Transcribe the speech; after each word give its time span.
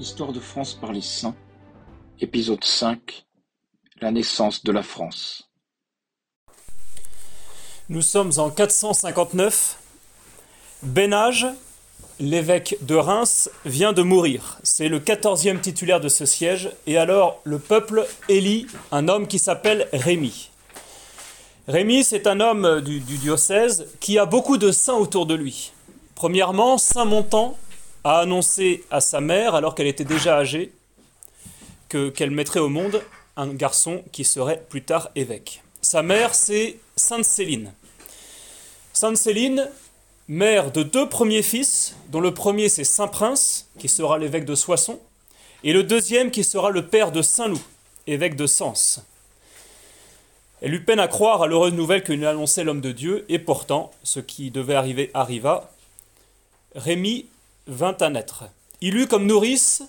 Histoire 0.00 0.32
de 0.32 0.40
France 0.40 0.72
par 0.72 0.92
les 0.92 1.02
saints, 1.02 1.34
épisode 2.20 2.64
5 2.64 3.26
La 4.00 4.10
naissance 4.10 4.64
de 4.64 4.72
la 4.72 4.82
France. 4.82 5.50
Nous 7.90 8.00
sommes 8.00 8.32
en 8.38 8.48
459. 8.48 9.76
Bénage, 10.82 11.46
l'évêque 12.18 12.78
de 12.80 12.94
Reims, 12.94 13.50
vient 13.66 13.92
de 13.92 14.00
mourir. 14.00 14.58
C'est 14.62 14.88
le 14.88 15.00
quatorzième 15.00 15.60
titulaire 15.60 16.00
de 16.00 16.08
ce 16.08 16.24
siège. 16.24 16.70
Et 16.86 16.96
alors, 16.96 17.38
le 17.44 17.58
peuple 17.58 18.06
élit 18.30 18.68
un 18.92 19.06
homme 19.06 19.26
qui 19.26 19.38
s'appelle 19.38 19.86
Rémy. 19.92 20.48
Rémy, 21.68 22.04
c'est 22.04 22.26
un 22.26 22.40
homme 22.40 22.80
du, 22.80 23.00
du 23.00 23.18
diocèse 23.18 23.86
qui 24.00 24.18
a 24.18 24.24
beaucoup 24.24 24.56
de 24.56 24.72
saints 24.72 24.94
autour 24.94 25.26
de 25.26 25.34
lui. 25.34 25.72
Premièrement, 26.14 26.78
Saint 26.78 27.04
Montan, 27.04 27.58
a 28.04 28.20
annoncé 28.20 28.84
à 28.90 29.00
sa 29.00 29.20
mère, 29.20 29.54
alors 29.54 29.74
qu'elle 29.74 29.86
était 29.86 30.04
déjà 30.04 30.38
âgée, 30.38 30.72
que, 31.88 32.08
qu'elle 32.08 32.30
mettrait 32.30 32.60
au 32.60 32.68
monde 32.68 33.02
un 33.36 33.48
garçon 33.48 34.02
qui 34.12 34.24
serait 34.24 34.64
plus 34.68 34.82
tard 34.82 35.10
évêque. 35.16 35.62
Sa 35.82 36.02
mère, 36.02 36.34
c'est 36.34 36.78
Sainte 36.96 37.24
Céline. 37.24 37.72
Sainte 38.92 39.16
Céline, 39.16 39.68
mère 40.28 40.72
de 40.72 40.82
deux 40.82 41.08
premiers 41.08 41.42
fils, 41.42 41.96
dont 42.08 42.20
le 42.20 42.34
premier 42.34 42.68
c'est 42.68 42.84
Saint 42.84 43.08
Prince, 43.08 43.68
qui 43.78 43.88
sera 43.88 44.18
l'évêque 44.18 44.44
de 44.44 44.54
Soissons, 44.54 45.00
et 45.64 45.72
le 45.72 45.82
deuxième 45.82 46.30
qui 46.30 46.44
sera 46.44 46.70
le 46.70 46.86
père 46.86 47.12
de 47.12 47.22
Saint 47.22 47.48
Loup, 47.48 47.62
évêque 48.06 48.36
de 48.36 48.46
Sens. 48.46 49.02
Elle 50.62 50.74
eut 50.74 50.84
peine 50.84 51.00
à 51.00 51.08
croire 51.08 51.42
à 51.42 51.46
l'heureuse 51.46 51.72
nouvelle 51.72 52.02
que 52.02 52.12
lui 52.12 52.26
annonçait 52.26 52.64
l'homme 52.64 52.80
de 52.82 52.92
Dieu, 52.92 53.24
et 53.28 53.38
pourtant, 53.38 53.90
ce 54.02 54.20
qui 54.20 54.50
devait 54.50 54.74
arriver 54.74 55.10
arriva. 55.14 55.70
Rémy 56.74 57.26
vint 57.66 57.96
à 58.00 58.10
naître. 58.10 58.44
Il 58.80 58.96
eut 58.96 59.06
comme 59.06 59.26
nourrice 59.26 59.82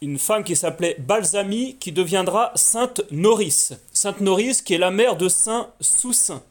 une 0.00 0.18
femme 0.18 0.44
qui 0.44 0.54
s'appelait 0.54 0.96
Balsamy, 1.00 1.76
qui 1.76 1.90
deviendra 1.90 2.52
Sainte 2.54 3.02
Nourrice. 3.10 3.72
Sainte 3.92 4.20
Nourrice, 4.20 4.62
qui 4.62 4.74
est 4.74 4.78
la 4.78 4.92
mère 4.92 5.16
de 5.16 5.28
Saint 5.28 5.70
Soussaint, 5.80 6.42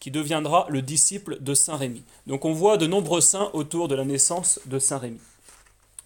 qui 0.00 0.10
deviendra 0.10 0.66
le 0.68 0.82
disciple 0.82 1.38
de 1.40 1.54
Saint 1.54 1.76
Rémy. 1.76 2.02
Donc 2.26 2.44
on 2.44 2.52
voit 2.52 2.78
de 2.78 2.88
nombreux 2.88 3.20
saints 3.20 3.50
autour 3.52 3.86
de 3.86 3.94
la 3.94 4.04
naissance 4.04 4.58
de 4.66 4.80
Saint 4.80 4.98
Rémy. 4.98 5.20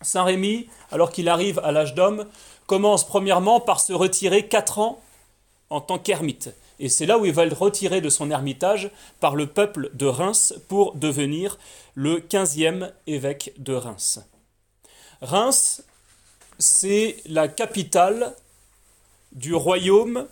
Saint 0.02 0.24
Rémy, 0.24 0.68
alors 0.90 1.10
qu'il 1.10 1.30
arrive 1.30 1.58
à 1.60 1.72
l'âge 1.72 1.94
d'homme, 1.94 2.26
commence 2.66 3.06
premièrement 3.06 3.60
par 3.60 3.80
se 3.80 3.94
retirer 3.94 4.46
quatre 4.46 4.78
ans 4.78 5.00
en 5.70 5.80
tant 5.80 5.98
qu'ermite. 5.98 6.50
Et 6.78 6.88
c'est 6.88 7.06
là 7.06 7.18
où 7.18 7.24
il 7.24 7.32
va 7.32 7.44
le 7.44 7.54
retirer 7.54 8.00
de 8.00 8.08
son 8.08 8.30
ermitage 8.30 8.90
par 9.20 9.36
le 9.36 9.46
peuple 9.46 9.90
de 9.94 10.06
Reims 10.06 10.54
pour 10.68 10.94
devenir 10.94 11.58
le 11.94 12.18
15e 12.18 12.92
évêque 13.06 13.52
de 13.58 13.74
Reims. 13.74 14.20
Reims, 15.20 15.84
c'est 16.58 17.16
la 17.26 17.48
capitale 17.48 18.34
du 19.32 19.54
royaume 19.54 20.26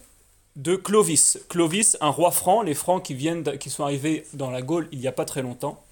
de 0.57 0.77
Clovis. 0.77 1.39
Clovis, 1.49 1.97
un 2.01 2.11
roi 2.11 2.31
franc, 2.31 2.63
les 2.63 2.75
francs 2.75 3.03
qui, 3.03 3.15
viennent, 3.15 3.59
qui 3.59 3.71
sont 3.71 3.85
arrivés 3.85 4.27
dans 4.35 4.51
la 4.51 4.63
Gaule 4.63 4.89
il 4.93 4.99
n'y 4.99 5.07
a 5.07 5.13
pas 5.13 5.25
très 5.25 5.43
longtemps. 5.43 5.83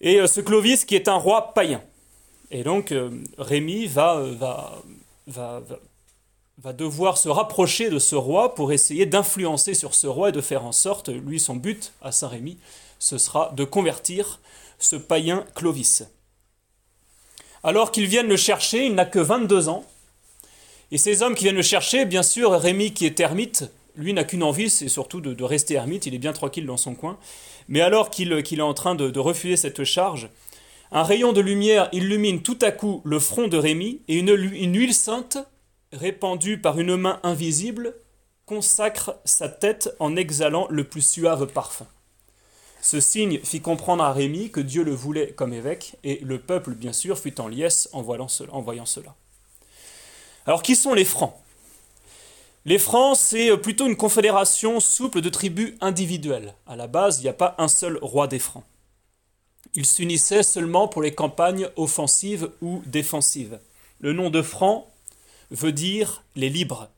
Et 0.00 0.20
euh, 0.20 0.26
ce 0.26 0.40
Clovis 0.40 0.84
qui 0.84 0.94
est 0.94 1.08
un 1.08 1.16
roi 1.16 1.54
païen. 1.54 1.82
Et 2.50 2.62
donc 2.62 2.92
euh, 2.92 3.10
Rémy 3.38 3.86
va, 3.86 4.20
va, 4.20 4.82
va, 5.26 5.60
va 5.60 5.78
va 6.58 6.72
devoir 6.72 7.18
se 7.18 7.28
rapprocher 7.28 7.90
de 7.90 7.98
ce 7.98 8.14
roi 8.14 8.54
pour 8.54 8.72
essayer 8.72 9.06
d'influencer 9.06 9.74
sur 9.74 9.94
ce 9.94 10.06
roi 10.06 10.28
et 10.28 10.32
de 10.32 10.40
faire 10.40 10.64
en 10.64 10.72
sorte, 10.72 11.08
lui 11.08 11.40
son 11.40 11.56
but 11.56 11.92
à 12.00 12.12
Saint-Rémy, 12.12 12.58
ce 12.98 13.18
sera 13.18 13.52
de 13.56 13.64
convertir 13.64 14.40
ce 14.78 14.96
païen 14.96 15.44
Clovis. 15.54 16.04
Alors 17.62 17.90
qu'ils 17.90 18.06
viennent 18.06 18.28
le 18.28 18.36
chercher, 18.36 18.86
il 18.86 18.94
n'a 18.94 19.04
que 19.04 19.18
22 19.18 19.68
ans, 19.68 19.84
et 20.90 20.98
ces 20.98 21.22
hommes 21.22 21.34
qui 21.34 21.44
viennent 21.44 21.56
le 21.56 21.62
chercher, 21.62 22.04
bien 22.04 22.22
sûr, 22.22 22.52
Rémy 22.52 22.92
qui 22.92 23.06
est 23.06 23.18
ermite, 23.18 23.64
lui 23.96 24.12
n'a 24.12 24.24
qu'une 24.24 24.42
envie, 24.42 24.70
c'est 24.70 24.88
surtout 24.88 25.20
de, 25.20 25.44
rester 25.44 25.74
ermite, 25.74 26.06
il 26.06 26.14
est 26.14 26.18
bien 26.18 26.32
tranquille 26.32 26.66
dans 26.66 26.76
son 26.76 26.94
coin, 26.94 27.18
mais 27.68 27.80
alors 27.80 28.10
qu'il 28.10 28.32
est 28.32 28.60
en 28.60 28.74
train 28.74 28.94
de, 28.94 29.18
refuser 29.18 29.56
cette 29.56 29.82
charge, 29.84 30.28
un 30.92 31.02
rayon 31.02 31.32
de 31.32 31.40
lumière 31.40 31.88
illumine 31.92 32.42
tout 32.42 32.58
à 32.60 32.70
coup 32.70 33.00
le 33.04 33.18
front 33.18 33.48
de 33.48 33.56
Rémy, 33.56 34.02
et 34.06 34.18
une 34.18 34.76
huile 34.76 34.94
sainte 34.94 35.38
répandue 35.94 36.60
par 36.60 36.78
une 36.78 36.96
main 36.96 37.20
invisible, 37.22 37.94
consacre 38.46 39.16
sa 39.24 39.48
tête 39.48 39.94
en 39.98 40.16
exhalant 40.16 40.66
le 40.68 40.84
plus 40.84 41.06
suave 41.06 41.46
parfum. 41.46 41.86
Ce 42.82 43.00
signe 43.00 43.38
fit 43.38 43.62
comprendre 43.62 44.04
à 44.04 44.12
Rémy 44.12 44.50
que 44.50 44.60
Dieu 44.60 44.84
le 44.84 44.92
voulait 44.92 45.32
comme 45.32 45.54
évêque, 45.54 45.96
et 46.04 46.20
le 46.22 46.38
peuple, 46.38 46.74
bien 46.74 46.92
sûr, 46.92 47.18
fut 47.18 47.40
en 47.40 47.48
liesse 47.48 47.88
en 47.92 48.02
voyant 48.02 48.28
cela. 48.28 49.14
Alors, 50.44 50.62
qui 50.62 50.76
sont 50.76 50.92
les 50.92 51.06
Francs? 51.06 51.34
Les 52.66 52.78
Francs, 52.78 53.16
c'est 53.16 53.56
plutôt 53.56 53.86
une 53.86 53.96
confédération 53.96 54.80
souple 54.80 55.22
de 55.22 55.30
tribus 55.30 55.74
individuelles. 55.80 56.54
À 56.66 56.76
la 56.76 56.86
base, 56.86 57.18
il 57.18 57.22
n'y 57.22 57.28
a 57.28 57.34
pas 57.34 57.54
un 57.56 57.68
seul 57.68 57.98
roi 58.02 58.26
des 58.26 58.38
Francs. 58.38 58.64
Ils 59.74 59.86
s'unissaient 59.86 60.42
seulement 60.42 60.86
pour 60.86 61.02
les 61.02 61.14
campagnes 61.14 61.68
offensives 61.76 62.50
ou 62.60 62.82
défensives. 62.86 63.58
Le 64.00 64.12
nom 64.12 64.30
de 64.30 64.42
Franc 64.42 64.86
veut 65.50 65.72
dire 65.72 66.22
les 66.36 66.48
libres. 66.48 66.88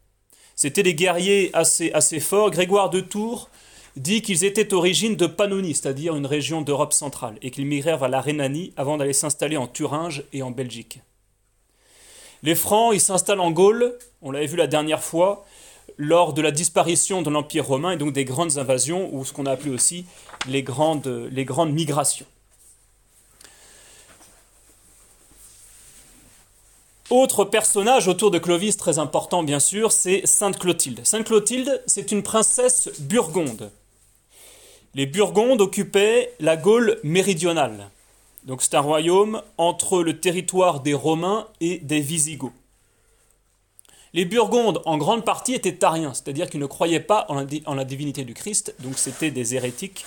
C'étaient 0.55 0.83
des 0.83 0.95
guerriers 0.95 1.51
assez, 1.53 2.21
forts. 2.21 2.51
Grégoire 2.51 2.91
de 2.91 3.01
Tours 3.01 3.51
dit 3.97 4.23
qu'ils 4.23 4.45
étaient 4.45 4.73
origine 4.75 5.17
de 5.17 5.27
Pannonie, 5.27 5.75
c'est-à-dire 5.75 6.17
une 6.17 6.27
région 6.27 6.63
d'Europe 6.63 6.93
centrale, 6.93 7.37
et 7.43 7.51
qu'ils 7.51 7.67
migrèrent 7.67 7.99
vers 7.99 8.09
la 8.09 8.21
Rhénanie 8.21 8.73
avant 8.77 8.97
d'aller 8.97 9.13
s'installer 9.13 9.57
en 9.57 9.67
Thuringe 9.67 10.25
et 10.33 10.43
en 10.43 10.51
Belgique. 10.51 11.01
Les 12.43 12.55
Francs, 12.55 12.95
ils 12.95 13.01
s'installent 13.01 13.41
en 13.41 13.51
Gaule, 13.51 13.99
on 14.23 14.31
l'avait 14.31 14.47
vu 14.47 14.57
la 14.57 14.67
dernière 14.67 15.03
fois, 15.03 15.47
lors 15.99 16.35
de 16.35 16.43
la 16.43 16.51
disparition 16.51 17.23
de 17.23 17.31
l'Empire 17.31 17.67
romain 17.67 17.93
et 17.93 17.97
donc 17.97 18.13
des 18.13 18.25
grandes 18.25 18.59
invasions, 18.59 19.15
ou 19.15 19.25
ce 19.25 19.33
qu'on 19.33 19.47
a 19.47 19.53
appelé 19.53 19.71
aussi 19.71 20.05
les 20.47 20.63
grandes 20.63 21.09
migrations. 21.73 22.27
Autre 27.09 27.45
personnage 27.45 28.09
autour 28.09 28.33
de 28.33 28.39
Clovis 28.39 28.77
très 28.77 28.99
important 28.99 29.45
bien 29.45 29.61
sûr, 29.61 29.93
c'est 29.93 30.27
Sainte 30.27 30.59
Clotilde. 30.59 31.07
Sainte 31.07 31.25
Clotilde, 31.25 31.81
c'est 31.87 32.11
une 32.11 32.25
princesse 32.25 32.91
burgonde. 32.99 33.71
Les 34.95 35.07
Burgondes 35.07 35.61
occupaient 35.61 36.35
la 36.41 36.57
Gaule 36.57 36.99
méridionale. 37.05 37.91
Donc 38.43 38.61
c'est 38.61 38.75
un 38.75 38.81
royaume 38.81 39.41
entre 39.57 40.03
le 40.03 40.19
territoire 40.19 40.81
des 40.81 40.95
Romains 40.95 41.47
et 41.61 41.79
des 41.79 42.01
Visigoths. 42.01 42.53
Les 44.13 44.25
Burgondes, 44.25 44.83
en 44.85 44.99
grande 44.99 45.25
partie, 45.25 45.55
étaient 45.55 45.77
tariens, 45.77 46.13
c'est-à-dire 46.13 46.51
qu'ils 46.51 46.61
ne 46.61 46.67
croyaient 46.67 46.99
pas 46.99 47.27
en 47.29 47.35
la, 47.35 47.45
en 47.67 47.75
la 47.75 47.85
divinité 47.85 48.25
du 48.25 48.35
Christ, 48.35 48.75
donc 48.81 48.99
c'était 48.99 49.31
des 49.31 49.55
hérétiques. 49.55 50.05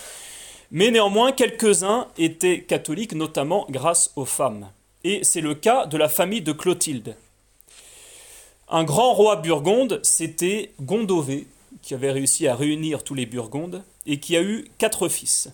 Mais 0.71 0.91
néanmoins, 0.91 1.31
quelques-uns 1.31 2.07
étaient 2.17 2.63
catholiques, 2.63 3.13
notamment 3.13 3.67
grâce 3.69 4.11
aux 4.17 4.25
femmes 4.25 4.69
et 5.03 5.23
c'est 5.23 5.41
le 5.41 5.55
cas 5.55 5.85
de 5.85 5.97
la 5.97 6.09
famille 6.09 6.41
de 6.41 6.51
Clotilde. 6.51 7.15
Un 8.67 8.83
grand 8.83 9.13
roi 9.13 9.37
burgonde, 9.37 9.99
c'était 10.03 10.73
Gondové, 10.81 11.47
qui 11.81 11.93
avait 11.93 12.11
réussi 12.11 12.47
à 12.47 12.55
réunir 12.55 13.03
tous 13.03 13.15
les 13.15 13.25
Burgondes, 13.25 13.83
et 14.05 14.19
qui 14.19 14.35
a 14.35 14.41
eu 14.41 14.69
quatre 14.77 15.07
fils. 15.09 15.49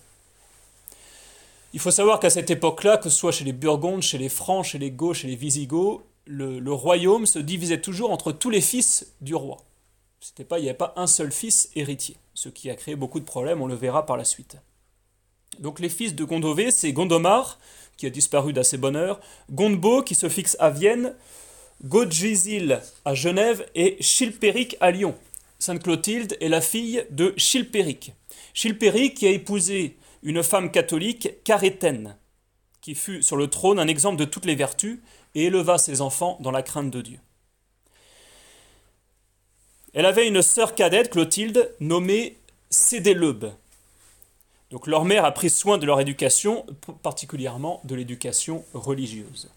Il 1.73 1.79
faut 1.79 1.91
savoir 1.91 2.19
qu'à 2.19 2.29
cette 2.29 2.49
époque-là, 2.49 2.97
que 2.97 3.09
ce 3.09 3.17
soit 3.17 3.31
chez 3.31 3.43
les 3.43 3.53
Burgondes, 3.53 4.01
chez 4.01 4.17
les 4.17 4.29
Francs, 4.29 4.65
chez 4.65 4.79
les 4.79 4.91
Goths, 4.91 5.17
chez 5.17 5.27
les 5.27 5.35
Visigoths, 5.35 6.03
le, 6.25 6.71
royaume 6.71 7.25
se 7.25 7.39
divisait 7.39 7.81
toujours 7.81 8.11
entre 8.11 8.31
tous 8.31 8.49
les 8.49 8.61
fils 8.61 9.13
du 9.21 9.35
roi. 9.35 9.57
Il 10.39 10.45
n'y 10.55 10.69
avait 10.69 10.73
pas 10.73 10.93
un 10.95 11.05
seul 11.05 11.31
fils 11.31 11.69
héritier, 11.75 12.17
ce 12.33 12.49
qui 12.49 12.69
a 12.69 12.75
créé 12.75 12.95
beaucoup 12.95 13.19
de 13.19 13.25
problèmes, 13.25 13.61
on 13.61 13.67
le 13.67 13.75
verra 13.75 14.05
par 14.05 14.17
la 14.17 14.23
suite. 14.23 14.57
Donc 15.59 15.79
les 15.79 15.89
fils 15.89 16.15
de 16.15 16.23
Gondové, 16.23 16.71
c'est 16.71 16.91
Gondomar, 16.93 17.59
qui 17.97 18.05
a 18.05 18.09
disparu 18.09 18.53
d'assez 18.53 18.77
bonne 18.77 18.95
heure, 18.95 19.19
Gondbo 19.51 20.01
qui 20.03 20.15
se 20.15 20.29
fixe 20.29 20.57
à 20.59 20.69
Vienne, 20.69 21.15
Godjizil 21.83 22.81
à 23.03 23.13
Genève 23.13 23.65
et 23.75 23.97
Chilpéric 24.01 24.77
à 24.79 24.91
Lyon. 24.91 25.15
Sainte 25.59 25.83
Clotilde 25.83 26.37
est 26.41 26.49
la 26.49 26.61
fille 26.61 27.05
de 27.09 27.33
Chilpéric. 27.37 28.13
Chilpéric 28.53 29.15
qui 29.15 29.27
a 29.27 29.31
épousé 29.31 29.97
une 30.23 30.43
femme 30.43 30.71
catholique, 30.71 31.43
Carétène, 31.43 32.17
qui 32.81 32.95
fut 32.95 33.23
sur 33.23 33.37
le 33.37 33.47
trône 33.47 33.79
un 33.79 33.87
exemple 33.87 34.17
de 34.17 34.25
toutes 34.25 34.45
les 34.45 34.55
vertus 34.55 34.99
et 35.33 35.45
éleva 35.45 35.77
ses 35.77 36.01
enfants 36.01 36.37
dans 36.41 36.51
la 36.51 36.63
crainte 36.63 36.91
de 36.91 37.01
Dieu. 37.01 37.19
Elle 39.93 40.05
avait 40.05 40.27
une 40.27 40.41
sœur 40.41 40.75
cadette, 40.75 41.09
Clotilde, 41.09 41.73
nommée 41.79 42.37
Cédéleube. 42.69 43.53
Donc 44.75 44.87
leur 44.87 45.05
mère 45.05 45.23
a 45.23 45.31
pris 45.31 45.49
soin 45.49 45.77
de 45.77 45.85
leur 45.85 46.01
éducation, 46.01 46.65
particulièrement 47.01 47.79
de 47.85 47.95
l'éducation 47.95 48.65
religieuse. 48.73 49.49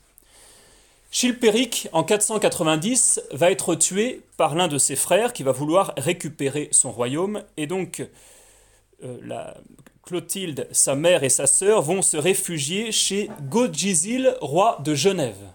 Chilpéric, 1.11 1.89
en 1.91 2.05
490, 2.05 3.23
va 3.33 3.51
être 3.51 3.75
tué 3.75 4.23
par 4.37 4.55
l'un 4.55 4.69
de 4.69 4.79
ses 4.79 4.95
frères 4.95 5.33
qui 5.33 5.43
va 5.43 5.51
vouloir 5.51 5.93
récupérer 5.97 6.69
son 6.71 6.93
royaume, 6.93 7.43
et 7.57 7.67
donc 7.67 8.07
euh, 9.03 9.53
Clotilde, 10.05 10.69
sa 10.71 10.95
mère 10.95 11.25
et 11.25 11.31
sa 11.31 11.49
sœur 11.49 11.83
vont 11.83 12.01
se 12.01 12.17
réfugier 12.17 12.93
chez 12.93 13.29
Godjizil, 13.51 14.37
roi 14.41 14.79
de 14.85 14.95
Genève. 14.95 15.51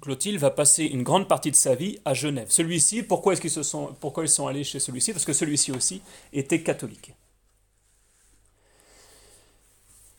Clotilde 0.00 0.38
va 0.38 0.50
passer 0.50 0.84
une 0.84 1.02
grande 1.02 1.26
partie 1.26 1.50
de 1.50 1.56
sa 1.56 1.74
vie 1.74 1.98
à 2.04 2.14
Genève. 2.14 2.46
Celui-ci, 2.50 3.02
pourquoi 3.02 3.32
est-ce 3.32 3.40
qu'ils 3.40 3.96
pourquoi 3.98 4.22
ils 4.22 4.28
sont 4.28 4.46
allés 4.46 4.62
chez 4.62 4.78
celui-ci? 4.78 5.12
Parce 5.12 5.24
que 5.24 5.32
celui-ci 5.32 5.72
aussi 5.72 6.02
était 6.32 6.62
catholique. 6.62 7.14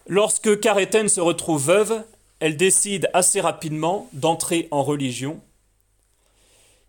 Lorsque 0.09 0.59
Caréthène 0.59 1.07
se 1.07 1.21
retrouve 1.21 1.67
veuve, 1.67 2.03
elle 2.39 2.57
décide 2.57 3.11
assez 3.13 3.39
rapidement 3.41 4.09
d'entrer 4.11 4.67
en 4.71 4.81
religion. 4.81 5.39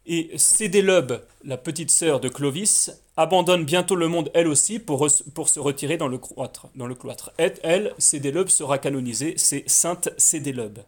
Et 0.06 0.31
Cédélobe, 0.38 1.22
la 1.44 1.58
petite 1.58 1.90
sœur 1.90 2.20
de 2.20 2.31
Clovis, 2.31 2.90
abandonne 3.19 3.67
bientôt 3.67 3.94
le 3.94 4.08
monde 4.08 4.31
elle 4.32 4.49
aussi 4.49 4.78
pour, 4.78 5.11
se 5.11 5.61
retirer 5.61 5.99
dans 5.99 6.08
le 6.08 6.17
cloître. 6.94 7.31
Et 7.38 7.52
elle, 7.62 7.93
Cédélobe, 7.99 8.49
sera 8.49 8.78
canonisée, 8.78 9.34
c'est 9.37 9.69
Sainte 9.69 10.08
Cédélobe. 10.17 10.78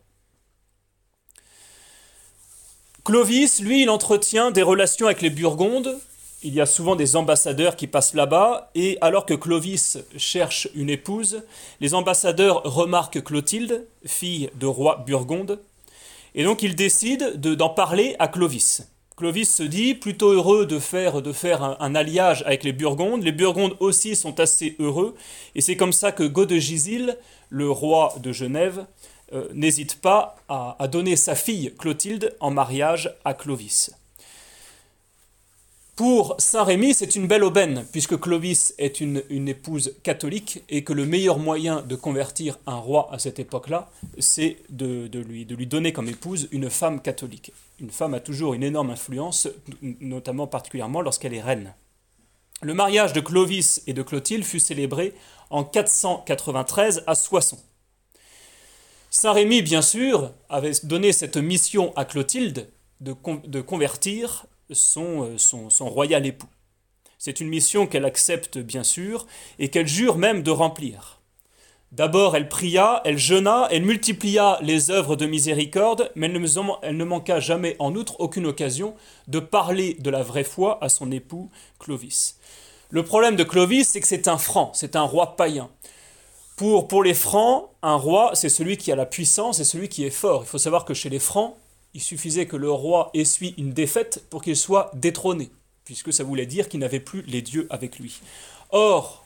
Clovis, 3.04 3.60
lui, 3.60 3.82
il 3.82 3.90
entretient 3.90 4.50
des 4.50 4.62
relations 4.62 5.04
avec 5.04 5.20
les 5.20 5.30
Burgondes. 5.30 6.00
Il 6.44 6.54
y 6.54 6.60
a 6.60 6.66
souvent 6.66 6.96
des 6.96 7.14
ambassadeurs 7.16 7.76
qui 7.76 7.86
passent 7.86 8.14
là-bas, 8.14 8.70
et 8.74 8.98
alors 9.00 9.26
que 9.26 9.34
Clovis 9.34 9.98
cherche 10.16 10.68
une 10.74 10.90
épouse, 10.90 11.42
les 11.80 11.94
ambassadeurs 11.94 12.62
remarquent 12.64 13.22
Clotilde, 13.22 13.86
fille 14.04 14.50
de 14.58 14.66
roi 14.66 15.04
Burgonde, 15.06 15.60
et 16.34 16.44
donc 16.44 16.62
ils 16.62 16.74
décident 16.74 17.26
d'en 17.34 17.68
parler 17.68 18.16
à 18.18 18.28
Clovis. 18.28 18.88
Clovis 19.16 19.54
se 19.54 19.62
dit 19.62 19.94
plutôt 19.94 20.30
heureux 20.30 20.66
de 20.66 20.78
faire, 20.78 21.14
un, 21.80 21.94
alliage 21.94 22.42
avec 22.46 22.64
les 22.64 22.72
Burgondes. 22.72 23.22
Les 23.22 23.32
Burgondes 23.32 23.76
aussi 23.78 24.16
sont 24.16 24.40
assez 24.40 24.74
heureux. 24.78 25.14
Et 25.54 25.60
c'est 25.60 25.76
comme 25.76 25.92
ça 25.92 26.12
que 26.12 26.24
Godegisile, 26.24 27.18
le 27.50 27.70
roi 27.70 28.14
de 28.20 28.32
Genève, 28.32 28.86
euh, 29.32 29.48
n'hésite 29.52 30.00
pas 30.00 30.36
à, 30.48 30.88
donner 30.90 31.16
sa 31.16 31.34
fille 31.34 31.72
Clotilde 31.78 32.34
en 32.40 32.50
mariage 32.50 33.14
à 33.24 33.34
Clovis. 33.34 33.90
Pour 36.02 36.34
Saint-Rémy, 36.38 36.94
c'est 36.94 37.14
une 37.14 37.28
belle 37.28 37.44
aubaine, 37.44 37.86
puisque 37.92 38.18
Clovis 38.18 38.74
est 38.76 39.00
une, 39.00 39.22
épouse 39.48 39.94
catholique 40.02 40.64
et 40.68 40.82
que 40.82 40.92
le 40.92 41.06
meilleur 41.06 41.38
moyen 41.38 41.80
de 41.80 41.94
convertir 41.94 42.58
un 42.66 42.74
roi 42.74 43.08
à 43.12 43.20
cette 43.20 43.38
époque-là, 43.38 43.88
c'est 44.18 44.56
de, 44.68 45.08
lui, 45.20 45.46
donner 45.46 45.92
comme 45.92 46.08
épouse 46.08 46.48
une 46.50 46.70
femme 46.70 47.00
catholique. 47.00 47.52
Une 47.78 47.92
femme 47.92 48.14
a 48.14 48.18
toujours 48.18 48.54
une 48.54 48.64
énorme 48.64 48.90
influence, 48.90 49.46
notamment 50.00 50.48
particulièrement 50.48 51.02
lorsqu'elle 51.02 51.34
est 51.34 51.40
reine. 51.40 51.72
Le 52.62 52.74
mariage 52.74 53.12
de 53.12 53.20
Clovis 53.20 53.84
et 53.86 53.92
de 53.92 54.02
Clotilde 54.02 54.42
fut 54.42 54.58
célébré 54.58 55.14
en 55.50 55.62
493 55.62 57.04
à 57.06 57.14
Soissons. 57.14 57.60
Saint-Rémy, 59.10 59.62
bien 59.62 59.82
sûr, 59.82 60.32
avait 60.48 60.72
donné 60.82 61.12
cette 61.12 61.36
mission 61.36 61.92
à 61.94 62.04
Clotilde 62.04 62.68
de, 63.00 63.14
de 63.46 63.60
convertir 63.60 64.46
son, 64.74 65.24
euh, 65.24 65.38
son, 65.38 65.88
royal 65.88 66.26
époux. 66.26 66.48
C'est 67.18 67.40
une 67.40 67.48
mission 67.48 67.86
qu'elle 67.86 68.04
accepte, 68.04 68.58
bien 68.58 68.82
sûr, 68.82 69.26
et 69.58 69.68
qu'elle 69.68 69.86
jure 69.86 70.18
même 70.18 70.42
de 70.42 70.50
remplir. 70.50 71.20
D'abord, 71.92 72.34
elle 72.36 72.48
pria, 72.48 73.02
elle 73.04 73.18
jeûna, 73.18 73.68
elle 73.70 73.84
multiplia 73.84 74.58
les 74.62 74.90
œuvres 74.90 75.14
de 75.14 75.26
miséricorde, 75.26 76.10
mais 76.14 76.26
elle 76.26 76.96
ne, 76.96 77.04
manqua 77.04 77.38
jamais, 77.38 77.76
en 77.78 77.94
outre, 77.94 78.18
aucune 78.18 78.46
occasion 78.46 78.94
de 79.28 79.40
parler 79.40 79.94
de 80.00 80.08
la 80.08 80.22
vraie 80.22 80.42
foi 80.42 80.82
à 80.82 80.88
son 80.88 81.12
époux 81.12 81.50
Clovis. 81.78 82.38
Le 82.88 83.04
problème 83.04 83.36
de 83.36 83.44
Clovis, 83.44 83.88
c'est 83.88 84.00
que 84.00 84.06
c'est 84.06 84.26
un 84.26 84.38
franc, 84.38 84.70
c'est 84.74 84.96
un 84.96 85.02
roi 85.02 85.36
païen. 85.36 85.68
Pour, 86.56 86.88
pour 86.88 87.02
les 87.02 87.14
Francs, 87.14 87.68
un 87.82 87.96
roi, 87.96 88.30
c'est 88.34 88.48
celui 88.48 88.76
qui 88.76 88.90
a 88.90 88.96
la 88.96 89.06
puissance 89.06 89.60
et 89.60 89.64
celui 89.64 89.88
qui 89.88 90.04
est 90.04 90.10
fort. 90.10 90.44
Il 90.44 90.48
faut 90.48 90.58
savoir 90.58 90.84
que 90.84 90.94
chez 90.94 91.08
les 91.08 91.18
Francs, 91.18 91.56
il 91.94 92.00
suffisait 92.00 92.46
que 92.46 92.56
le 92.56 92.70
roi 92.70 93.10
essuie 93.14 93.54
une 93.58 93.72
défaite 93.72 94.24
pour 94.30 94.42
qu'il 94.42 94.56
soit 94.56 94.90
détrôné, 94.94 95.50
puisque 95.84 96.12
ça 96.12 96.24
voulait 96.24 96.46
dire 96.46 96.68
qu'il 96.68 96.80
n'avait 96.80 97.00
plus 97.00 97.22
les 97.22 97.42
dieux 97.42 97.66
avec 97.70 97.98
lui. 97.98 98.20
Or, 98.70 99.24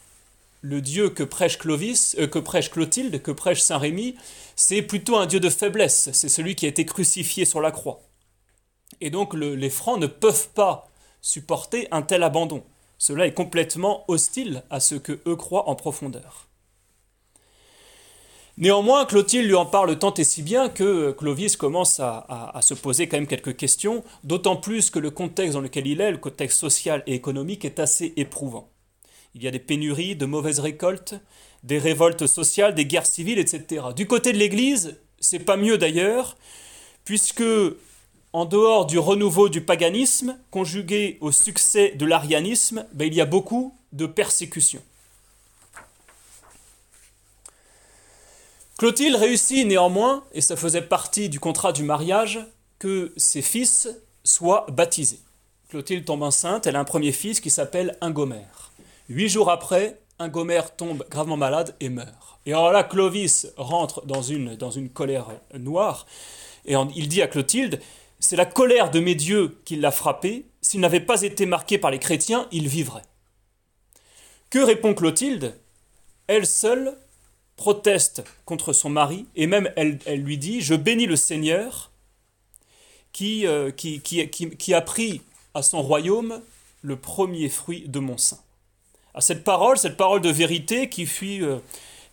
le 0.62 0.80
dieu 0.80 1.10
que 1.10 1.22
prêche 1.22 1.58
Clovis, 1.58 2.16
euh, 2.18 2.26
que 2.26 2.38
prêche 2.38 2.70
Clotilde, 2.70 3.22
que 3.22 3.30
prêche 3.30 3.60
Saint 3.60 3.78
Rémy, 3.78 4.16
c'est 4.56 4.82
plutôt 4.82 5.16
un 5.16 5.26
dieu 5.26 5.38
de 5.38 5.50
faiblesse. 5.50 6.10
C'est 6.12 6.28
celui 6.28 6.56
qui 6.56 6.66
a 6.66 6.68
été 6.68 6.84
crucifié 6.84 7.44
sur 7.44 7.60
la 7.60 7.70
croix. 7.70 8.00
Et 9.00 9.10
donc 9.10 9.34
les 9.34 9.70
Francs 9.70 10.00
ne 10.00 10.06
peuvent 10.06 10.48
pas 10.54 10.88
supporter 11.20 11.86
un 11.90 12.02
tel 12.02 12.22
abandon. 12.22 12.64
Cela 12.98 13.26
est 13.26 13.34
complètement 13.34 14.04
hostile 14.08 14.62
à 14.70 14.80
ce 14.80 14.94
que 14.94 15.20
eux 15.26 15.36
croient 15.36 15.68
en 15.68 15.74
profondeur. 15.74 16.48
Néanmoins, 18.58 19.04
Clotilde 19.04 19.46
lui 19.46 19.54
en 19.54 19.66
parle 19.66 19.98
tant 19.98 20.14
et 20.14 20.24
si 20.24 20.40
bien 20.42 20.70
que 20.70 21.12
Clovis 21.12 21.56
commence 21.56 22.00
à, 22.00 22.58
se 22.62 22.72
poser 22.72 23.06
quand 23.06 23.18
même 23.18 23.26
quelques 23.26 23.54
questions, 23.54 24.02
d'autant 24.24 24.56
plus 24.56 24.88
que 24.88 24.98
le 24.98 25.10
contexte 25.10 25.52
dans 25.52 25.60
lequel 25.60 25.86
il 25.86 26.00
est, 26.00 26.10
le 26.10 26.16
contexte 26.16 26.58
social 26.58 27.02
et 27.06 27.14
économique, 27.14 27.66
est 27.66 27.78
assez 27.78 28.14
éprouvant. 28.16 28.70
Il 29.34 29.44
y 29.44 29.48
a 29.48 29.50
des 29.50 29.58
pénuries, 29.58 30.16
de 30.16 30.24
mauvaises 30.24 30.60
récoltes, 30.60 31.14
des 31.64 31.78
révoltes 31.78 32.26
sociales, 32.26 32.74
des 32.74 32.86
guerres 32.86 33.04
civiles, 33.04 33.38
etc. 33.38 33.88
Du 33.94 34.06
côté 34.06 34.32
de 34.32 34.38
l'Église, 34.38 34.98
c'est 35.20 35.40
pas 35.40 35.58
mieux 35.58 35.76
d'ailleurs, 35.76 36.38
puisque 37.04 37.44
en 38.32 38.46
dehors 38.46 38.86
du 38.86 38.98
renouveau 38.98 39.50
du 39.50 39.60
paganisme, 39.60 40.38
conjugué 40.50 41.18
au 41.20 41.30
succès 41.30 41.90
de 41.90 42.06
l'arianisme, 42.06 42.86
ben, 42.94 43.06
il 43.06 43.14
y 43.14 43.20
a 43.20 43.26
beaucoup 43.26 43.76
de 43.92 44.06
persécutions. 44.06 44.82
Clotilde 48.78 49.16
réussit 49.16 49.66
néanmoins, 49.66 50.24
et 50.32 50.42
ça 50.42 50.54
faisait 50.54 50.82
partie 50.82 51.30
du 51.30 51.40
contrat 51.40 51.72
du 51.72 51.82
mariage, 51.82 52.40
que 52.78 53.14
ses 53.16 53.40
fils 53.40 53.88
soient 54.22 54.66
baptisés. 54.70 55.20
Clotilde 55.70 56.04
tombe 56.04 56.22
enceinte, 56.22 56.66
elle 56.66 56.76
a 56.76 56.80
un 56.80 56.84
premier 56.84 57.12
fils 57.12 57.40
qui 57.40 57.48
s'appelle 57.48 57.96
Ingomère. 58.02 58.72
Huit 59.08 59.30
jours 59.30 59.50
après, 59.50 59.98
Ingomère 60.18 60.76
tombe 60.76 61.06
gravement 61.08 61.38
malade 61.38 61.74
et 61.80 61.88
meurt. 61.88 62.38
Et 62.44 62.52
alors 62.52 62.70
là, 62.70 62.84
Clovis 62.84 63.46
rentre 63.56 64.04
dans 64.04 64.20
une, 64.20 64.56
dans 64.56 64.70
une 64.70 64.90
colère 64.90 65.28
noire, 65.54 66.06
et 66.66 66.74
il 66.94 67.08
dit 67.08 67.22
à 67.22 67.28
Clotilde, 67.28 67.80
c'est 68.20 68.36
la 68.36 68.44
colère 68.46 68.90
de 68.90 69.00
mes 69.00 69.14
dieux 69.14 69.58
qui 69.64 69.76
l'a 69.76 69.90
frappé, 69.90 70.44
s'il 70.60 70.80
n'avait 70.80 71.00
pas 71.00 71.22
été 71.22 71.46
marqué 71.46 71.78
par 71.78 71.90
les 71.90 71.98
chrétiens, 71.98 72.46
il 72.52 72.68
vivrait. 72.68 73.04
Que 74.50 74.58
répond 74.58 74.92
Clotilde? 74.92 75.54
Elle 76.26 76.46
seule 76.46 76.98
proteste 77.56 78.22
contre 78.44 78.72
son 78.72 78.90
mari, 78.90 79.26
et 79.34 79.46
même 79.46 79.70
elle, 79.76 79.98
lui 80.16 80.38
dit, 80.38 80.60
je 80.60 80.74
bénis 80.74 81.06
le 81.06 81.16
Seigneur 81.16 81.90
euh, 83.22 83.70
qui, 83.70 84.00
qui, 84.00 84.28
qui, 84.28 84.74
a 84.74 84.80
pris 84.82 85.22
à 85.54 85.62
son 85.62 85.80
royaume 85.80 86.42
le 86.82 86.96
premier 86.96 87.48
fruit 87.48 87.88
de 87.88 87.98
mon 87.98 88.18
sein. 88.18 88.38
À 89.14 89.22
cette 89.22 89.42
parole, 89.42 89.78
cette 89.78 89.96
parole 89.96 90.20
de 90.20 90.28
vérité 90.28 90.90
qui 90.90 91.06
fut, 91.06 91.42
euh, 91.42 91.58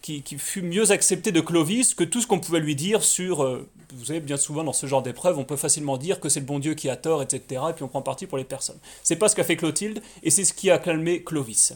qui, 0.02 0.24
fut 0.38 0.62
mieux 0.62 0.92
acceptée 0.92 1.34
de 1.34 1.42
Clovis 1.42 1.94
que 1.94 2.06
tout 2.06 2.22
ce 2.22 2.28
qu'on 2.28 2.40
pouvait 2.40 2.62
lui 2.62 2.76
dire 2.76 3.04
sur, 3.04 3.44
euh, 3.44 3.70
vous 3.94 4.06
savez, 4.06 4.22
bien 4.22 4.38
souvent 4.38 4.64
dans 4.64 4.72
ce 4.72 4.88
genre 4.88 5.04
d'épreuve, 5.04 5.38
on 5.38 5.44
peut 5.44 5.58
facilement 5.58 5.98
dire 5.98 6.22
que 6.22 6.30
c'est 6.30 6.40
le 6.40 6.46
bon 6.46 6.60
Dieu 6.60 6.74
qui 6.74 6.90
a 6.90 6.96
tort, 6.96 7.22
etc., 7.22 7.62
et 7.70 7.74
puis 7.74 7.84
on 7.84 7.90
prend 7.90 8.02
parti 8.02 8.26
pour 8.26 8.38
les 8.38 8.46
personnes. 8.46 8.80
C'est 9.04 9.18
pas 9.18 9.28
ce 9.28 9.36
qu'a 9.36 9.44
fait 9.44 9.58
Clotilde, 9.58 10.02
et 10.24 10.30
c'est 10.30 10.46
ce 10.46 10.54
qui 10.54 10.72
a 10.72 10.78
calmé 10.78 11.22
Clovis. 11.22 11.74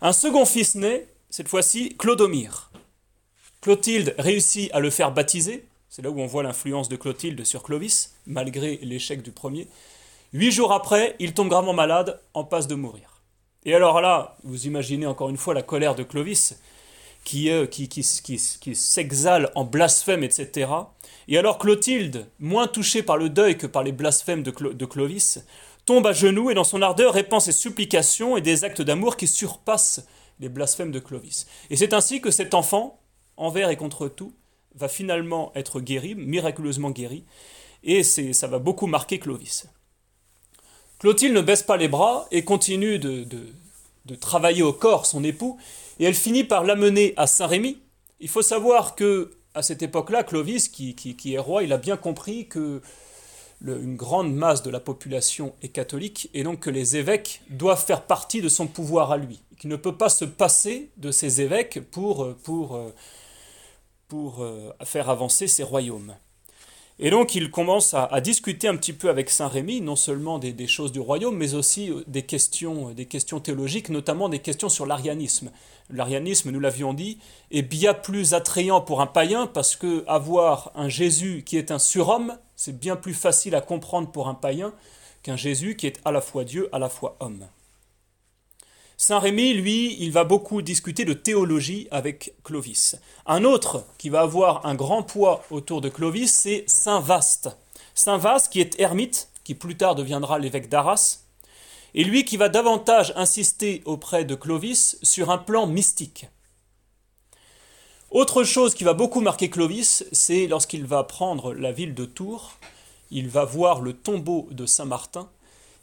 Un 0.00 0.14
second 0.14 0.46
fils 0.46 0.74
naît, 0.74 1.06
cette 1.28 1.48
fois-ci, 1.48 1.96
Clodomir. 1.98 2.70
Clotilde 3.64 4.14
réussit 4.18 4.70
à 4.74 4.80
le 4.80 4.90
faire 4.90 5.10
baptiser. 5.10 5.64
C'est 5.88 6.02
là 6.02 6.10
où 6.10 6.20
on 6.20 6.26
voit 6.26 6.42
l'influence 6.42 6.90
de 6.90 6.96
Clotilde 6.96 7.44
sur 7.44 7.62
Clovis, 7.62 8.12
malgré 8.26 8.76
l'échec 8.82 9.22
du 9.22 9.30
premier. 9.30 9.68
Huit 10.34 10.52
jours 10.52 10.70
après, 10.70 11.16
il 11.18 11.32
tombe 11.32 11.48
gravement 11.48 11.72
malade, 11.72 12.20
en 12.34 12.44
passe 12.44 12.66
de 12.66 12.74
mourir. 12.74 13.22
Et 13.64 13.74
alors 13.74 14.02
là, 14.02 14.36
vous 14.44 14.66
imaginez 14.66 15.06
encore 15.06 15.30
une 15.30 15.38
fois 15.38 15.54
la 15.54 15.62
colère 15.62 15.94
de 15.94 16.02
Clovis, 16.02 16.60
qui, 17.24 17.50
euh, 17.50 17.64
s'exhale 18.74 19.50
en 19.54 19.64
blasphème, 19.64 20.24
etc. 20.24 20.70
Et 21.26 21.38
alors 21.38 21.56
Clotilde, 21.56 22.26
moins 22.38 22.66
touchée 22.66 23.02
par 23.02 23.16
le 23.16 23.30
deuil 23.30 23.56
que 23.56 23.66
par 23.66 23.82
les 23.82 23.92
blasphèmes 23.92 24.42
de, 24.42 24.50
de 24.74 24.84
Clovis, 24.84 25.42
tombe 25.86 26.06
à 26.06 26.12
genoux 26.12 26.50
et 26.50 26.54
dans 26.54 26.64
son 26.64 26.82
ardeur 26.82 27.14
répand 27.14 27.40
ses 27.40 27.52
supplications 27.52 28.36
et 28.36 28.42
des 28.42 28.62
actes 28.62 28.82
d'amour 28.82 29.16
qui 29.16 29.26
surpassent 29.26 30.06
les 30.38 30.50
blasphèmes 30.50 30.92
de 30.92 30.98
Clovis. 30.98 31.46
Et 31.70 31.76
c'est 31.76 31.94
ainsi 31.94 32.20
que 32.20 32.30
cet 32.30 32.52
enfant, 32.52 33.00
envers 33.36 33.70
et 33.70 33.76
contre 33.76 34.08
tout, 34.08 34.32
va 34.74 34.88
finalement 34.88 35.52
être 35.54 35.80
guéri, 35.80 36.14
miraculeusement 36.14 36.90
guéri, 36.90 37.24
et 37.82 38.02
ça 38.02 38.46
va 38.46 38.58
beaucoup 38.58 38.86
marquer 38.86 39.18
Clovis. 39.18 39.66
Clotilde 40.98 41.34
ne 41.34 41.42
baisse 41.42 41.62
pas 41.62 41.76
les 41.76 41.88
bras 41.88 42.26
et 42.30 42.44
continue 42.44 42.98
de, 42.98 43.26
travailler 44.20 44.62
au 44.62 44.72
corps 44.72 45.06
son 45.06 45.22
époux, 45.22 45.58
et 45.98 46.04
elle 46.04 46.14
finit 46.14 46.44
par 46.44 46.64
l'amener 46.64 47.14
à 47.16 47.26
Saint-Rémy. 47.26 47.78
Il 48.20 48.28
faut 48.28 48.42
savoir 48.42 48.94
que 48.94 49.36
à 49.54 49.62
cette 49.62 49.82
époque-là, 49.82 50.24
Clovis, 50.24 50.68
qui, 50.68 51.16
est 51.26 51.38
roi, 51.38 51.62
il 51.62 51.72
a 51.72 51.76
bien 51.76 51.96
compris 51.96 52.48
que 52.48 52.82
une 53.64 53.96
grande 53.96 54.34
masse 54.34 54.62
de 54.62 54.70
la 54.70 54.80
population 54.80 55.54
est 55.62 55.68
catholique, 55.68 56.28
et 56.34 56.42
donc 56.42 56.60
que 56.60 56.70
les 56.70 56.96
évêques 56.96 57.40
doivent 57.50 57.84
faire 57.84 58.02
partie 58.02 58.42
de 58.42 58.48
son 58.48 58.66
pouvoir 58.66 59.12
à 59.12 59.16
lui, 59.16 59.42
qu'il 59.58 59.70
ne 59.70 59.76
peut 59.76 59.96
pas 59.96 60.08
se 60.08 60.24
passer 60.24 60.90
de 60.96 61.10
ces 61.10 61.40
évêques 61.40 61.80
pour, 61.90 62.34
pour 62.42 62.78
pour 64.14 64.44
euh, 64.44 64.70
faire 64.84 65.10
avancer 65.10 65.48
ses 65.48 65.64
royaumes. 65.64 66.14
Et 67.00 67.10
donc 67.10 67.34
il 67.34 67.50
commence 67.50 67.92
à, 67.94 68.20
discuter 68.20 68.68
un 68.68 68.76
petit 68.76 68.92
peu 68.92 69.10
avec 69.10 69.28
Saint 69.28 69.48
Rémy, 69.48 69.80
non 69.80 69.96
seulement 69.96 70.38
des, 70.38 70.68
choses 70.68 70.92
du 70.92 71.00
royaume, 71.00 71.36
mais 71.36 71.54
aussi 71.54 71.90
euh, 71.90 72.04
des 72.06 72.22
questions, 72.22 72.92
des 72.92 73.06
questions 73.06 73.40
théologiques, 73.40 73.88
notamment 73.88 74.28
des 74.28 74.38
questions 74.38 74.68
sur 74.68 74.86
l'arianisme. 74.86 75.50
L'arianisme, 75.90 76.52
nous 76.52 76.60
l'avions 76.60 76.94
dit, 76.94 77.18
est 77.50 77.62
bien 77.62 77.92
plus 77.92 78.34
attrayant 78.34 78.80
pour 78.80 79.00
un 79.00 79.08
païen 79.08 79.48
parce 79.48 79.74
que 79.74 80.04
avoir 80.06 80.70
un 80.76 80.88
Jésus 80.88 81.42
qui 81.44 81.56
est 81.56 81.72
un 81.72 81.80
surhomme, 81.80 82.38
c'est 82.54 82.78
bien 82.78 82.94
plus 82.94 83.14
facile 83.14 83.56
à 83.56 83.60
comprendre 83.60 84.12
pour 84.12 84.28
un 84.28 84.34
païen 84.34 84.72
qu'un 85.24 85.36
Jésus 85.36 85.74
qui 85.74 85.88
est 85.88 86.00
à 86.04 86.12
la 86.12 86.20
fois 86.20 86.44
Dieu, 86.44 86.68
à 86.70 86.78
la 86.78 86.88
fois 86.88 87.16
homme. 87.18 87.48
Saint 89.06 89.18
Rémy, 89.18 89.52
lui, 89.52 89.98
il 90.00 90.12
va 90.12 90.24
beaucoup 90.24 90.62
discuter 90.62 91.04
de 91.04 91.12
théologie 91.12 91.88
avec 91.90 92.32
Clovis. 92.42 92.96
Un 93.26 93.44
autre 93.44 93.84
qui 93.98 94.08
va 94.08 94.22
avoir 94.22 94.64
un 94.64 94.74
grand 94.74 95.02
poids 95.02 95.44
autour 95.50 95.82
de 95.82 95.90
Clovis, 95.90 96.32
c'est 96.32 96.64
Saint 96.68 97.00
Vaste. 97.00 97.54
Saint 97.94 98.16
Vaste, 98.16 98.50
qui 98.50 98.62
est 98.62 98.80
ermite, 98.80 99.28
qui 99.44 99.54
plus 99.54 99.76
tard 99.76 99.94
deviendra 99.94 100.38
l'évêque 100.38 100.70
d'Arras, 100.70 101.18
et 101.92 102.02
lui 102.02 102.24
qui 102.24 102.38
va 102.38 102.48
davantage 102.48 103.12
insister 103.14 103.82
auprès 103.84 104.24
de 104.24 104.34
Clovis 104.34 104.96
sur 105.02 105.28
un 105.28 105.36
plan 105.36 105.66
mystique. 105.66 106.28
Autre 108.10 108.42
chose 108.42 108.72
qui 108.72 108.84
va 108.84 108.94
beaucoup 108.94 109.20
marquer 109.20 109.50
Clovis, 109.50 110.06
c'est 110.12 110.46
lorsqu'il 110.46 110.86
va 110.86 111.04
prendre 111.04 111.52
la 111.52 111.72
ville 111.72 111.92
de 111.92 112.06
Tours, 112.06 112.54
il 113.10 113.28
va 113.28 113.44
voir 113.44 113.82
le 113.82 113.92
tombeau 113.92 114.48
de 114.50 114.64
Saint 114.64 114.86
Martin, 114.86 115.28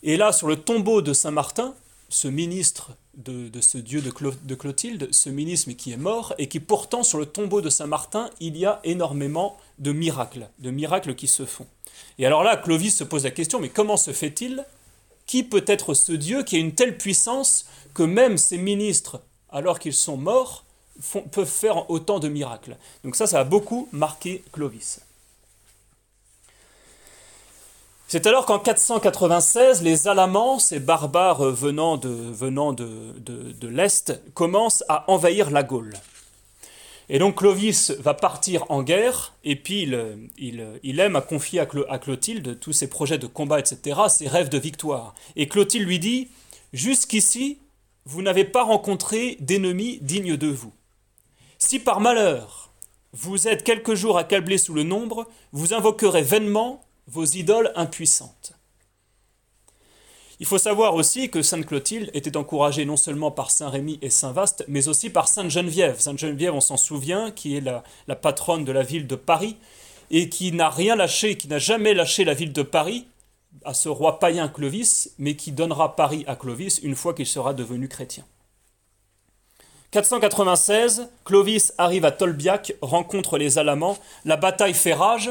et 0.02 0.18
là, 0.18 0.32
sur 0.32 0.48
le 0.48 0.56
tombeau 0.56 1.04
de 1.04 1.14
Saint 1.14 1.30
Martin, 1.30 1.76
ce 2.10 2.28
ministre 2.28 2.94
de, 3.16 3.50
ce 3.60 3.78
dieu 3.78 4.02
de, 4.02 4.56
Clotilde, 4.56 5.10
ce 5.12 5.30
ministre 5.30 5.72
qui 5.72 5.92
est 5.92 5.98
mort, 5.98 6.34
et 6.38 6.48
qui 6.48 6.60
pourtant 6.60 7.04
sur 7.04 7.18
le 7.18 7.26
tombeau 7.26 7.62
de 7.62 7.70
Saint 7.70 7.88
Martin, 7.88 8.30
il 8.40 8.58
y 8.58 8.66
a 8.66 8.80
énormément 8.84 9.58
de 9.80 9.92
miracles, 9.92 10.50
de 10.60 10.72
miracles 10.72 11.16
qui 11.16 11.28
se 11.28 11.46
font. 11.46 11.68
Et 12.18 12.26
alors 12.26 12.44
là, 12.44 12.58
Clovis 12.58 12.96
se 12.96 13.04
pose 13.04 13.24
la 13.24 13.32
question, 13.32 13.60
mais 13.60 13.70
comment 13.70 13.98
se 13.98 14.12
fait-il? 14.12 14.66
Qui 15.26 15.44
peut 15.44 15.64
être 15.68 15.94
ce 15.94 16.14
dieu 16.14 16.44
qui 16.44 16.56
a 16.56 16.60
une 16.60 16.74
telle 16.74 16.98
puissance 16.98 17.66
que 17.94 18.04
même 18.04 18.38
ses 18.38 18.58
ministres, 18.58 19.22
alors 19.50 19.80
qu'ils 19.80 19.94
sont 19.94 20.18
morts, 20.18 20.66
peuvent 21.32 21.46
faire 21.46 21.90
autant 21.90 22.20
de 22.20 22.28
miracles? 22.28 22.78
Donc 23.04 23.16
ça, 23.16 23.28
ça 23.28 23.40
a 23.40 23.44
beaucoup 23.44 23.88
marqué 23.92 24.44
Clovis. 24.52 25.02
C'est 28.12 28.28
alors 28.28 28.46
qu'en 28.46 28.60
496, 28.60 29.84
les 29.84 30.10
Alamans, 30.10 30.60
ces 30.60 30.82
barbares 30.82 31.44
venant 31.44 31.96
de, 31.96 32.10
venant 32.10 32.74
de, 32.74 33.18
de, 33.18 33.68
l'Est, 33.70 34.22
commencent 34.34 34.84
à 34.90 35.10
envahir 35.10 35.50
la 35.50 35.64
Gaule. 35.64 35.94
Et 37.08 37.20
donc 37.20 37.38
Clovis 37.38 37.92
va 37.92 38.14
partir 38.14 38.66
en 38.68 38.84
guerre, 38.84 39.34
et 39.46 39.56
puis 39.56 39.84
il, 39.84 40.80
il, 40.84 41.00
aime 41.00 41.16
à 41.16 41.22
confier 41.22 41.62
à, 41.62 41.68
à, 41.88 42.00
Clotilde 42.00 42.60
tous 42.60 42.74
ses 42.74 42.90
projets 42.90 43.18
de 43.18 43.28
combat, 43.28 43.60
etc., 43.62 44.02
ses 44.10 44.28
rêves 44.28 44.50
de 44.50 44.58
victoire. 44.58 45.16
Et 45.38 45.48
Clotilde 45.48 45.88
lui 45.88 46.00
dit, 46.00 46.28
Jusqu'ici, 46.74 47.60
vous 48.04 48.22
n'avez 48.22 48.44
pas 48.44 48.64
rencontré 48.64 49.38
d'ennemis 49.40 50.00
dignes 50.02 50.36
de 50.36 50.50
vous. 50.50 50.74
Si 51.60 51.80
par 51.80 52.02
malheur 52.02 52.72
vous 53.14 53.48
êtes 53.48 53.64
quelques 53.64 53.94
jours 53.94 54.18
accablés 54.18 54.58
sous 54.58 54.74
le 54.74 54.84
nombre, 54.84 55.28
vous 55.54 55.74
invoquerez 55.74 56.24
vainement 56.24 56.84
vos 57.12 57.26
idoles 57.26 57.72
impuissantes. 57.76 58.54
Il 60.40 60.46
faut 60.48 60.58
savoir 60.58 60.96
aussi 60.96 61.30
que 61.30 61.44
Sainte 61.44 61.68
Clotilde 61.68 62.10
était 62.14 62.38
encouragée 62.38 62.86
non 62.86 62.98
seulement 62.98 63.30
par 63.30 63.52
Saint 63.52 63.70
Rémy 63.70 64.00
et 64.02 64.10
Saint 64.10 64.32
Vaste, 64.32 64.64
mais 64.68 64.88
aussi 64.88 65.12
par 65.12 65.28
Sainte 65.28 65.52
Geneviève. 65.52 66.00
Sainte 66.00 66.18
Geneviève, 66.18 66.56
on 66.56 66.62
s'en 66.62 66.78
souvient, 66.78 67.30
qui 67.30 67.56
est 67.56 67.62
la, 67.62 67.84
la, 68.08 68.16
patronne 68.16 68.66
de 68.66 68.72
la 68.72 68.82
ville 68.82 69.06
de 69.06 69.16
Paris, 69.16 69.58
et 70.10 70.30
qui 70.30 70.52
n'a 70.52 70.70
rien 70.70 70.96
lâché, 70.96 71.38
qui 71.38 71.48
n'a 71.48 71.60
jamais 71.60 71.94
lâché 71.94 72.24
la 72.24 72.34
ville 72.34 72.54
de 72.54 72.64
Paris 72.64 73.06
à 73.66 73.74
ce 73.74 73.90
roi 73.90 74.20
païen 74.20 74.48
Clovis, 74.48 75.12
mais 75.20 75.36
qui 75.36 75.52
donnera 75.52 75.96
Paris 75.96 76.24
à 76.28 76.36
Clovis 76.36 76.80
une 76.82 76.96
fois 76.96 77.14
qu'il 77.14 77.28
sera 77.28 77.54
devenu 77.54 77.88
chrétien. 77.88 78.26
496, 79.92 81.10
Clovis 81.26 81.74
arrive 81.78 82.06
à 82.06 82.12
Tolbiac, 82.12 82.74
rencontre 82.82 83.38
les 83.38 83.60
Alamans, 83.60 83.98
la 84.24 84.38
bataille 84.38 84.74
fait 84.74 84.94
rage, 84.94 85.30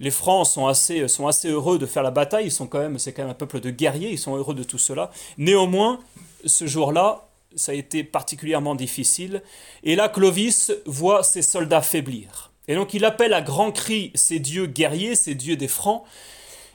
les 0.00 0.10
Francs 0.10 0.46
sont 0.46 0.66
assez, 0.66 1.06
sont 1.08 1.26
assez 1.26 1.48
heureux 1.48 1.78
de 1.78 1.86
faire 1.86 2.02
la 2.02 2.10
bataille, 2.10 2.46
ils 2.46 2.52
sont 2.52 2.66
quand 2.66 2.80
même, 2.80 2.98
c'est 2.98 3.12
quand 3.12 3.22
même 3.22 3.30
un 3.30 3.34
peuple 3.34 3.60
de 3.60 3.70
guerriers, 3.70 4.10
ils 4.10 4.18
sont 4.18 4.36
heureux 4.36 4.54
de 4.54 4.64
tout 4.64 4.78
cela. 4.78 5.10
Néanmoins, 5.38 6.00
ce 6.44 6.66
jour-là, 6.66 7.28
ça 7.54 7.72
a 7.72 7.74
été 7.74 8.02
particulièrement 8.02 8.74
difficile, 8.74 9.42
et 9.84 9.94
là 9.94 10.08
Clovis 10.08 10.72
voit 10.86 11.22
ses 11.22 11.42
soldats 11.42 11.82
faiblir. 11.82 12.52
Et 12.66 12.74
donc 12.74 12.94
il 12.94 13.04
appelle 13.04 13.34
à 13.34 13.42
grands 13.42 13.72
cris 13.72 14.10
ses 14.14 14.38
dieux 14.40 14.66
guerriers, 14.66 15.14
ses 15.14 15.34
dieux 15.34 15.56
des 15.56 15.68
Francs, 15.68 16.02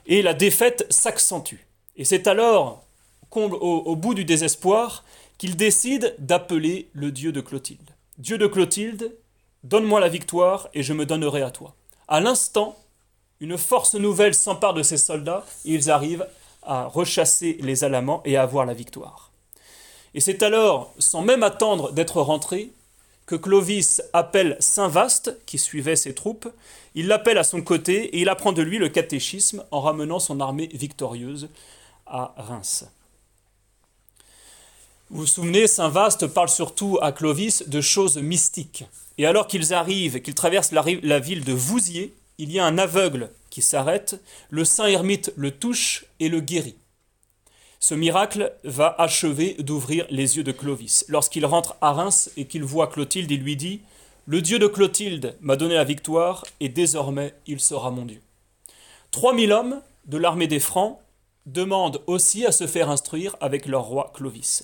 et 0.06 0.22
la 0.22 0.34
défaite 0.34 0.86
s'accentue. 0.88 1.66
Et 1.96 2.04
c'est 2.04 2.26
alors, 2.26 2.84
au, 3.32 3.42
au 3.42 3.96
bout 3.96 4.14
du 4.14 4.24
désespoir, 4.24 5.04
qu'il 5.36 5.56
décide 5.56 6.14
d'appeler 6.18 6.88
le 6.92 7.12
dieu 7.12 7.32
de 7.32 7.40
Clotilde. 7.40 7.90
Dieu 8.18 8.38
de 8.38 8.46
Clotilde, 8.46 9.14
donne-moi 9.64 10.00
la 10.00 10.08
victoire 10.08 10.68
et 10.74 10.82
je 10.82 10.92
me 10.92 11.06
donnerai 11.06 11.42
à 11.42 11.50
toi. 11.50 11.74
À 12.08 12.20
l'instant, 12.20 12.76
une 13.40 13.56
force 13.56 13.94
nouvelle 13.94 14.34
s'empare 14.34 14.74
de 14.74 14.82
ces 14.82 14.98
soldats 14.98 15.44
et 15.64 15.74
ils 15.74 15.90
arrivent 15.90 16.26
à 16.62 16.84
rechasser 16.84 17.56
les 17.60 17.84
Alamans 17.84 18.22
et 18.24 18.36
à 18.36 18.42
avoir 18.42 18.66
la 18.66 18.74
victoire. 18.74 19.30
Et 20.14 20.20
c'est 20.20 20.42
alors, 20.42 20.92
sans 20.98 21.22
même 21.22 21.42
attendre 21.42 21.92
d'être 21.92 22.20
rentré, 22.20 22.70
que 23.26 23.36
Clovis 23.36 24.02
appelle 24.12 24.56
Saint 24.58 24.88
Vaste, 24.88 25.36
qui 25.46 25.56
suivait 25.56 25.96
ses 25.96 26.14
troupes, 26.14 26.48
il 26.96 27.06
l'appelle 27.06 27.38
à 27.38 27.44
son 27.44 27.62
côté 27.62 28.06
et 28.06 28.20
il 28.20 28.28
apprend 28.28 28.52
de 28.52 28.60
lui 28.60 28.78
le 28.78 28.88
catéchisme 28.88 29.64
en 29.70 29.80
ramenant 29.80 30.18
son 30.18 30.40
armée 30.40 30.68
victorieuse 30.72 31.48
à 32.06 32.34
Reims. 32.36 32.86
Vous 35.10 35.20
vous 35.20 35.26
souvenez, 35.26 35.68
Saint 35.68 35.88
Vaste 35.88 36.26
parle 36.26 36.48
surtout 36.48 36.98
à 37.00 37.12
Clovis 37.12 37.68
de 37.68 37.80
choses 37.80 38.18
mystiques. 38.18 38.84
Et 39.16 39.26
alors 39.26 39.46
qu'ils 39.46 39.74
arrivent, 39.74 40.20
qu'ils 40.22 40.34
traversent 40.34 40.72
la 40.72 41.20
ville 41.20 41.44
de 41.44 41.52
Vouziers, 41.52 42.12
il 42.40 42.50
y 42.50 42.58
a 42.58 42.64
un 42.64 42.78
aveugle 42.78 43.30
qui 43.50 43.60
s'arrête, 43.60 44.18
le 44.48 44.64
saint 44.64 44.86
ermite 44.86 45.30
le 45.36 45.50
touche 45.50 46.06
et 46.20 46.30
le 46.30 46.40
guérit. 46.40 46.76
Ce 47.80 47.94
miracle 47.94 48.52
va 48.64 48.94
achever 48.98 49.54
d'ouvrir 49.58 50.06
les 50.10 50.38
yeux 50.38 50.42
de 50.42 50.52
Clovis. 50.52 51.04
Lorsqu'il 51.08 51.44
rentre 51.44 51.76
à 51.82 51.92
Reims 51.92 52.30
et 52.38 52.46
qu'il 52.46 52.64
voit 52.64 52.86
Clotilde, 52.86 53.30
il 53.30 53.42
lui 53.42 53.56
dit 53.56 53.82
Le 54.24 54.40
Dieu 54.40 54.58
de 54.58 54.66
Clotilde 54.66 55.36
m'a 55.40 55.56
donné 55.56 55.74
la 55.74 55.84
victoire 55.84 56.46
et 56.60 56.70
désormais 56.70 57.34
il 57.46 57.60
sera 57.60 57.90
mon 57.90 58.06
Dieu. 58.06 58.22
Trois 59.10 59.34
mille 59.34 59.52
hommes 59.52 59.82
de 60.06 60.16
l'armée 60.16 60.46
des 60.46 60.60
Francs 60.60 60.98
demandent 61.44 62.02
aussi 62.06 62.46
à 62.46 62.52
se 62.52 62.66
faire 62.66 62.88
instruire 62.88 63.36
avec 63.40 63.66
leur 63.66 63.84
roi 63.84 64.12
Clovis. 64.14 64.62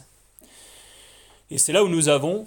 Et 1.51 1.59
c'est 1.59 1.73
là 1.73 1.85
où 1.85 1.89
nous 1.89 2.09
avons, 2.09 2.47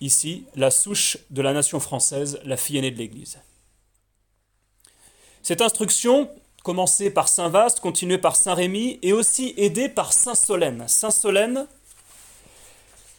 ici, 0.00 0.44
la 0.54 0.70
souche 0.70 1.18
de 1.30 1.42
la 1.42 1.52
nation 1.52 1.80
française, 1.80 2.40
la 2.44 2.56
fille 2.56 2.78
aînée 2.78 2.90
de 2.92 2.98
l'Église. 2.98 3.38
Cette 5.48 5.62
instruction, 5.62 6.28
commencée 6.62 7.08
par 7.08 7.26
Saint 7.26 7.48
Vaste, 7.48 7.80
continuée 7.80 8.18
par 8.18 8.36
Saint 8.36 8.52
Rémy, 8.52 8.98
est 9.00 9.12
aussi 9.12 9.54
aidée 9.56 9.88
par 9.88 10.12
Saint 10.12 10.34
Solène. 10.34 10.84
Saint 10.88 11.10
Solène, 11.10 11.66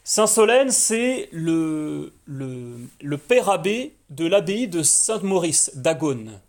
Saint 0.03 0.27
Solène, 0.27 0.69
c'est 0.69 1.29
le, 1.31 2.13
père 3.27 3.49
abbé 3.49 3.95
de 4.11 4.27
l'abbaye 4.27 4.67
de 4.67 4.83
Saint-Maurice 4.83 5.71
d'Agone. 5.73 6.39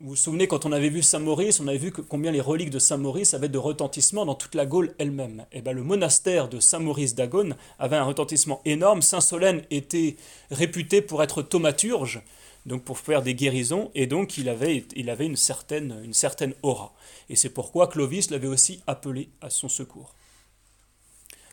Vous 0.00 0.10
vous 0.10 0.16
souvenez, 0.16 0.48
quand 0.48 0.66
on 0.66 0.72
avait 0.72 0.90
vu 0.90 1.00
Saint-Maurice, 1.00 1.60
on 1.60 1.68
avait 1.68 1.78
vu 1.78 1.92
combien 1.92 2.30
les 2.30 2.42
reliques 2.42 2.68
de 2.68 2.78
Saint-Maurice 2.78 3.32
avaient 3.32 3.48
de 3.48 3.56
retentissement 3.56 4.26
dans 4.26 4.34
toute 4.34 4.54
la 4.54 4.66
Gaule 4.66 4.94
elle-même. 4.98 5.46
Eh 5.52 5.62
bien, 5.62 5.72
le 5.72 5.82
monastère 5.82 6.50
de 6.50 6.60
Saint-Maurice 6.60 7.14
d'Agone 7.14 7.56
avait 7.78 7.96
un 7.96 8.04
retentissement 8.04 8.60
énorme. 8.66 9.00
Saint-Solène 9.00 9.62
était 9.70 10.16
réputé 10.50 11.00
pour 11.00 11.22
être 11.22 11.40
thaumaturge, 11.40 12.20
donc 12.66 12.84
pour 12.84 12.98
faire 12.98 13.22
des 13.22 13.34
guérisons, 13.34 13.90
et 13.94 14.06
donc 14.06 14.38
il 14.38 14.48
avait, 14.48 14.84
il 14.94 15.10
avait 15.10 15.26
une, 15.26 15.36
certaine, 15.36 16.00
une 16.04 16.14
certaine 16.14 16.54
aura. 16.62 16.92
Et 17.28 17.36
c'est 17.36 17.50
pourquoi 17.50 17.88
Clovis 17.88 18.30
l'avait 18.30 18.46
aussi 18.48 18.80
appelé 18.86 19.28
à 19.40 19.50
son 19.50 19.68
secours. 19.68 20.14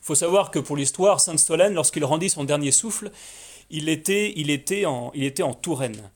Il 0.02 0.06
faut 0.06 0.16
savoir 0.16 0.52
que 0.52 0.60
pour 0.60 0.78
l'histoire, 0.78 1.20
Sainte 1.20 1.40
Solène, 1.40 1.74
lorsqu'il 1.74 2.06
rendit 2.06 2.30
son 2.30 2.44
dernier 2.44 2.72
souffle, 2.72 3.12
il 3.70 3.90
était, 3.90 4.34
il 4.36 4.50
était, 4.50 4.86
en, 4.86 5.12
il 5.14 5.24
était 5.24 5.44
en 5.44 5.54
Touraine. 5.54 6.10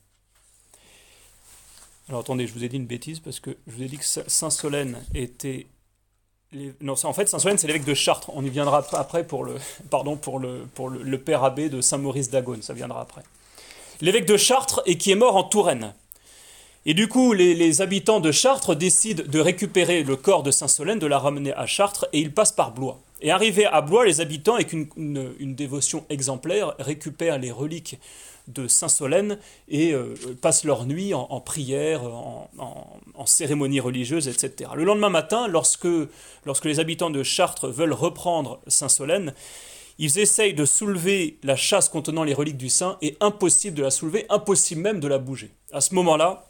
Alors 2.08 2.20
attendez, 2.20 2.46
je 2.46 2.52
vous 2.52 2.64
ai 2.64 2.68
dit 2.68 2.76
une 2.76 2.86
bêtise 2.86 3.20
parce 3.20 3.40
que 3.40 3.56
je 3.66 3.72
vous 3.72 3.82
ai 3.82 3.86
dit 3.86 3.98
que 3.98 4.04
Saint 4.04 4.50
Solène 4.50 5.04
était 5.14 5.66
non, 6.80 6.94
en 7.02 7.12
fait, 7.12 7.28
Saint-Solène, 7.28 7.58
c'est 7.58 7.66
l'évêque 7.66 7.84
de 7.84 7.94
Chartres. 7.94 8.30
On 8.32 8.44
y 8.44 8.48
viendra 8.48 8.86
après 8.92 9.26
pour 9.26 9.42
le, 9.42 9.56
pardon, 9.90 10.16
pour 10.16 10.38
le, 10.38 10.66
pour 10.74 10.88
le, 10.88 11.02
le 11.02 11.18
père 11.18 11.42
abbé 11.42 11.68
de 11.68 11.80
Saint-Maurice 11.80 12.30
d'Agone. 12.30 12.62
Ça 12.62 12.74
viendra 12.74 13.00
après 13.00 13.22
l'évêque 14.00 14.26
de 14.26 14.36
Chartres 14.36 14.82
et 14.86 14.98
qui 14.98 15.10
est 15.10 15.16
mort 15.16 15.36
en 15.36 15.44
Touraine. 15.44 15.94
Et 16.86 16.92
du 16.92 17.08
coup, 17.08 17.32
les, 17.32 17.80
habitants 17.80 18.20
de 18.20 18.30
Chartres 18.30 18.76
décident 18.76 19.24
de 19.26 19.40
récupérer 19.40 20.02
le 20.02 20.16
corps 20.16 20.42
de 20.42 20.50
Saint 20.50 20.68
Solène, 20.68 20.98
de 20.98 21.06
la 21.06 21.18
ramener 21.18 21.54
à 21.54 21.64
Chartres, 21.64 22.06
et 22.12 22.20
ils 22.20 22.32
passent 22.32 22.52
par 22.52 22.72
Blois. 22.72 23.00
Et 23.22 23.30
arrivés 23.30 23.64
à 23.64 23.80
Blois, 23.80 24.04
les 24.04 24.20
habitants, 24.20 24.56
avec 24.56 24.74
une, 24.74 25.54
dévotion 25.54 26.04
exemplaire, 26.10 26.74
récupèrent 26.78 27.38
les 27.38 27.50
reliques 27.50 27.98
de 28.48 28.68
Saint 28.68 28.88
Solène 28.88 29.38
et 29.70 29.94
euh, 29.94 30.14
passent 30.42 30.64
leur 30.64 30.84
nuit 30.84 31.14
en, 31.14 31.40
prière, 31.40 32.04
en, 32.04 32.50
en, 33.14 33.24
cérémonie 33.24 33.80
religieuse, 33.80 34.28
etc. 34.28 34.72
Le 34.74 34.84
lendemain 34.84 35.08
matin, 35.08 35.48
lorsque, 35.48 35.88
lorsque 36.44 36.66
les 36.66 36.80
habitants 36.80 37.08
de 37.08 37.22
Chartres 37.22 37.68
veulent 37.68 37.94
reprendre 37.94 38.60
Saint 38.66 38.90
Solène, 38.90 39.32
ils 39.98 40.18
essayent 40.18 40.54
de 40.54 40.64
soulever 40.64 41.38
la 41.42 41.56
chasse 41.56 41.88
contenant 41.88 42.24
les 42.24 42.34
reliques 42.34 42.56
du 42.56 42.68
saint 42.68 42.98
et 43.02 43.16
impossible 43.20 43.76
de 43.76 43.82
la 43.82 43.90
soulever, 43.90 44.26
impossible 44.28 44.80
même 44.80 45.00
de 45.00 45.08
la 45.08 45.18
bouger. 45.18 45.52
À 45.72 45.80
ce 45.80 45.94
moment-là, 45.94 46.46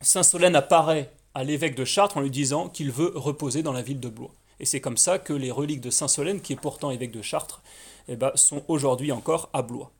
Saint 0.00 0.22
Solène 0.22 0.56
apparaît 0.56 1.10
à 1.34 1.44
l'évêque 1.44 1.74
de 1.74 1.84
Chartres 1.84 2.16
en 2.16 2.20
lui 2.20 2.30
disant 2.30 2.68
qu'il 2.68 2.90
veut 2.90 3.12
reposer 3.14 3.62
dans 3.62 3.72
la 3.72 3.82
ville 3.82 4.00
de 4.00 4.08
Blois. 4.08 4.32
Et 4.60 4.64
c'est 4.64 4.80
comme 4.80 4.96
ça 4.96 5.18
que 5.18 5.32
les 5.32 5.50
reliques 5.50 5.80
de 5.80 5.90
Saint 5.90 6.08
Solène, 6.08 6.40
qui 6.40 6.52
est 6.52 6.60
pourtant 6.60 6.90
évêque 6.90 7.10
de 7.10 7.22
Chartres, 7.22 7.62
eh 8.08 8.16
ben, 8.16 8.32
sont 8.34 8.62
aujourd'hui 8.68 9.12
encore 9.12 9.50
à 9.52 9.62
Blois. 9.62 9.90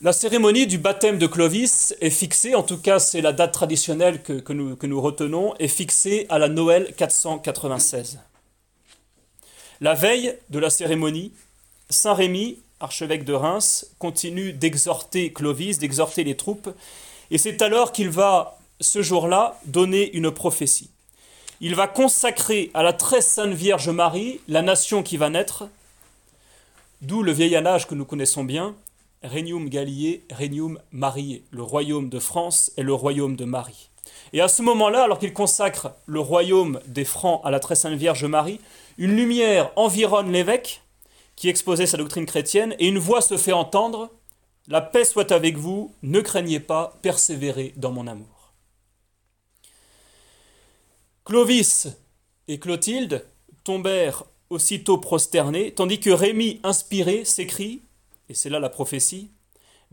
La 0.00 0.12
cérémonie 0.12 0.68
du 0.68 0.78
baptême 0.78 1.18
de 1.18 1.26
Clovis 1.26 1.92
est 2.00 2.10
fixée, 2.10 2.54
en 2.54 2.62
tout 2.62 2.78
cas 2.78 3.00
c'est 3.00 3.20
la 3.20 3.32
date 3.32 3.52
traditionnelle 3.52 4.22
que, 4.22 4.52
nous, 4.52 4.76
que 4.76 4.86
nous 4.86 5.00
retenons, 5.00 5.54
est 5.56 5.66
fixée 5.66 6.26
à 6.28 6.38
la 6.38 6.48
Noël 6.48 6.94
496. 6.96 8.20
La 9.80 9.94
veille 9.94 10.34
de 10.50 10.58
la 10.58 10.70
cérémonie, 10.70 11.32
Saint 11.88 12.14
Rémy, 12.14 12.58
archevêque 12.80 13.24
de 13.24 13.32
Reims, 13.32 13.86
continue 14.00 14.52
d'exhorter 14.52 15.32
Clovis, 15.32 15.78
d'exhorter 15.78 16.24
les 16.24 16.36
troupes, 16.36 16.70
et 17.30 17.38
c'est 17.38 17.62
alors 17.62 17.92
qu'il 17.92 18.10
va, 18.10 18.58
ce 18.80 19.02
jour-là, 19.02 19.56
donner 19.66 20.10
une 20.16 20.32
prophétie. 20.32 20.90
Il 21.60 21.76
va 21.76 21.86
consacrer 21.86 22.72
à 22.74 22.82
la 22.82 22.92
très 22.92 23.20
sainte 23.20 23.52
Vierge 23.52 23.88
Marie 23.88 24.40
la 24.48 24.62
nation 24.62 25.04
qui 25.04 25.16
va 25.16 25.30
naître, 25.30 25.68
d'où 27.00 27.22
le 27.22 27.30
vieil 27.30 27.54
âge 27.54 27.86
que 27.86 27.94
nous 27.94 28.04
connaissons 28.04 28.42
bien, 28.42 28.74
Regnum 29.22 29.68
Gallier, 29.68 30.24
Regnum 30.36 30.80
Marié, 30.90 31.44
le 31.52 31.62
royaume 31.62 32.08
de 32.08 32.18
France 32.18 32.72
et 32.76 32.82
le 32.82 32.94
royaume 32.94 33.36
de 33.36 33.44
Marie. 33.44 33.90
Et 34.32 34.40
à 34.40 34.48
ce 34.48 34.62
moment-là, 34.62 35.04
alors 35.04 35.20
qu'il 35.20 35.32
consacre 35.32 35.92
le 36.06 36.20
royaume 36.20 36.80
des 36.86 37.04
Francs 37.04 37.40
à 37.44 37.50
la 37.50 37.60
très 37.60 37.76
sainte 37.76 37.94
Vierge 37.94 38.24
Marie, 38.24 38.60
une 38.98 39.16
lumière 39.16 39.70
environne 39.76 40.32
l'évêque 40.32 40.82
qui 41.36 41.48
exposait 41.48 41.86
sa 41.86 41.96
doctrine 41.96 42.26
chrétienne, 42.26 42.74
et 42.80 42.88
une 42.88 42.98
voix 42.98 43.20
se 43.20 43.36
fait 43.36 43.52
entendre 43.52 44.10
La 44.66 44.80
paix 44.80 45.04
soit 45.04 45.30
avec 45.30 45.56
vous, 45.56 45.94
ne 46.02 46.20
craignez 46.20 46.60
pas, 46.60 46.98
persévérez 47.00 47.72
dans 47.76 47.92
mon 47.92 48.08
amour. 48.08 48.52
Clovis 51.24 51.86
et 52.48 52.58
Clotilde 52.58 53.24
tombèrent 53.62 54.24
aussitôt 54.50 54.98
prosternés, 54.98 55.72
tandis 55.72 56.00
que 56.00 56.10
Rémi, 56.10 56.58
inspiré, 56.64 57.24
s'écrie, 57.24 57.82
et 58.28 58.34
c'est 58.34 58.50
là 58.50 58.58
la 58.58 58.68
prophétie 58.68 59.30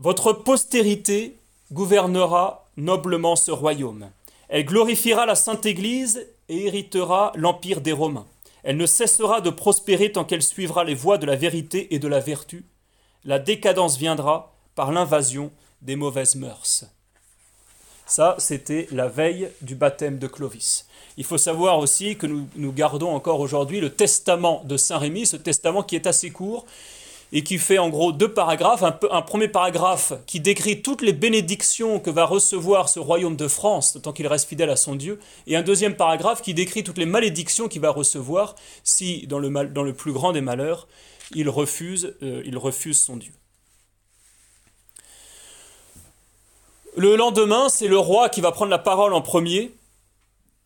Votre 0.00 0.32
postérité 0.32 1.36
gouvernera 1.70 2.66
noblement 2.76 3.36
ce 3.36 3.52
royaume. 3.52 4.10
Elle 4.48 4.64
glorifiera 4.64 5.26
la 5.26 5.36
Sainte 5.36 5.64
Église 5.64 6.26
et 6.48 6.66
héritera 6.66 7.32
l'empire 7.36 7.80
des 7.80 7.92
Romains. 7.92 8.26
Elle 8.66 8.78
ne 8.78 8.86
cessera 8.86 9.40
de 9.40 9.50
prospérer 9.50 10.10
tant 10.10 10.24
qu'elle 10.24 10.42
suivra 10.42 10.82
les 10.82 10.96
voies 10.96 11.18
de 11.18 11.26
la 11.26 11.36
vérité 11.36 11.94
et 11.94 12.00
de 12.00 12.08
la 12.08 12.18
vertu. 12.18 12.64
La 13.24 13.38
décadence 13.38 13.96
viendra 13.96 14.56
par 14.74 14.90
l'invasion 14.90 15.52
des 15.82 15.94
mauvaises 15.94 16.34
mœurs. 16.34 16.84
Ça, 18.06 18.34
c'était 18.40 18.88
la 18.90 19.06
veille 19.06 19.50
du 19.60 19.76
baptême 19.76 20.18
de 20.18 20.26
Clovis. 20.26 20.88
Il 21.16 21.22
faut 21.22 21.38
savoir 21.38 21.78
aussi 21.78 22.16
que 22.16 22.26
nous, 22.26 22.72
gardons 22.72 23.14
encore 23.14 23.38
aujourd'hui 23.38 23.78
le 23.78 23.90
testament 23.90 24.62
de 24.64 24.76
Saint 24.76 24.98
Rémy, 24.98 25.26
ce 25.26 25.36
testament 25.36 25.84
qui 25.84 25.94
est 25.94 26.08
assez 26.08 26.30
court, 26.30 26.66
et 27.32 27.42
qui 27.42 27.58
fait 27.58 27.78
en 27.78 27.88
gros 27.88 28.12
deux 28.12 28.32
paragraphes. 28.32 28.82
Un, 28.82 29.22
premier 29.22 29.48
paragraphe 29.48 30.12
qui 30.26 30.40
décrit 30.40 30.82
toutes 30.82 31.02
les 31.02 31.12
bénédictions 31.12 32.00
que 32.00 32.10
va 32.10 32.24
recevoir 32.24 32.88
ce 32.88 32.98
royaume 32.98 33.36
de 33.36 33.48
France 33.48 33.98
tant 34.02 34.12
qu'il 34.12 34.26
reste 34.26 34.48
fidèle 34.48 34.70
à 34.70 34.76
son 34.76 34.94
Dieu, 34.94 35.18
et 35.46 35.56
un 35.56 35.62
deuxième 35.62 35.96
paragraphe 35.96 36.42
qui 36.42 36.54
décrit 36.54 36.84
toutes 36.84 36.98
les 36.98 37.06
malédictions 37.06 37.68
qu'il 37.68 37.80
va 37.80 37.90
recevoir 37.90 38.54
si, 38.84 39.26
dans 39.26 39.38
le, 39.38 39.92
plus 39.92 40.12
grand 40.12 40.32
des 40.32 40.40
malheurs, 40.40 40.86
il 41.34 41.48
refuse, 41.48 42.14
euh, 42.22 42.42
il 42.44 42.56
refuse 42.56 42.98
son 42.98 43.16
Dieu. 43.16 43.32
Le 46.96 47.16
lendemain, 47.16 47.68
c'est 47.68 47.88
le 47.88 47.98
roi 47.98 48.28
qui 48.28 48.40
va 48.40 48.52
prendre 48.52 48.70
la 48.70 48.78
parole 48.78 49.12
en 49.12 49.20
premier 49.20 49.72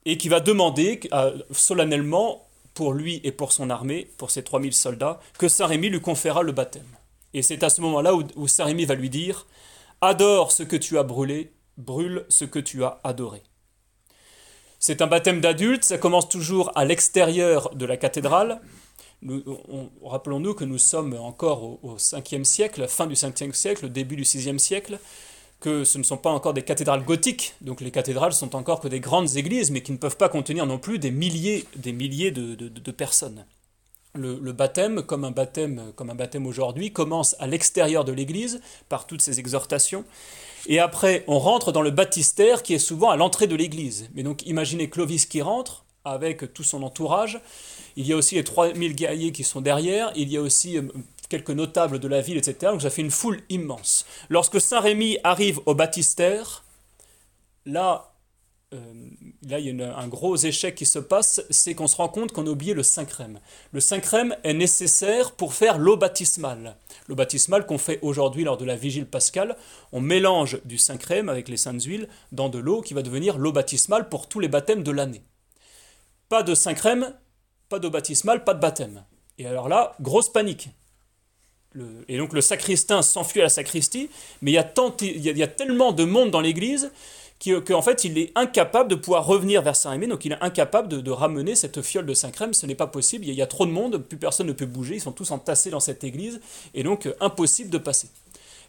et 0.05 0.17
qui 0.17 0.29
va 0.29 0.41
demander 0.41 1.01
euh, 1.13 1.37
solennellement 1.51 2.47
pour 2.81 2.95
lui 2.95 3.21
et 3.25 3.31
pour 3.31 3.53
son 3.53 3.69
armée, 3.69 4.11
pour 4.17 4.31
ses 4.31 4.43
3000 4.43 4.73
soldats, 4.73 5.21
que 5.39 5.49
Saint-Rémy 5.49 5.91
lui 5.91 6.01
conféra 6.01 6.43
le 6.43 6.53
baptême. 6.53 6.97
Et 7.35 7.43
c'est 7.43 7.63
à 7.63 7.69
ce 7.69 7.83
moment-là 7.83 8.15
où, 8.15 8.49
Saint-Rémy 8.49 8.87
va 8.87 8.95
lui 8.95 9.11
dire 9.11 9.47
Adore 10.01 10.51
ce 10.51 10.63
que 10.63 10.77
tu 10.77 10.97
as 10.97 11.03
brûlé, 11.03 11.53
brûle 11.77 12.25
ce 12.31 12.47
que 12.47 12.59
tu 12.59 12.83
as 12.83 12.99
adoré. 13.05 13.43
C'est 14.79 15.03
un 15.03 15.09
baptême 15.09 15.43
d'adulte, 15.43 15.85
ça 15.85 15.99
commence 15.99 16.31
toujours 16.31 16.73
à 16.75 16.87
l'extérieur 16.87 17.75
de 17.75 17.85
la 17.85 17.99
cathédrale. 17.99 18.63
Rappelons-nous 20.03 20.55
que 20.55 20.65
nous 20.65 20.79
sommes 20.79 21.13
encore 21.13 21.63
au, 21.63 21.81
au 21.83 21.97
5e 21.99 22.45
siècle, 22.45 22.89
fin 22.89 23.07
du 23.07 23.15
5e 23.15 23.53
siècle, 23.53 23.91
début 23.91 24.17
du 24.17 24.23
6e 24.23 24.57
siècle 24.57 24.99
que 25.61 25.85
ce 25.85 25.99
ne 25.99 26.03
sont 26.03 26.17
pas 26.17 26.31
encore 26.31 26.55
des 26.55 26.63
cathédrales 26.63 27.05
gothiques, 27.05 27.55
donc 27.61 27.81
les 27.83 27.91
cathédrales 27.91 28.33
sont 28.33 28.57
encore 28.57 28.81
que 28.81 28.89
des 28.89 29.01
grandes 29.01 29.37
églises, 29.37 29.71
mais 29.71 29.83
qui 29.83 29.93
ne 29.93 29.99
peuvent 29.99 30.17
pas 30.17 30.31
contenir 30.31 30.67
non 30.67 30.79
plus 30.79 30.99
des 30.99 31.11
milliers, 31.11 31.67
des 31.77 31.93
milliers 31.93 32.31
de, 32.31 32.91
personnes. 32.91 33.45
Le, 34.15 34.53
baptême, 34.53 35.03
comme 35.03 35.25
un 35.25 35.31
baptême, 35.31 35.93
comme 35.95 36.11
un 36.11 36.15
baptême 36.15 36.47
aujourd'hui, 36.47 36.93
commence 36.93 37.37
à 37.39 37.47
l'extérieur 37.47 38.05
de 38.05 38.13
l'église 38.13 38.61
par 38.89 39.07
toutes 39.07 39.23
ces 39.23 39.39
exhortations, 39.39 40.05
et 40.67 40.79
après 40.79 41.25
on 41.27 41.39
rentre 41.39 41.73
dans 41.73 41.83
le 41.83 41.91
baptistère 41.91 42.63
qui 42.63 42.75
est 42.75 42.79
souvent 42.79 43.11
à 43.11 43.17
l'entrée 43.17 43.47
de 43.47 43.55
l'église. 43.55 44.09
Mais 44.15 44.23
donc 44.23 44.45
imaginez 44.47 44.89
Clovis 44.89 45.27
qui 45.27 45.43
rentre 45.43 45.85
avec 46.05 46.53
tout 46.55 46.65
son 46.65 46.83
entourage. 46.83 47.41
Il 47.97 48.07
y 48.07 48.13
a 48.13 48.17
aussi 48.17 48.37
les 48.37 48.45
3000 48.45 48.95
guerriers 48.95 49.33
qui 49.33 49.45
sont 49.45 49.61
derrière. 49.61 50.13
Il 50.17 50.31
y 50.31 50.37
a 50.37 50.41
aussi 50.41 50.79
euh, 50.79 50.83
quelques 51.31 51.51
notables 51.51 51.99
de 51.99 52.09
la 52.09 52.21
ville, 52.21 52.37
etc. 52.37 52.73
Donc 52.73 52.83
ça 52.83 52.91
fait 52.91 53.01
une 53.01 53.11
foule 53.11 53.41
immense. 53.49 54.05
Lorsque 54.29 54.61
Saint 54.61 54.81
Rémy 54.81 55.17
arrive 55.25 55.61
au 55.65 55.75
baptistère, 55.75 56.65
là, 57.65 58.13
euh, 58.75 58.79
là 59.49 59.59
il 59.61 59.79
y 59.79 59.83
a 59.83 59.97
un 59.97 60.09
gros 60.09 60.37
échec 60.37 60.75
qui 60.75 60.85
se 60.85 60.99
passe, 60.99 61.43
c'est 61.49 61.75
qu'on 61.75 61.87
se 61.87 61.97
rend 61.97 62.09
compte 62.09 62.33
qu'on 62.33 62.47
a 62.47 62.51
oublié 62.51 62.75
le 62.75 62.83
Saint-Crème. 62.83 63.41
Le 63.73 63.81
Saint-Crème 63.81 64.37
est 64.43 64.53
nécessaire 64.55 65.33
pour 65.33 65.55
faire 65.55 65.79
l'eau 65.79 65.97
baptismale. 65.97 66.77
L'eau 67.09 67.15
baptismale 67.15 67.65
qu'on 67.65 67.79
fait 67.79 68.01
aujourd'hui 68.03 68.45
lors 68.45 68.59
de 68.59 68.65
la 68.65 68.77
vigile 68.77 69.07
pascale, 69.07 69.57
on 69.93 70.01
mélange 70.01 70.61
du 70.65 70.77
Saint-Crème 70.77 71.29
avec 71.29 71.49
les 71.49 71.57
saintes 71.57 71.85
huiles 71.85 72.09
dans 72.33 72.49
de 72.49 72.59
l'eau 72.59 72.83
qui 72.83 72.93
va 72.93 73.03
devenir 73.03 73.39
l'eau 73.39 73.53
baptismale 73.53 74.09
pour 74.09 74.29
tous 74.29 74.41
les 74.41 74.49
baptêmes 74.49 74.83
de 74.83 74.91
l'année. 74.91 75.23
Pas 76.29 76.43
de 76.43 76.55
Saint-Crème, 76.55 77.15
pas 77.69 77.79
d'eau 77.79 77.91
baptismale, 77.91 78.43
pas 78.43 78.55
de 78.55 78.61
baptême. 78.61 79.05
Et 79.39 79.47
alors 79.47 79.69
là, 79.69 79.95
grosse 80.01 80.29
panique 80.29 80.71
et 82.09 82.19
donc 82.19 82.33
le 82.33 82.41
sacristain 82.41 83.03
s'enfuit 83.03 83.41
à 83.41 83.45
la 83.45 83.49
sacristie, 83.49 84.11
mais 84.43 84.51
il 84.51 84.55
y 84.55 84.59
a, 84.59 84.63
a, 84.63 85.47
tellement 85.47 85.93
de 85.93 86.05
monde 86.05 86.31
dans 86.31 86.41
l'église 86.41 86.91
qu'en 87.67 87.81
fait 87.81 88.05
il 88.05 88.19
est 88.19 88.33
incapable 88.35 88.91
de 88.91 88.95
pouvoir 88.95 89.25
revenir 89.25 89.63
vers 89.63 89.77
Saint-Rémy, 89.77 90.09
donc 90.09 90.25
il 90.25 90.33
est 90.33 90.43
incapable 90.43 90.89
de, 90.89 91.11
ramener 91.11 91.55
cette 91.55 91.81
fiole 91.81 92.07
de 92.07 92.15
Saint-Crème, 92.15 92.55
ce 92.55 92.67
n'est 92.67 92.75
pas 92.75 92.87
possible, 92.87 93.25
il 93.27 93.35
y, 93.35 93.43
a, 93.43 93.47
trop 93.47 93.67
de 93.67 93.71
monde, 93.71 93.99
plus 93.99 94.19
personne 94.19 94.47
ne 94.47 94.53
peut 94.53 94.67
bouger, 94.67 94.97
ils 94.97 95.01
sont 95.01 95.13
tous 95.13 95.31
entassés 95.31 95.71
dans 95.71 95.81
cette 95.81 96.05
église, 96.05 96.41
et 96.75 96.83
donc 96.83 97.07
euh, 97.07 97.15
impossible 97.21 97.71
de 97.71 97.79
passer. 97.79 98.09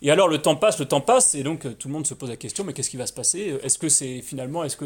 Et 0.03 0.09
alors 0.09 0.27
le 0.27 0.41
temps 0.41 0.55
passe, 0.55 0.79
le 0.79 0.85
temps 0.85 1.01
passe, 1.01 1.35
et 1.35 1.43
donc 1.43 1.77
tout 1.77 1.87
le 1.87 1.93
monde 1.93 2.07
se 2.07 2.15
pose 2.15 2.29
la 2.29 2.35
question, 2.35 2.63
mais 2.63 2.73
qu'est-ce 2.73 2.89
qui 2.89 2.97
va 2.97 3.05
se 3.05 3.13
passer? 3.13 3.55
Est-ce 3.61 3.77
que 3.77 3.87
finalement, 4.21 4.63
est-ce 4.63 4.75
que 4.75 4.85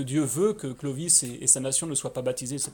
Dieu 0.00 0.20
veut 0.20 0.52
que 0.52 0.66
Clovis 0.66 1.22
et, 1.22 1.46
sa 1.46 1.60
nation 1.60 1.86
ne 1.86 1.94
soient 1.94 2.12
pas 2.12 2.22
baptisés, 2.22 2.56
etc. 2.56 2.72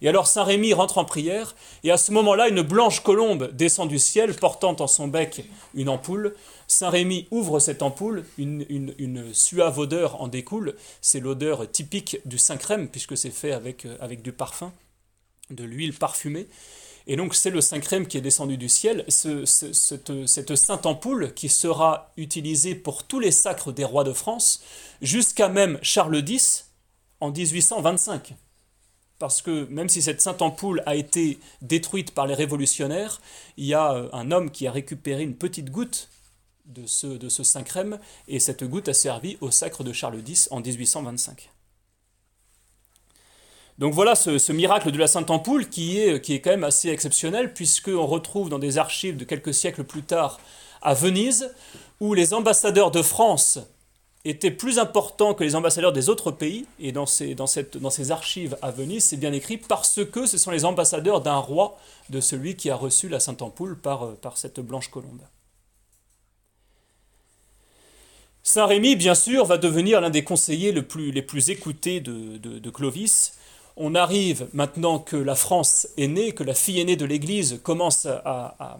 Et 0.00 0.08
alors 0.08 0.26
Saint 0.26 0.44
Rémy 0.44 0.72
rentre 0.72 0.96
en 0.96 1.04
prière, 1.04 1.54
et 1.84 1.90
à 1.90 1.98
ce 1.98 2.12
moment-là, 2.12 2.48
une 2.48 2.62
blanche 2.62 3.00
colombe 3.00 3.50
descend 3.52 3.90
du 3.90 3.98
ciel, 3.98 4.34
portant 4.34 4.74
en 4.80 4.86
son 4.86 5.08
bec 5.08 5.44
une 5.74 5.90
ampoule. 5.90 6.34
Saint 6.66 6.88
Rémy 6.88 7.28
ouvre 7.30 7.58
cette 7.58 7.82
ampoule, 7.82 8.24
une, 8.38 8.64
une, 8.68 9.34
suave 9.34 9.78
odeur 9.78 10.20
en 10.22 10.28
découle. 10.28 10.76
C'est 11.02 11.20
l'odeur 11.20 11.70
typique 11.70 12.18
du 12.24 12.38
Saint 12.38 12.56
Crème, 12.56 12.88
puisque 12.88 13.18
c'est 13.18 13.30
fait 13.30 13.52
avec, 13.52 13.84
euh, 13.84 13.96
avec 14.00 14.22
du 14.22 14.32
parfum, 14.32 14.72
de 15.50 15.64
l'huile 15.64 15.92
parfumée. 15.92 16.48
Et 17.06 17.16
donc 17.16 17.34
c'est 17.34 17.50
le 17.50 17.60
Saint-Crème 17.60 18.06
qui 18.06 18.18
est 18.18 18.22
descendu 18.22 18.56
du 18.56 18.68
ciel, 18.68 19.04
cette, 19.08 20.56
sainte 20.56 20.86
ampoule 20.86 21.32
qui 21.34 21.48
sera 21.48 22.12
utilisée 22.16 22.74
pour 22.74 23.04
tous 23.04 23.20
les 23.20 23.30
sacres 23.30 23.72
des 23.72 23.84
rois 23.84 24.02
de 24.04 24.12
France, 24.12 24.62
jusqu'à 25.00 25.48
même 25.48 25.78
Charles 25.82 26.28
X 26.28 26.70
en 27.20 27.30
1825. 27.30 28.34
Parce 29.18 29.40
que 29.40 29.66
même 29.70 29.88
si 29.88 30.02
cette 30.02 30.20
sainte 30.20 30.42
ampoule 30.42 30.82
a 30.84 30.96
été 30.96 31.38
détruite 31.62 32.10
par 32.10 32.26
les 32.26 32.34
révolutionnaires, 32.34 33.20
il 33.56 33.66
y 33.66 33.74
a 33.74 33.94
euh, 33.94 34.08
un 34.12 34.30
homme 34.30 34.50
qui 34.50 34.66
a 34.66 34.72
récupéré 34.72 35.22
une 35.22 35.36
petite 35.36 35.70
goutte 35.70 36.10
de 36.66 36.86
ce, 36.86 37.06
de 37.06 37.28
ce 37.28 37.44
Saint-Crème, 37.44 37.98
et 38.28 38.40
cette 38.40 38.64
goutte 38.64 38.88
a 38.88 38.94
servi 38.94 39.38
au 39.40 39.50
sacre 39.50 39.84
de 39.84 39.92
Charles 39.92 40.20
X 40.26 40.48
en 40.50 40.60
1825. 40.60 41.50
Donc 43.78 43.92
voilà 43.92 44.14
ce, 44.14 44.52
miracle 44.52 44.90
de 44.90 44.98
la 44.98 45.06
Sainte 45.06 45.30
Ampoule 45.30 45.68
qui 45.68 45.98
est, 45.98 46.40
quand 46.40 46.50
même 46.50 46.64
assez 46.64 46.88
exceptionnel, 46.88 47.52
puisqu'on 47.52 48.06
retrouve 48.06 48.48
dans 48.48 48.58
des 48.58 48.78
archives 48.78 49.16
de 49.16 49.24
quelques 49.24 49.52
siècles 49.52 49.84
plus 49.84 50.02
tard 50.02 50.40
à 50.80 50.94
Venise, 50.94 51.50
où 52.00 52.14
les 52.14 52.32
ambassadeurs 52.32 52.90
de 52.90 53.02
France 53.02 53.58
étaient 54.24 54.50
plus 54.50 54.78
importants 54.78 55.34
que 55.34 55.44
les 55.44 55.54
ambassadeurs 55.54 55.92
des 55.92 56.08
autres 56.08 56.30
pays, 56.30 56.66
et 56.80 56.90
dans 56.90 57.06
ces, 57.06 57.36
archives 58.10 58.56
à 58.62 58.70
Venise, 58.70 59.04
c'est 59.04 59.16
bien 59.16 59.32
écrit, 59.32 59.58
parce 59.58 60.04
que 60.04 60.26
ce 60.26 60.38
sont 60.38 60.50
les 60.50 60.64
ambassadeurs 60.64 61.20
d'un 61.20 61.36
roi, 61.36 61.78
de 62.08 62.20
celui 62.20 62.56
qui 62.56 62.70
a 62.70 62.76
reçu 62.76 63.08
la 63.08 63.20
Sainte 63.20 63.42
Ampoule 63.42 63.76
par, 63.76 64.04
euh, 64.04 64.18
par 64.20 64.38
cette 64.38 64.60
blanche 64.60 64.88
colombe. 64.88 65.20
Saint 68.42 68.66
Rémy, 68.66 68.94
bien 68.94 69.16
sûr, 69.16 69.44
va 69.44 69.58
devenir 69.58 70.00
l'un 70.00 70.08
des 70.08 70.22
conseillers 70.22 70.70
les 70.70 70.82
plus 71.22 71.50
écoutés 71.50 72.00
de, 72.00 72.70
Clovis. 72.70 73.32
On 73.78 73.94
arrive 73.94 74.48
maintenant 74.54 74.98
que 74.98 75.16
la 75.16 75.34
France 75.34 75.86
est 75.98 76.06
née, 76.06 76.32
que 76.32 76.42
la 76.42 76.54
fille 76.54 76.80
aînée 76.80 76.96
de 76.96 77.04
l'Église 77.04 77.60
commence 77.62 78.06
à, 78.06 78.78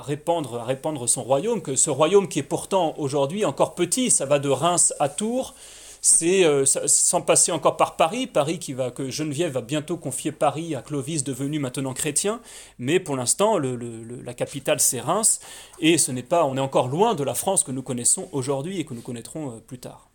répandre, 0.00 1.08
son 1.08 1.22
royaume, 1.22 1.62
que 1.62 1.76
ce 1.76 1.90
royaume 1.90 2.26
qui 2.26 2.40
est 2.40 2.42
pourtant 2.42 2.94
aujourd'hui 2.98 3.44
encore 3.44 3.76
petit, 3.76 4.10
ça 4.10 4.26
va 4.26 4.40
de 4.40 4.48
Reims 4.48 4.94
à 4.98 5.08
Tours, 5.08 5.54
c'est 6.00 6.44
euh, 6.44 6.64
sans 6.66 7.22
passer 7.22 7.52
encore 7.52 7.76
par 7.76 7.94
Paris, 7.94 8.26
Paris 8.26 8.58
qui 8.58 8.72
va 8.72 8.90
que 8.90 9.08
Geneviève 9.08 9.52
va 9.52 9.60
bientôt 9.60 9.96
confier 9.96 10.32
Paris 10.32 10.74
à 10.74 10.82
Clovis 10.82 11.22
devenu 11.22 11.60
maintenant 11.60 11.94
chrétien, 11.94 12.40
mais 12.80 12.98
pour 12.98 13.14
l'instant 13.14 13.58
la 13.58 14.34
capitale 14.34 14.80
c'est 14.80 14.98
Reims 14.98 15.38
et 15.78 15.98
ce 15.98 16.10
n'est 16.10 16.24
pas 16.24 16.44
on 16.44 16.56
est 16.56 16.60
encore 16.60 16.88
loin 16.88 17.14
de 17.14 17.22
la 17.22 17.34
France 17.34 17.62
que 17.62 17.70
nous 17.70 17.82
connaissons 17.82 18.28
aujourd'hui 18.32 18.80
et 18.80 18.84
que 18.84 18.94
nous 18.94 19.02
connaîtrons 19.02 19.50
euh, 19.50 19.60
plus 19.64 19.78
tard. 19.78 20.11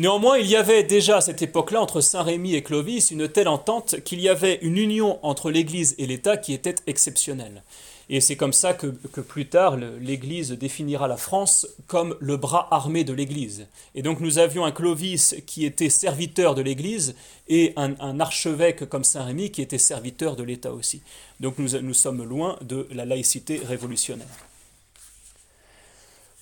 Néanmoins, 0.00 0.38
il 0.38 0.46
y 0.46 0.56
avait 0.56 0.82
déjà 0.82 1.18
à 1.18 1.20
cette 1.20 1.42
époque-là, 1.42 1.78
entre 1.78 2.00
Saint-Rémy 2.00 2.54
et 2.54 2.62
Clovis, 2.62 3.10
une 3.10 3.28
telle 3.28 3.48
entente 3.48 4.00
qu'il 4.02 4.18
y 4.18 4.30
avait 4.30 4.58
une 4.62 4.78
union 4.78 5.18
entre 5.22 5.50
l'Église 5.50 5.94
et 5.98 6.06
l'État 6.06 6.38
qui 6.38 6.54
était 6.54 6.76
exceptionnelle. 6.86 7.62
Et 8.08 8.22
c'est 8.22 8.34
comme 8.34 8.54
ça 8.54 8.72
que, 8.72 8.86
plus 9.20 9.50
tard, 9.50 9.76
l'Église 9.76 10.52
définira 10.52 11.06
la 11.06 11.18
France 11.18 11.66
comme 11.86 12.16
le 12.18 12.38
bras 12.38 12.66
armé 12.70 13.04
de 13.04 13.12
l'Église. 13.12 13.66
Et 13.94 14.00
donc 14.00 14.20
nous 14.20 14.38
avions 14.38 14.64
un 14.64 14.72
Clovis 14.72 15.36
qui 15.46 15.66
était 15.66 15.90
serviteur 15.90 16.54
de 16.54 16.62
l'Église 16.62 17.14
et 17.48 17.74
un, 17.76 18.20
archevêque 18.20 18.88
comme 18.88 19.04
Saint-Rémy 19.04 19.50
qui 19.50 19.60
était 19.60 19.76
serviteur 19.76 20.34
de 20.34 20.44
l'État 20.44 20.72
aussi. 20.72 21.02
Donc 21.40 21.58
nous, 21.58 21.78
nous 21.78 21.94
sommes 21.94 22.24
loin 22.24 22.56
de 22.62 22.88
la 22.90 23.04
laïcité 23.04 23.60
révolutionnaire. 23.68 24.49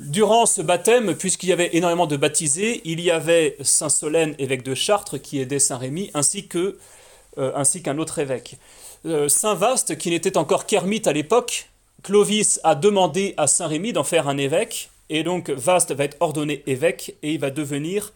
Durant 0.00 0.46
ce 0.46 0.62
baptême, 0.62 1.16
puisqu'il 1.16 1.48
y 1.48 1.52
avait 1.52 1.70
énormément 1.76 2.06
de 2.06 2.16
baptisés, 2.16 2.82
il 2.84 3.00
y 3.00 3.10
avait 3.10 3.56
Saint 3.62 3.88
Solène, 3.88 4.36
évêque 4.38 4.62
de 4.62 4.74
Chartres, 4.74 5.20
qui 5.20 5.40
aidait 5.40 5.58
Saint 5.58 5.76
Rémy, 5.76 6.12
ainsi 6.14 6.48
euh, 6.54 7.64
qu'un 7.82 7.98
autre 7.98 8.20
évêque. 8.20 8.58
Euh, 9.06 9.28
Saint 9.28 9.54
Vaste, 9.54 9.98
qui 9.98 10.10
n'était 10.10 10.36
encore 10.36 10.66
qu'ermite 10.66 11.08
à 11.08 11.12
l'époque, 11.12 11.68
Clovis 12.04 12.60
a 12.62 12.76
demandé 12.76 13.34
à 13.38 13.48
Saint 13.48 13.66
Rémy 13.66 13.92
d'en 13.92 14.04
faire 14.04 14.28
un 14.28 14.38
évêque, 14.38 14.90
et 15.08 15.24
donc 15.24 15.50
Vaste 15.50 15.90
va 15.90 16.04
être 16.04 16.16
ordonné 16.20 16.62
évêque, 16.68 17.16
et 17.24 17.32
il 17.32 17.40
va 17.40 17.50
devenir 17.50 18.12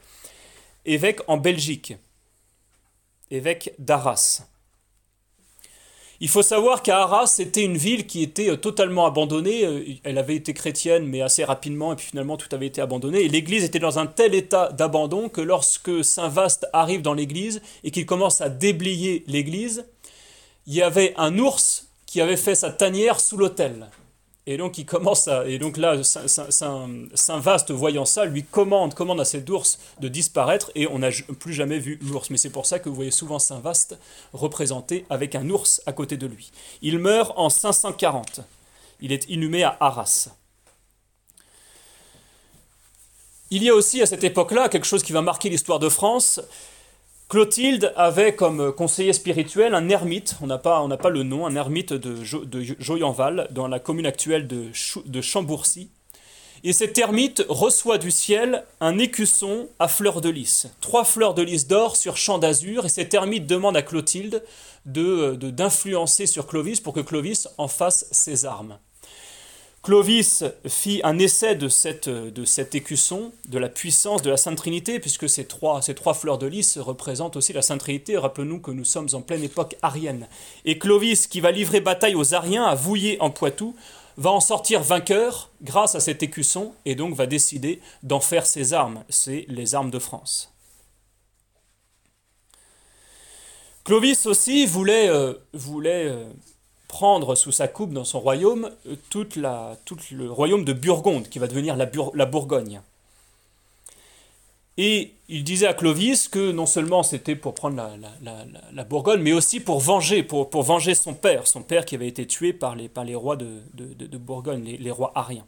évêque 0.85 1.21
en 1.27 1.37
Belgique, 1.37 1.95
évêque 3.33 3.75
d'Arras. 3.81 4.43
Il 6.25 6.29
faut 6.29 6.43
savoir 6.43 6.85
qu'à 6.85 7.01
Arras, 7.01 7.27
c'était 7.27 7.65
une 7.65 7.77
ville 7.77 8.07
qui 8.07 8.23
était 8.23 8.49
euh, 8.49 8.57
totalement 8.57 9.07
abandonnée. 9.07 9.67
Euh, 9.67 9.85
elle 10.05 10.19
avait 10.19 10.37
été 10.37 10.55
chrétienne, 10.55 11.05
mais 11.05 11.21
assez 11.21 11.43
rapidement, 11.43 11.93
et 11.93 11.97
puis 11.97 12.07
finalement 12.07 12.37
tout 12.37 12.47
avait 12.53 12.69
été 12.69 12.81
abandonné. 12.81 13.23
Et 13.23 13.29
l'église 13.29 13.65
était 13.65 13.81
dans 13.81 13.99
un 13.99 14.07
tel 14.07 14.33
état 14.37 14.71
d'abandon 14.71 15.29
que 15.29 15.41
lorsque 15.41 16.05
Saint 16.05 16.29
Vaste 16.29 16.69
arrive 16.73 17.03
dans 17.03 17.13
l'église 17.13 17.61
et 17.83 17.91
qu'il 17.91 18.07
commence 18.07 18.41
à 18.41 18.49
déblayer 18.49 19.25
l'église, 19.27 19.85
il 20.69 20.75
y 20.75 20.83
avait 20.83 21.13
un 21.17 21.37
ours 21.41 21.89
qui 22.07 22.21
avait 22.21 22.37
fait 22.37 22.55
sa 22.55 22.71
tanière 22.71 23.19
sous 23.19 23.37
l'autel. 23.37 23.89
Et 24.47 24.57
donc 24.57 24.77
il 24.77 24.85
commence 24.85 25.29
à, 25.29 25.47
et 25.47 25.59
donc 25.59 25.77
là 25.77 26.03
Saint, 26.03 27.39
Vaste 27.39 27.71
voyant 27.71 28.05
ça 28.05 28.25
lui 28.25 28.43
commande 28.43 28.93
commande 28.93 29.21
à 29.21 29.25
cet 29.25 29.49
ours 29.49 29.79
de 30.01 30.09
disparaître 30.09 30.73
et 30.75 30.89
on 30.89 30.99
n'a 30.99 31.11
plus 31.39 31.53
jamais 31.53 31.79
vu 31.79 31.99
l'ours. 32.03 32.29
Mais 32.31 32.37
c'est 32.37 32.51
pour 32.51 32.67
ça 32.67 32.81
que 32.81 32.89
vous 32.89 32.95
voyez 32.95 33.13
souvent 33.13 33.39
Saint 33.39 33.61
Vaste 33.61 33.97
représenté 34.33 35.07
avec 35.11 35.37
un 35.37 35.49
ours 35.49 35.81
à 35.87 35.93
côté 35.93 36.17
de 36.17 36.27
lui. 36.27 36.51
Il 36.81 36.99
meurt 36.99 37.33
en 37.37 37.51
540. 37.51 38.41
Il 39.01 39.13
est 39.13 39.29
inhumé 39.29 39.63
à 39.63 39.77
Arras. 39.79 40.29
Il 43.51 43.63
y 43.63 43.69
a 43.69 43.75
aussi 43.75 44.01
à 44.01 44.07
cette 44.07 44.25
époque-là 44.25 44.69
quelque 44.69 44.87
chose 44.87 45.03
qui 45.03 45.13
va 45.13 45.21
marquer 45.21 45.51
l'histoire 45.51 45.79
de 45.79 45.89
France, 45.91 46.41
Clotilde 47.33 47.95
avait 47.97 48.35
comme 48.35 48.75
conseiller 48.75 49.15
spirituel 49.15 49.75
un 49.75 49.89
ermite, 49.89 50.37
on 50.43 50.47
n'a 50.49 50.59
pas, 50.59 50.87
le 51.09 51.23
nom, 51.23 51.47
un 51.47 51.57
ermite 51.57 51.95
de, 51.95 52.19
de 52.45 52.77
Joyenval, 52.79 53.49
dans 53.53 53.69
la 53.69 53.79
commune 53.81 54.05
actuelle 54.05 54.47
de, 54.47 55.23
Chambourcy. 55.23 55.89
Et 56.63 56.75
cet 56.75 56.99
ermite 56.99 57.43
reçoit 57.49 57.97
du 57.97 58.11
ciel 58.11 58.65
un 58.83 58.99
écusson 58.99 59.71
à 59.79 59.89
fleurs 59.89 60.21
de 60.21 60.29
lys, 60.29 60.67
trois 60.83 61.05
fleurs 61.05 61.33
de 61.33 61.41
lys 61.41 61.67
d'or 61.67 61.97
sur 61.97 62.19
champ 62.19 62.37
d'azur, 62.37 62.85
et 62.85 62.91
cet 62.91 63.15
ermite 63.15 63.47
demande 63.47 63.79
à 63.79 63.83
Clotilde 63.83 64.45
d'influencer 64.85 66.25
de, 66.25 66.29
sur 66.29 66.47
Clovis 66.47 66.81
pour 66.81 66.93
que 66.93 67.01
Clovis 67.01 67.49
en 67.57 67.67
fasse 67.67 68.09
ses 68.11 68.45
armes. 68.45 68.77
Clovis 69.83 70.45
fit 70.69 71.01
un 71.03 71.19
essai 71.19 71.57
de, 71.57 71.69
cet 71.69 72.75
écusson, 72.75 73.33
de 73.49 73.59
la 73.59 73.69
puissance 73.69 74.23
de 74.23 74.31
la 74.31 74.37
Sainte 74.37 74.57
Trinité, 74.57 75.01
puisque 75.01 75.29
ces 75.29 75.45
trois, 75.45 75.81
fleurs 76.15 76.39
de 76.39 76.47
lys 76.47 76.79
représentent 76.79 77.37
aussi 77.37 77.53
la 77.53 77.63
Sainte 77.63 77.81
Trinité. 77.81 78.17
Rappelons-nous 78.17 78.61
que 78.61 78.71
nous 78.71 78.85
sommes 78.85 79.09
en 79.13 79.23
pleine 79.23 79.43
époque 79.43 79.77
arienne. 79.83 80.29
Et 80.65 80.79
Clovis, 80.79 81.27
qui 81.27 81.41
va 81.41 81.51
livrer 81.51 81.81
bataille 81.81 82.15
aux 82.15 82.33
Ariens 82.33 82.65
à 82.65 82.77
Vouillé 82.77 83.21
en 83.21 83.31
Poitou, 83.31 83.75
va 84.17 84.31
en 84.31 84.39
sortir 84.39 84.83
vainqueur 84.83 85.51
grâce 85.63 85.97
à 85.97 86.01
cet 86.01 86.23
écusson 86.23 86.75
et 86.85 86.95
donc 86.95 87.17
va 87.17 87.27
décider 87.27 87.81
d'en 88.05 88.21
faire 88.21 88.47
ses 88.47 88.75
armes. 88.75 89.03
C'est 89.09 89.47
les 89.49 89.75
armes 89.75 89.91
de 89.91 89.99
France. 89.99 90.53
Clovis 93.83 94.27
aussi 94.27 94.65
voulait, 94.65 95.09
euh, 95.09 95.35
euh, 95.55 96.33
prendre 96.93 97.35
sous 97.35 97.53
sa 97.53 97.69
coupe 97.69 97.95
dans 97.95 98.05
son 98.05 98.21
royaume 98.21 98.71
euh, 98.87 98.97
toute 99.09 99.37
la, 99.37 99.79
tout 99.87 99.97
le 100.13 100.31
royaume 100.31 100.63
de 100.63 100.75
Burgonde, 100.75 101.27
qui 101.27 101.39
va 101.39 101.47
devenir 101.49 101.75
la, 101.75 101.91
la 102.15 102.27
Bourgogne. 102.27 102.83
Et 104.77 105.15
il 105.29 105.43
disait 105.43 105.67
à 105.67 105.73
Clovis 105.73 106.29
que 106.29 106.53
non 106.53 106.67
seulement 106.67 107.03
c'était 107.03 107.35
pour 107.35 107.55
prendre 107.55 107.77
la, 107.77 108.45
la, 108.73 108.85
Bourgogne, 108.85 109.23
mais 109.23 109.33
aussi 109.33 109.59
pour 109.59 109.81
venger, 109.81 110.23
pour, 110.23 110.51
pour, 110.51 110.63
venger 110.63 110.95
son 110.95 111.15
père, 111.15 111.47
son 111.47 111.63
père 111.63 111.87
qui 111.87 111.95
avait 111.95 112.09
été 112.09 112.27
tué 112.27 112.53
par 112.53 112.77
les, 112.77 112.89
par 112.89 113.05
les 113.05 113.15
rois 113.15 113.37
de, 113.37 113.63
de, 113.73 114.07
de 114.07 114.19
Bourgogne, 114.19 114.77
les, 114.79 114.91
rois 114.91 115.13
ariens. 115.15 115.47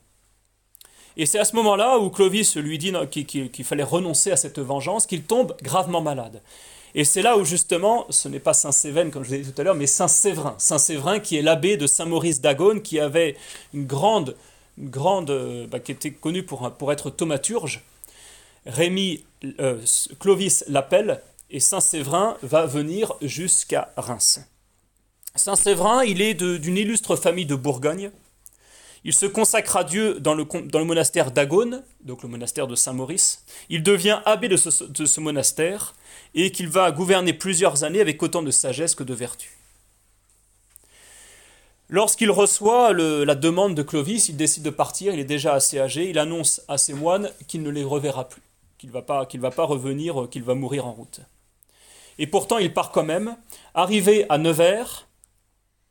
Et 1.19 1.27
c'est 1.27 1.39
à 1.39 1.45
ce 1.45 1.55
moment-là 1.57 1.99
où 1.99 2.09
Clovis 2.09 2.57
lui 2.57 2.79
dit 2.79 2.93
qu'il 3.11 3.65
fallait 3.65 3.83
renoncer 3.83 4.31
à 4.31 4.37
cette 4.37 4.59
vengeance, 4.59 5.07
qu'il 5.07 5.25
tombe 5.25 5.55
gravement 5.63 6.01
malade. 6.01 6.41
Et 6.95 7.05
c'est 7.05 7.23
là 7.23 7.37
où 7.37 7.45
justement, 7.45 8.07
ce 8.11 8.29
n'est 8.29 8.41
pas 8.41 8.55
Saint 8.55 8.73
Sévène 8.73 9.11
comme 9.11 9.25
je 9.25 9.31
l'ai 9.31 9.39
dit 9.39 9.53
tout 9.53 9.61
à 9.61 9.65
l'heure, 9.65 9.75
mais 9.75 9.87
Saint 9.87 10.09
Séverin. 10.09 10.55
Saint 10.59 10.79
Séverin 10.79 11.19
qui 11.19 11.37
est 11.37 11.43
l'abbé 11.43 11.77
de 11.77 11.87
Saint 11.87 12.05
Maurice 12.05 12.41
d'Agone, 12.41 12.83
qui 12.83 13.01
avait 13.01 13.37
une 13.73 13.87
grande, 13.87 14.37
grande, 14.79 15.31
euh, 15.31 15.67
bah, 15.67 15.81
qui 15.81 15.93
était 15.93 16.13
connu 16.13 16.45
pour, 16.45 16.93
être 16.93 17.11
thaumaturge. 17.11 17.83
Rémi, 18.67 19.25
euh, 19.61 19.81
Clovis 20.21 20.65
l'appelle, 20.69 21.21
et 21.51 21.61
Saint 21.61 21.81
Séverin 21.81 22.37
va 22.43 22.67
venir 22.67 23.13
jusqu'à 23.21 23.93
Reims. 23.97 24.41
Saint 25.35 25.57
Séverin, 25.57 26.05
il 26.05 26.23
est 26.23 26.35
d'une 26.35 26.77
illustre 26.77 27.17
famille 27.17 27.47
de 27.47 27.57
Bourgogne. 27.57 28.13
Il 29.05 29.12
se 29.12 29.27
consacre 29.27 29.77
à 29.77 29.85
Dieu 29.85 30.19
dans 30.19 30.35
le, 30.35 30.47
monastère 30.85 31.31
d'Agone, 31.31 31.85
donc 32.01 32.23
le 32.23 32.29
monastère 32.29 32.67
de 32.67 32.75
Saint-Maurice. 32.75 33.45
Il 33.69 33.83
devient 33.83 34.21
abbé 34.25 34.49
de 34.49 34.57
ce, 34.57 35.21
monastère 35.21 35.95
et 36.35 36.51
qu'il 36.51 36.69
va 36.69 36.90
gouverner 36.90 37.35
plusieurs 37.35 37.85
années 37.85 38.01
avec 38.01 38.23
autant 38.23 38.43
de 38.43 38.51
sagesse 38.51 38.95
que 38.95 39.05
de 39.05 39.12
vertu. 39.12 39.59
Lorsqu'il 41.90 42.31
reçoit 42.31 42.95
la 42.95 43.35
demande 43.35 43.75
de 43.75 43.83
Clovis, 43.83 44.31
il 44.31 44.38
décide 44.38 44.62
de 44.62 44.71
partir, 44.71 45.12
il 45.12 45.21
est 45.21 45.25
déjà 45.25 45.53
assez 45.53 45.79
âgé, 45.79 46.09
il 46.09 46.19
annonce 46.19 46.62
à 46.67 46.79
ses 46.79 46.95
moines 46.95 47.31
qu'il 47.47 47.62
ne 47.62 47.69
les 47.69 47.85
reverra 47.85 48.27
plus, 48.27 48.43
qu'il 48.79 48.88
ne 48.88 48.95
va, 48.95 49.03
pas, 49.03 49.29
va 49.35 49.51
pas 49.51 49.64
revenir, 49.64 50.29
qu'il 50.31 50.43
va 50.43 50.55
mourir 50.55 50.87
en 50.87 50.93
route. 50.93 51.21
Et 52.19 52.27
pourtant, 52.27 52.57
il 52.57 52.73
part 52.73 52.90
quand 52.90 53.05
même. 53.05 53.37
Arrivé 53.75 54.25
à 54.31 54.38
Nevers, 54.38 55.09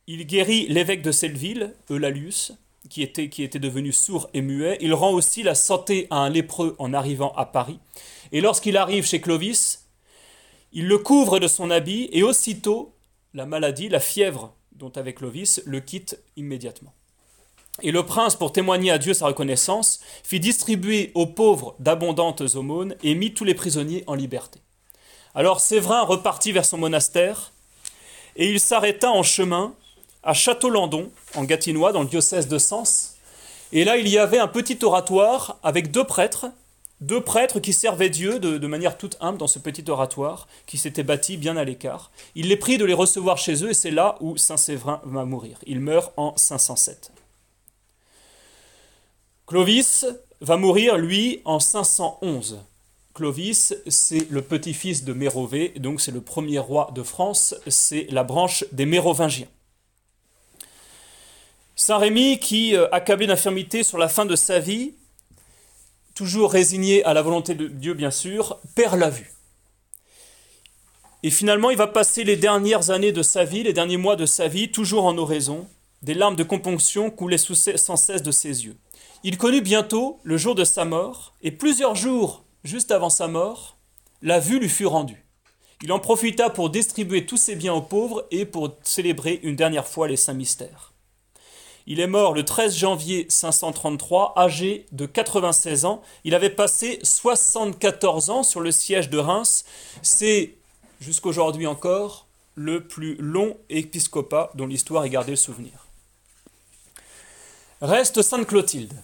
il 0.08 0.26
guérit 0.26 0.66
l'évêque 0.66 1.02
de 1.02 1.12
Selleville, 1.12 1.74
Eulalius, 1.90 2.52
qui 2.88 3.02
était, 3.02 3.58
devenu 3.58 3.92
sourd 3.92 4.28
et 4.34 4.42
muet. 4.42 4.78
Il 4.80 4.94
rend 4.94 5.12
aussi 5.12 5.42
la 5.42 5.54
santé 5.54 6.06
à 6.10 6.16
un 6.16 6.30
lépreux 6.30 6.76
en 6.78 6.92
arrivant 6.92 7.32
à 7.36 7.46
Paris. 7.46 7.78
Et 8.32 8.40
lorsqu'il 8.40 8.76
arrive 8.76 9.06
chez 9.06 9.20
Clovis, 9.20 9.86
il 10.72 10.86
le 10.86 10.98
couvre 10.98 11.38
de 11.38 11.48
son 11.48 11.70
habit 11.70 12.08
et 12.12 12.22
aussitôt 12.22 12.94
la 13.32 13.46
maladie, 13.46 13.88
la 13.88 14.00
fièvre 14.00 14.54
dont 14.72 14.92
avait 14.96 15.14
Clovis, 15.14 15.62
le 15.66 15.80
quitte 15.80 16.18
immédiatement. 16.36 16.92
Et 17.82 17.90
le 17.90 18.04
prince, 18.04 18.36
pour 18.36 18.52
témoigner 18.52 18.90
à 18.90 18.98
Dieu 18.98 19.14
sa 19.14 19.26
reconnaissance, 19.26 20.00
fit 20.22 20.40
distribuer 20.40 21.10
aux 21.14 21.26
pauvres 21.26 21.74
d'abondantes 21.80 22.42
aumônes 22.54 22.94
et 23.02 23.14
mit 23.14 23.34
tous 23.34 23.44
les 23.44 23.54
prisonniers 23.54 24.04
en 24.06 24.14
liberté. 24.14 24.60
Alors 25.34 25.60
Séverin 25.60 26.02
repartit 26.02 26.52
vers 26.52 26.64
son 26.64 26.78
monastère, 26.78 27.52
et 28.36 28.48
il 28.48 28.60
s'arrêta 28.60 29.10
en 29.10 29.22
chemin 29.22 29.74
à 30.24 30.34
Château-Landon, 30.34 31.10
en 31.34 31.44
Gatinois, 31.44 31.92
dans 31.92 32.02
le 32.02 32.08
diocèse 32.08 32.48
de 32.48 32.58
Sens. 32.58 33.14
Et 33.72 33.84
là, 33.84 33.96
il 33.96 34.08
y 34.08 34.18
avait 34.18 34.38
un 34.38 34.48
petit 34.48 34.78
oratoire 34.82 35.58
avec 35.62 35.90
deux 35.90 36.04
prêtres, 36.04 36.46
deux 37.00 37.20
prêtres 37.20 37.60
qui 37.60 37.72
servaient 37.72 38.08
Dieu 38.08 38.38
de, 38.38 38.66
manière 38.66 38.96
toute 38.96 39.16
humble 39.20 39.38
dans 39.38 39.46
ce 39.46 39.58
petit 39.58 39.84
oratoire 39.90 40.48
qui 40.66 40.78
s'était 40.78 41.02
bâti 41.02 41.36
bien 41.36 41.56
à 41.56 41.64
l'écart. 41.64 42.10
Il 42.34 42.48
les 42.48 42.56
prit 42.56 42.78
de 42.78 42.84
les 42.84 42.94
recevoir 42.94 43.36
chez 43.36 43.64
eux 43.64 43.70
et 43.70 43.74
c'est 43.74 43.90
là 43.90 44.16
où 44.20 44.36
Saint 44.36 44.56
Séverin 44.56 45.00
va 45.04 45.24
mourir. 45.24 45.58
Il 45.66 45.80
meurt 45.80 46.12
en 46.16 46.36
507. 46.36 47.12
Clovis 49.46 50.06
va 50.40 50.56
mourir, 50.56 50.96
lui, 50.96 51.42
en 51.44 51.60
511. 51.60 52.60
Clovis, 53.12 53.74
c'est 53.86 54.30
le 54.30 54.42
petit-fils 54.42 55.04
de 55.04 55.12
Mérové, 55.12 55.72
donc 55.76 56.00
c'est 56.00 56.10
le 56.10 56.20
premier 56.20 56.58
roi 56.58 56.90
de 56.94 57.02
France, 57.02 57.54
c'est 57.68 58.06
la 58.10 58.24
branche 58.24 58.64
des 58.72 58.86
Mérovingiens. 58.86 59.46
Saint 61.84 61.98
Rémy, 61.98 62.38
qui, 62.38 62.74
euh, 62.74 62.88
accablé 62.92 63.26
d'infirmité 63.26 63.82
sur 63.82 63.98
la 63.98 64.08
fin 64.08 64.24
de 64.24 64.36
sa 64.36 64.58
vie, 64.58 64.94
toujours 66.14 66.50
résigné 66.50 67.04
à 67.04 67.12
la 67.12 67.20
volonté 67.20 67.54
de 67.54 67.68
Dieu 67.68 67.92
bien 67.92 68.10
sûr, 68.10 68.58
perd 68.74 68.98
la 68.98 69.10
vue. 69.10 69.34
Et 71.22 71.28
finalement, 71.28 71.68
il 71.68 71.76
va 71.76 71.86
passer 71.86 72.24
les 72.24 72.36
dernières 72.36 72.88
années 72.88 73.12
de 73.12 73.20
sa 73.20 73.44
vie, 73.44 73.64
les 73.64 73.74
derniers 73.74 73.98
mois 73.98 74.16
de 74.16 74.24
sa 74.24 74.48
vie, 74.48 74.72
toujours 74.72 75.04
en 75.04 75.18
oraison. 75.18 75.66
Des 76.00 76.14
larmes 76.14 76.36
de 76.36 76.42
componction 76.42 77.10
coulaient 77.10 77.36
sans 77.36 77.96
cesse 77.96 78.22
de 78.22 78.32
ses 78.32 78.64
yeux. 78.64 78.78
Il 79.22 79.36
connut 79.36 79.60
bientôt 79.60 80.20
le 80.22 80.38
jour 80.38 80.54
de 80.54 80.64
sa 80.64 80.86
mort, 80.86 81.34
et 81.42 81.50
plusieurs 81.50 81.96
jours 81.96 82.44
juste 82.64 82.92
avant 82.92 83.10
sa 83.10 83.28
mort, 83.28 83.76
la 84.22 84.40
vue 84.40 84.58
lui 84.58 84.70
fut 84.70 84.86
rendue. 84.86 85.26
Il 85.82 85.92
en 85.92 86.00
profita 86.00 86.48
pour 86.48 86.70
distribuer 86.70 87.26
tous 87.26 87.36
ses 87.36 87.56
biens 87.56 87.74
aux 87.74 87.82
pauvres 87.82 88.26
et 88.30 88.46
pour 88.46 88.74
célébrer 88.84 89.38
une 89.42 89.54
dernière 89.54 89.86
fois 89.86 90.08
les 90.08 90.16
saints 90.16 90.32
mystères. 90.32 90.93
Il 91.86 92.00
est 92.00 92.06
mort 92.06 92.32
le 92.32 92.44
13 92.44 92.76
janvier 92.76 93.26
533, 93.28 94.34
âgé 94.38 94.86
de 94.92 95.04
96 95.04 95.84
ans. 95.84 96.02
Il 96.24 96.34
avait 96.34 96.50
passé 96.50 96.98
74 97.02 98.30
ans 98.30 98.42
sur 98.42 98.60
le 98.60 98.70
siège 98.70 99.10
de 99.10 99.18
Reims. 99.18 99.64
C'est, 100.00 100.54
jusqu'aujourd'hui 101.00 101.66
encore, 101.66 102.26
le 102.54 102.84
plus 102.84 103.16
long 103.16 103.56
épiscopat 103.68 104.50
dont 104.54 104.66
l'histoire 104.66 105.04
est 105.04 105.10
gardée 105.10 105.32
le 105.32 105.36
souvenir. 105.36 105.86
Reste 107.82 108.22
Sainte 108.22 108.46
Clotilde. 108.46 108.94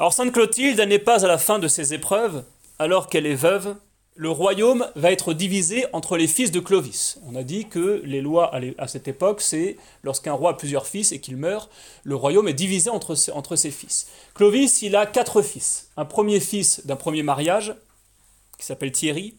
Alors 0.00 0.12
Sainte 0.12 0.32
Clotilde, 0.32 0.80
n'est 0.80 0.98
pas 0.98 1.24
à 1.24 1.28
la 1.28 1.38
fin 1.38 1.60
de 1.60 1.68
ses 1.68 1.94
épreuves, 1.94 2.44
alors 2.78 3.08
qu'elle 3.08 3.26
est 3.26 3.34
veuve, 3.34 3.76
le 4.16 4.30
royaume 4.30 4.86
va 4.96 5.12
être 5.12 5.34
divisé 5.34 5.84
entre 5.92 6.16
les 6.16 6.26
fils 6.26 6.50
de 6.50 6.60
Clovis. 6.60 7.18
On 7.26 7.36
a 7.36 7.42
dit 7.42 7.66
que 7.66 8.00
les 8.04 8.22
lois 8.22 8.50
à 8.78 8.88
cette 8.88 9.08
époque, 9.08 9.42
c'est 9.42 9.76
lorsqu'un 10.02 10.32
roi 10.32 10.52
a 10.52 10.54
plusieurs 10.54 10.86
fils 10.86 11.12
et 11.12 11.20
qu'il 11.20 11.36
meurt, 11.36 11.70
le 12.02 12.16
royaume 12.16 12.48
est 12.48 12.54
divisé 12.54 12.88
entre, 12.88 13.14
ses 13.14 13.70
fils. 13.70 14.08
Clovis, 14.34 14.80
il 14.80 14.96
a 14.96 15.04
quatre 15.04 15.42
fils. 15.42 15.90
Un 15.98 16.06
premier 16.06 16.40
fils 16.40 16.86
d'un 16.86 16.96
premier 16.96 17.22
mariage, 17.22 17.74
qui 18.58 18.64
s'appelle 18.64 18.92
Thierry, 18.92 19.34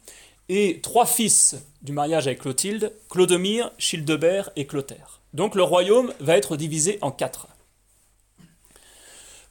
et 0.48 0.80
trois 0.82 1.08
fils 1.08 1.56
du 1.82 1.92
mariage 1.92 2.28
avec 2.28 2.40
Clotilde, 2.40 2.94
Clodomir, 3.10 3.72
Childebert 3.80 4.52
et 4.56 4.68
Clotaire. 4.68 5.22
Donc 5.34 5.56
le 5.56 5.64
royaume 5.64 6.14
va 6.20 6.38
être 6.38 6.56
divisé 6.56 7.00
en 7.02 7.12
quatre. 7.12 7.48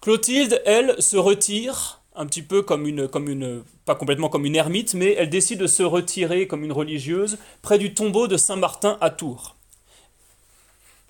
Clotilde, 0.00 0.62
elle, 0.64 0.94
se 1.02 1.16
retire 1.16 2.00
un 2.16 2.26
petit 2.26 2.42
peu 2.42 2.62
comme 2.62 2.86
une, 2.86 3.08
comme 3.08 3.28
une, 3.28 3.62
pas 3.84 3.94
complètement 3.94 4.28
comme 4.28 4.46
une 4.46 4.56
ermite, 4.56 4.94
mais 4.94 5.14
elle 5.14 5.30
décide 5.30 5.60
de 5.60 5.66
se 5.66 5.82
retirer 5.82 6.46
comme 6.46 6.64
une 6.64 6.72
religieuse 6.72 7.38
près 7.62 7.78
du 7.78 7.94
tombeau 7.94 8.26
de 8.26 8.36
Saint 8.36 8.56
Martin 8.56 8.98
à 9.00 9.10
Tours. 9.10 9.56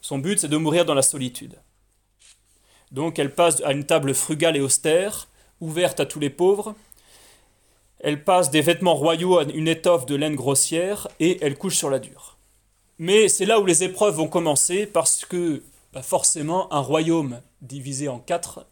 Son 0.01 0.19
but, 0.19 0.39
c'est 0.39 0.49
de 0.49 0.57
mourir 0.57 0.85
dans 0.85 0.95
la 0.95 1.03
solitude. 1.03 1.57
Donc 2.93 3.19
elle 3.19 3.35
passe 3.35 3.61
à 3.63 3.73
une 3.73 3.85
table 3.85 4.15
frugale 4.15 4.57
et 4.57 4.61
austère, 4.61 5.29
ouverte 5.61 6.01
à 6.01 6.07
tous 6.07 6.21
les 6.21 6.31
pauvres. 6.31 6.75
Elle 8.01 8.23
passe 8.23 8.51
des 8.51 8.61
vêtements 8.61 8.95
royaux 8.95 9.39
à 9.39 9.45
une 9.45 9.69
étoffe 9.69 10.07
de 10.07 10.15
laine 10.15 10.37
grossière 10.37 11.09
et 11.19 11.39
elle 11.41 11.57
couche 11.59 11.77
sur 11.77 11.91
la 11.91 11.99
dure. 11.99 12.37
Mais 12.99 13.29
c'est 13.29 13.47
là 13.47 13.61
où 13.61 13.67
les 13.67 13.83
épreuves 13.83 14.15
vont 14.15 14.29
commencer 14.29 14.87
parce 14.87 15.25
que 15.25 15.63
bah, 15.93 16.03
forcément 16.03 16.73
un 16.73 16.81
royaume 16.81 17.41
divisé 17.63 18.09
en 18.09 18.19
quatre 18.19 18.67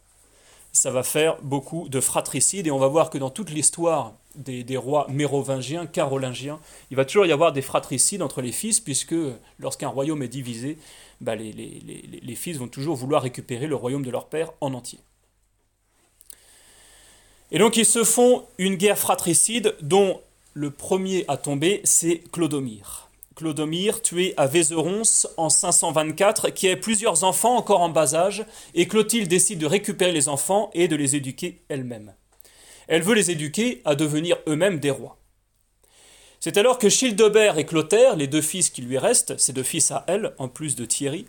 ça 0.75 0.91
va 0.91 1.03
faire 1.03 1.37
beaucoup 1.41 1.87
de 1.87 2.01
fratricides 2.01 2.67
et 2.67 2.71
on 2.71 2.77
va 2.77 2.87
voir 2.87 3.09
que 3.09 3.17
dans 3.17 3.29
toute 3.29 3.49
l'histoire 3.49 4.13
des, 4.35 4.77
rois 4.77 5.07
mérovingiens, 5.09 5.85
carolingiens, 5.85 6.59
il 6.91 6.97
va 6.97 7.05
toujours 7.05 7.25
y 7.25 7.31
avoir 7.31 7.53
des 7.53 7.61
fratricides 7.61 8.21
entre 8.21 8.41
les 8.41 8.51
fils, 8.51 8.81
puisque 8.81 9.15
lorsqu'un 9.57 9.87
royaume 9.87 10.21
est 10.21 10.27
divisé, 10.27 10.77
bah, 11.21 11.35
les, 11.35 11.53
les, 11.53 12.35
fils 12.35 12.57
vont 12.57 12.67
toujours 12.67 12.97
vouloir 12.97 13.21
récupérer 13.21 13.67
le 13.67 13.75
royaume 13.75 14.03
de 14.03 14.11
leur 14.11 14.27
père 14.27 14.51
en 14.59 14.73
entier. 14.73 14.99
Et 17.51 17.57
donc 17.57 17.77
ils 17.77 17.85
se 17.85 18.03
font 18.03 18.43
une 18.57 18.75
guerre 18.75 18.97
fratricide 18.97 19.75
dont 19.81 20.19
le 20.53 20.71
premier 20.71 21.23
à 21.29 21.37
tomber, 21.37 21.79
c'est 21.85 22.21
Clodomir. 22.33 23.04
Clodomir, 23.35 24.01
tué 24.01 24.33
à 24.37 24.47
Vézerons 24.47 25.01
en 25.37 25.49
524, 25.49 26.49
qui 26.49 26.69
a 26.69 26.77
plusieurs 26.77 27.23
enfants 27.23 27.57
encore 27.57 27.81
en 27.81 27.89
bas 27.89 28.15
âge, 28.15 28.45
et 28.73 28.87
Clotilde 28.87 29.27
décide 29.27 29.59
de 29.59 29.65
récupérer 29.65 30.13
les 30.13 30.29
enfants 30.29 30.69
et 30.73 30.87
de 30.87 30.95
les 30.95 31.15
éduquer 31.15 31.61
elle-même. 31.67 32.13
Elle 32.87 33.01
veut 33.01 33.15
les 33.15 33.31
éduquer 33.31 33.81
à 33.83 33.95
devenir 33.95 34.37
eux-mêmes 34.47 34.79
des 34.79 34.91
rois. 34.91 35.17
C'est 36.39 36.57
alors 36.57 36.77
que 36.77 36.89
Childebert 36.89 37.57
et 37.57 37.65
Clotaire, 37.65 38.15
les 38.15 38.27
deux 38.27 38.41
fils 38.41 38.69
qui 38.69 38.81
lui 38.81 38.97
restent, 38.97 39.37
ces 39.37 39.51
deux 39.51 39.63
fils 39.63 39.91
à 39.91 40.05
elle, 40.07 40.33
en 40.37 40.47
plus 40.47 40.75
de 40.75 40.85
Thierry, 40.85 41.25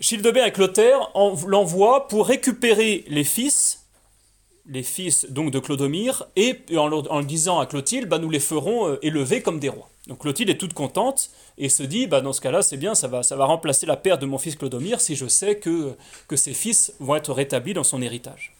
Childebert 0.00 0.46
et 0.46 0.52
Clotaire 0.52 1.12
l'envoient 1.46 2.08
pour 2.08 2.26
récupérer 2.26 3.04
les 3.06 3.24
fils 3.24 3.82
les 4.66 4.82
fils 4.82 5.26
donc 5.28 5.50
de 5.50 5.58
Clodomir, 5.58 6.24
et 6.36 6.56
en, 6.76 6.92
en 6.92 7.22
disant 7.22 7.58
à 7.58 7.66
Clotilde, 7.66 8.08
bah, 8.08 8.18
nous 8.18 8.30
les 8.30 8.40
ferons 8.40 8.88
euh, 8.88 8.98
élever 9.02 9.42
comme 9.42 9.58
des 9.58 9.68
rois. 9.68 9.91
Donc 10.08 10.20
Clotilde 10.20 10.50
est 10.50 10.58
toute 10.58 10.74
contente 10.74 11.30
et 11.58 11.68
se 11.68 11.82
dit, 11.82 12.06
bah, 12.06 12.20
dans 12.20 12.32
ce 12.32 12.40
cas-là, 12.40 12.62
c'est 12.62 12.76
bien, 12.76 12.94
ça 12.94 13.06
va, 13.06 13.22
ça 13.22 13.36
va 13.36 13.44
remplacer 13.44 13.86
la 13.86 13.96
perte 13.96 14.20
de 14.20 14.26
mon 14.26 14.38
fils 14.38 14.56
Clodomir 14.56 15.00
si 15.00 15.14
je 15.14 15.26
sais 15.26 15.58
que, 15.58 15.94
que 16.26 16.36
ses 16.36 16.54
fils 16.54 16.92
vont 16.98 17.14
être 17.14 17.32
rétablis 17.32 17.74
dans 17.74 17.84
son 17.84 18.02
héritage. 18.02 18.52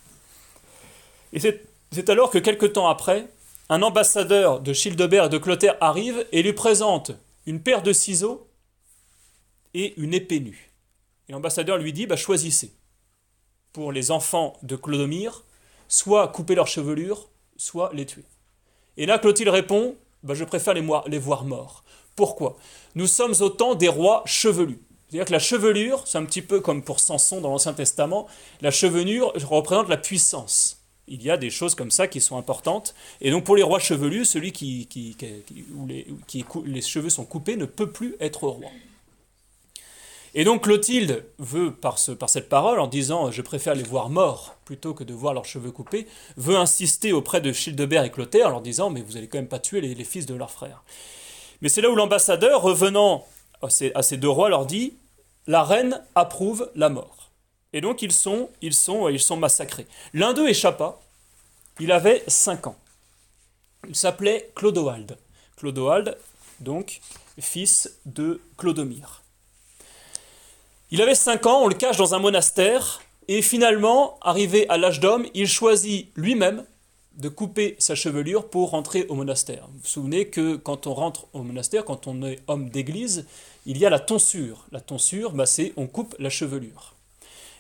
Et 1.32 1.40
c'est 1.40 2.10
alors 2.10 2.30
que 2.30 2.38
quelque 2.38 2.66
temps 2.66 2.88
après, 2.88 3.28
un 3.68 3.82
ambassadeur 3.82 4.60
de 4.60 4.72
Childebert 4.72 5.24
et 5.24 5.28
de 5.30 5.38
Clotaire 5.38 5.76
arrive 5.80 6.26
et 6.30 6.42
lui 6.42 6.52
présente 6.52 7.12
une 7.46 7.60
paire 7.60 7.82
de 7.82 7.92
ciseaux 7.92 8.46
et 9.74 9.98
une 10.00 10.14
épée 10.14 10.40
nue. 10.40 10.70
Et 11.28 11.32
l'ambassadeur 11.32 11.78
lui 11.78 11.92
dit, 11.92 12.06
bah, 12.06 12.16
choisissez. 12.16 12.72
Pour 13.72 13.90
les 13.90 14.10
enfants 14.10 14.58
de 14.62 14.76
Clodomir, 14.76 15.42
soit 15.88 16.28
couper 16.28 16.54
leurs 16.54 16.68
chevelures, 16.68 17.30
soit 17.56 17.90
les 17.94 18.06
tuer. 18.06 18.24
Et 18.96 19.06
là, 19.06 19.18
Clotilde 19.18 19.48
répond 19.48 19.96
bah, 20.22 20.34
Je 20.34 20.44
préfère 20.44 20.74
les, 20.74 21.18
voir 21.18 21.44
morts. 21.44 21.84
Pourquoi? 22.16 22.56
Nous 22.94 23.06
sommes 23.06 23.34
au 23.40 23.48
temps 23.48 23.74
des 23.74 23.88
rois 23.88 24.22
chevelus. 24.26 24.78
C'est-à-dire 25.08 25.26
que 25.26 25.32
la 25.32 25.38
chevelure, 25.38 26.02
c'est 26.06 26.18
un 26.18 26.24
petit 26.24 26.42
peu 26.42 26.60
comme 26.60 26.82
pour 26.82 27.00
Samson 27.00 27.40
dans 27.40 27.50
l'Ancien 27.50 27.74
Testament, 27.74 28.26
la 28.60 28.70
chevelure 28.70 29.32
représente 29.44 29.88
la 29.88 29.98
puissance. 29.98 30.78
Il 31.08 31.22
y 31.22 31.30
a 31.30 31.36
des 31.36 31.50
choses 31.50 31.74
comme 31.74 31.90
ça 31.90 32.06
qui 32.06 32.20
sont 32.20 32.38
importantes. 32.38 32.94
Et 33.20 33.30
donc 33.30 33.44
pour 33.44 33.56
les 33.56 33.62
rois 33.62 33.78
chevelus, 33.78 34.24
celui 34.24 34.52
qui, 34.52 34.86
qui, 34.86 35.16
les 36.64 36.80
cheveux 36.82 37.10
sont 37.10 37.24
coupés 37.24 37.56
ne 37.56 37.66
peut 37.66 37.90
plus 37.90 38.16
être 38.20 38.46
roi. 38.46 38.70
Et 40.34 40.44
donc 40.44 40.64
Clotilde 40.64 41.26
veut, 41.38 41.74
par, 41.74 41.98
ce, 41.98 42.10
par 42.10 42.30
cette 42.30 42.48
parole, 42.48 42.80
en 42.80 42.86
disant 42.86 43.30
je 43.30 43.42
préfère 43.42 43.74
les 43.74 43.82
voir 43.82 44.08
morts 44.08 44.56
plutôt 44.64 44.94
que 44.94 45.04
de 45.04 45.12
voir 45.12 45.34
leurs 45.34 45.44
cheveux 45.44 45.72
coupés, 45.72 46.06
veut 46.36 46.56
insister 46.56 47.12
auprès 47.12 47.42
de 47.42 47.52
Childebert 47.52 48.04
et 48.04 48.10
Clotaire 48.10 48.46
en 48.46 48.50
leur 48.50 48.60
disant 48.62 48.88
mais 48.88 49.02
vous 49.02 49.16
allez 49.16 49.28
quand 49.28 49.38
même 49.38 49.48
pas 49.48 49.58
tuer 49.58 49.82
les, 49.82 50.04
fils 50.04 50.24
de 50.24 50.34
leurs 50.34 50.50
frères. 50.50 50.84
Mais 51.60 51.68
c'est 51.68 51.82
là 51.82 51.90
où 51.90 51.94
l'ambassadeur, 51.94 52.62
revenant 52.62 53.26
à 53.60 53.68
ces, 54.02 54.16
deux 54.16 54.28
rois, 54.28 54.48
leur 54.48 54.64
dit 54.64 54.94
la 55.46 55.62
reine 55.62 56.00
approuve 56.14 56.70
la 56.74 56.88
mort. 56.88 57.30
Et 57.74 57.80
donc 57.80 58.00
ils 58.00 58.12
sont, 58.12 58.48
ils 58.62 58.74
sont, 58.74 59.08
ils 59.08 59.20
sont 59.20 59.36
massacrés. 59.36 59.86
L'un 60.14 60.32
d'eux 60.32 60.48
échappa. 60.48 60.98
Il 61.80 61.90
avait 61.90 62.22
cinq 62.28 62.66
ans. 62.66 62.76
Il 63.88 63.96
s'appelait 63.96 64.50
Clodoald. 64.54 65.16
Clodoald, 65.56 66.16
donc 66.60 67.00
fils 67.40 67.98
de 68.04 68.40
Clodomir. 68.58 69.21
Il 70.94 71.00
avait 71.00 71.14
5 71.14 71.46
ans, 71.46 71.62
on 71.62 71.68
le 71.68 71.74
cache 71.74 71.96
dans 71.96 72.14
un 72.14 72.18
monastère, 72.18 73.00
et 73.26 73.40
finalement, 73.40 74.18
arrivé 74.20 74.68
à 74.68 74.76
l'âge 74.76 75.00
d'homme, 75.00 75.24
il 75.32 75.48
choisit 75.48 76.12
lui-même 76.16 76.66
de 77.14 77.30
couper 77.30 77.76
sa 77.78 77.94
chevelure 77.94 78.50
pour 78.50 78.72
rentrer 78.72 79.06
au 79.08 79.14
monastère. 79.14 79.68
Vous 79.72 79.78
vous 79.78 79.88
souvenez 79.88 80.26
que 80.26 80.56
quand 80.56 80.86
on 80.86 80.92
rentre 80.92 81.28
au 81.32 81.42
monastère, 81.42 81.86
quand 81.86 82.06
on 82.06 82.22
est 82.22 82.40
homme 82.46 82.68
d'église, 82.68 83.24
il 83.64 83.78
y 83.78 83.86
a 83.86 83.90
la 83.90 84.00
tonsure. 84.00 84.66
La 84.70 84.80
tonsure, 84.80 85.32
bah, 85.32 85.46
c'est 85.46 85.72
on 85.78 85.86
coupe 85.86 86.14
la 86.18 86.28
chevelure. 86.28 86.94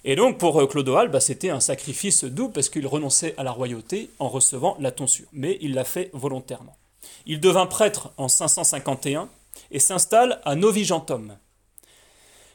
Et 0.04 0.14
donc 0.14 0.36
pour 0.36 0.60
euh, 0.60 0.66
Clodoald, 0.66 1.10
bah, 1.10 1.20
c'était 1.20 1.48
un 1.48 1.60
sacrifice 1.60 2.24
doux 2.24 2.50
parce 2.50 2.68
qu'il 2.68 2.86
renonçait 2.86 3.32
à 3.38 3.44
la 3.44 3.52
royauté 3.52 4.10
en 4.18 4.28
recevant 4.28 4.76
la 4.78 4.90
tonsure. 4.90 5.28
Mais 5.32 5.56
il 5.62 5.72
l'a 5.72 5.84
fait 5.84 6.10
volontairement. 6.12 6.76
Il 7.24 7.40
devint 7.40 7.64
prêtre 7.64 8.12
en 8.18 8.28
551 8.28 9.30
et 9.70 9.78
s'installe 9.78 10.42
à 10.44 10.54
Novigentum. 10.54 11.38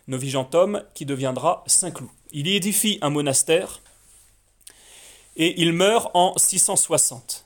Novigentum 0.07 0.83
qui 0.93 1.05
deviendra 1.05 1.63
Saint-Cloud. 1.67 2.09
Il 2.31 2.47
y 2.47 2.55
édifie 2.55 2.97
un 3.01 3.09
monastère 3.09 3.81
et 5.35 5.61
il 5.61 5.73
meurt 5.73 6.09
en 6.13 6.37
660. 6.37 7.45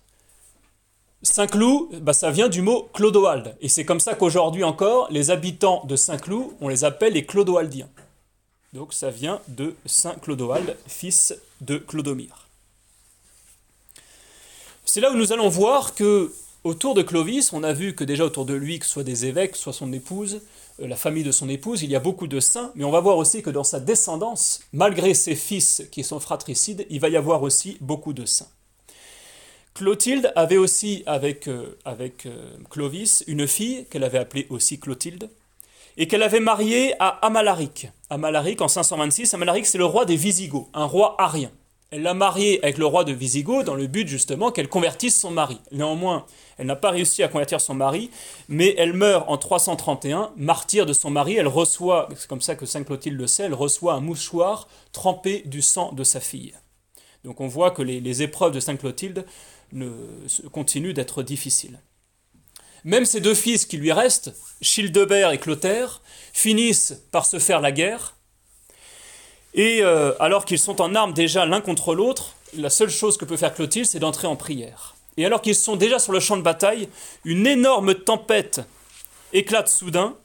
Saint-Cloud, 1.23 1.99
bah, 2.01 2.13
ça 2.13 2.31
vient 2.31 2.49
du 2.49 2.61
mot 2.61 2.89
Clodoald. 2.93 3.55
Et 3.61 3.69
c'est 3.69 3.85
comme 3.85 3.99
ça 3.99 4.15
qu'aujourd'hui 4.15 4.63
encore, 4.63 5.07
les 5.11 5.29
habitants 5.29 5.83
de 5.85 5.95
Saint-Cloud, 5.95 6.47
on 6.61 6.67
les 6.67 6.83
appelle 6.83 7.13
les 7.13 7.25
Clodoaldiens. 7.25 7.89
Donc 8.73 8.93
ça 8.93 9.09
vient 9.09 9.41
de 9.47 9.75
Saint 9.85 10.15
Clodoald, 10.15 10.77
fils 10.87 11.35
de 11.59 11.77
Clodomir. 11.77 12.47
C'est 14.85 15.01
là 15.01 15.11
où 15.11 15.15
nous 15.15 15.31
allons 15.31 15.49
voir 15.49 15.93
que 15.93 16.33
autour 16.63 16.95
de 16.95 17.01
Clovis, 17.01 17.53
on 17.53 17.63
a 17.63 17.73
vu 17.73 17.93
que 17.95 18.03
déjà 18.03 18.25
autour 18.25 18.45
de 18.45 18.53
lui, 18.53 18.79
que 18.79 18.85
ce 18.85 18.93
soit 18.93 19.03
des 19.03 19.25
évêques, 19.25 19.55
soit 19.55 19.73
son 19.73 19.93
épouse, 19.93 20.41
la 20.85 20.95
famille 20.95 21.23
de 21.23 21.31
son 21.31 21.49
épouse, 21.49 21.83
il 21.83 21.89
y 21.89 21.95
a 21.95 21.99
beaucoup 21.99 22.27
de 22.27 22.39
saints, 22.39 22.71
mais 22.75 22.83
on 22.83 22.91
va 22.91 22.99
voir 22.99 23.17
aussi 23.17 23.41
que 23.41 23.49
dans 23.49 23.63
sa 23.63 23.79
descendance, 23.79 24.61
malgré 24.73 25.13
ses 25.13 25.35
fils 25.35 25.83
qui 25.91 26.03
sont 26.03 26.19
fratricides, 26.19 26.85
il 26.89 26.99
va 26.99 27.09
y 27.09 27.17
avoir 27.17 27.43
aussi 27.43 27.77
beaucoup 27.81 28.13
de 28.13 28.25
saints. 28.25 28.49
Clotilde 29.73 30.33
avait 30.35 30.57
aussi 30.57 31.03
avec, 31.05 31.47
euh, 31.47 31.77
euh, 31.87 32.57
Clovis 32.69 33.23
une 33.27 33.47
fille 33.47 33.85
qu'elle 33.89 34.03
avait 34.03 34.17
appelée 34.17 34.47
aussi 34.49 34.79
Clotilde, 34.79 35.29
et 35.97 36.07
qu'elle 36.07 36.23
avait 36.23 36.39
mariée 36.39 36.93
à 36.99 37.09
Amalaric. 37.25 37.89
Amalaric 38.09 38.61
en 38.61 38.67
526, 38.67 39.33
Amalaric 39.33 39.65
c'est 39.65 39.77
le 39.77 39.85
roi 39.85 40.05
des 40.05 40.15
Visigoths, 40.15 40.67
un 40.73 40.85
roi 40.85 41.15
arien. 41.19 41.51
Elle 41.91 42.03
l'a 42.03 42.13
marié 42.13 42.63
avec 42.63 42.77
le 42.77 42.85
roi 42.85 43.03
de 43.03 43.11
Visigoth 43.11 43.65
dans 43.65 43.75
le 43.75 43.85
but 43.85 44.07
justement 44.07 44.51
qu'elle 44.51 44.69
convertisse 44.69 45.19
son 45.19 45.29
mari. 45.29 45.59
Néanmoins, 45.73 46.25
elle 46.57 46.67
n'a 46.67 46.77
pas 46.77 46.89
réussi 46.89 47.21
à 47.21 47.27
convertir 47.27 47.59
son 47.59 47.73
mari, 47.73 48.09
mais 48.47 48.73
elle 48.77 48.93
meurt 48.93 49.25
en 49.27 49.37
331, 49.37 50.31
martyre 50.37 50.85
de 50.85 50.93
son 50.93 51.09
mari. 51.09 51.35
Elle 51.35 51.49
reçoit, 51.49 52.07
c'est 52.15 52.29
comme 52.29 52.39
ça 52.39 52.55
que 52.55 52.65
Saint 52.65 52.85
Clotilde 52.85 53.17
le 53.17 53.27
sait, 53.27 53.43
elle 53.43 53.53
reçoit 53.53 53.93
un 53.93 53.99
mouchoir 53.99 54.69
trempé 54.93 55.43
du 55.45 55.61
sang 55.61 55.91
de 55.91 56.05
sa 56.05 56.21
fille. 56.21 56.53
Donc 57.25 57.41
on 57.41 57.47
voit 57.47 57.71
que 57.71 57.81
les, 57.81 58.21
épreuves 58.21 58.53
de 58.53 58.61
Saint 58.61 58.77
Clotilde 58.77 59.25
continuent 60.53 60.93
d'être 60.93 61.23
difficiles. 61.23 61.81
Même 62.85 63.03
ses 63.03 63.19
deux 63.19 63.35
fils 63.35 63.65
qui 63.65 63.75
lui 63.75 63.91
restent, 63.91 64.33
Childebert 64.61 65.31
et 65.31 65.37
Clotaire, 65.37 66.01
finissent 66.31 67.03
par 67.11 67.25
se 67.25 67.37
faire 67.37 67.59
la 67.59 67.73
guerre 67.73 68.15
et 69.53 69.79
euh, 69.81 70.13
alors 70.19 70.45
qu'ils 70.45 70.59
sont 70.59 70.81
en 70.81 70.95
armes 70.95 71.13
déjà 71.13 71.45
l'un 71.45 71.61
contre 71.61 71.93
l'autre, 71.93 72.35
la 72.57 72.69
seule 72.69 72.89
chose 72.89 73.17
que 73.17 73.25
peut 73.25 73.37
faire 73.37 73.53
Clotilde, 73.53 73.85
c'est 73.85 73.99
d'entrer 73.99 74.27
en 74.27 74.35
prière. 74.35 74.95
Et 75.17 75.25
alors 75.25 75.41
qu'ils 75.41 75.55
sont 75.55 75.75
déjà 75.75 75.99
sur 75.99 76.13
le 76.13 76.19
champ 76.19 76.37
de 76.37 76.41
bataille, 76.41 76.87
une 77.25 77.45
énorme 77.45 77.95
tempête 77.95 78.61
éclate 79.33 79.67
soudain. 79.67 80.15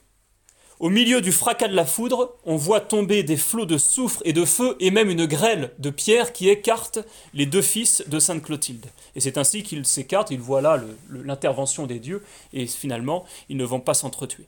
Au 0.79 0.91
milieu 0.91 1.23
du 1.23 1.33
fracas 1.33 1.69
de 1.69 1.75
la 1.75 1.87
foudre, 1.87 2.37
on 2.45 2.57
voit 2.57 2.81
tomber 2.81 3.23
des 3.23 3.39
flots 3.39 3.65
de 3.65 3.79
soufre 3.79 4.21
et 4.27 4.35
de 4.35 4.45
feu 4.45 4.77
et 4.79 4.91
même 4.91 5.09
une 5.09 5.25
grêle 5.25 5.73
de 5.79 5.89
pierre 5.89 6.35
qui 6.35 6.51
écarte 6.51 6.99
les 7.33 7.47
deux 7.47 7.63
fils 7.63 8.05
de 8.09 8.19
Sainte 8.19 8.43
Clotilde. 8.43 8.85
Et 9.15 9.21
c'est 9.21 9.39
ainsi 9.39 9.63
qu'ils 9.63 9.87
s'écartent, 9.87 10.31
ils 10.31 10.41
voient 10.41 10.61
là 10.61 10.79
l'intervention 11.11 11.87
des 11.87 11.99
dieux 11.99 12.23
et 12.53 12.67
finalement 12.67 13.25
ils 13.49 13.57
ne 13.57 13.65
vont 13.65 13.81
pas 13.81 13.95
s'entretuer. 13.95 14.47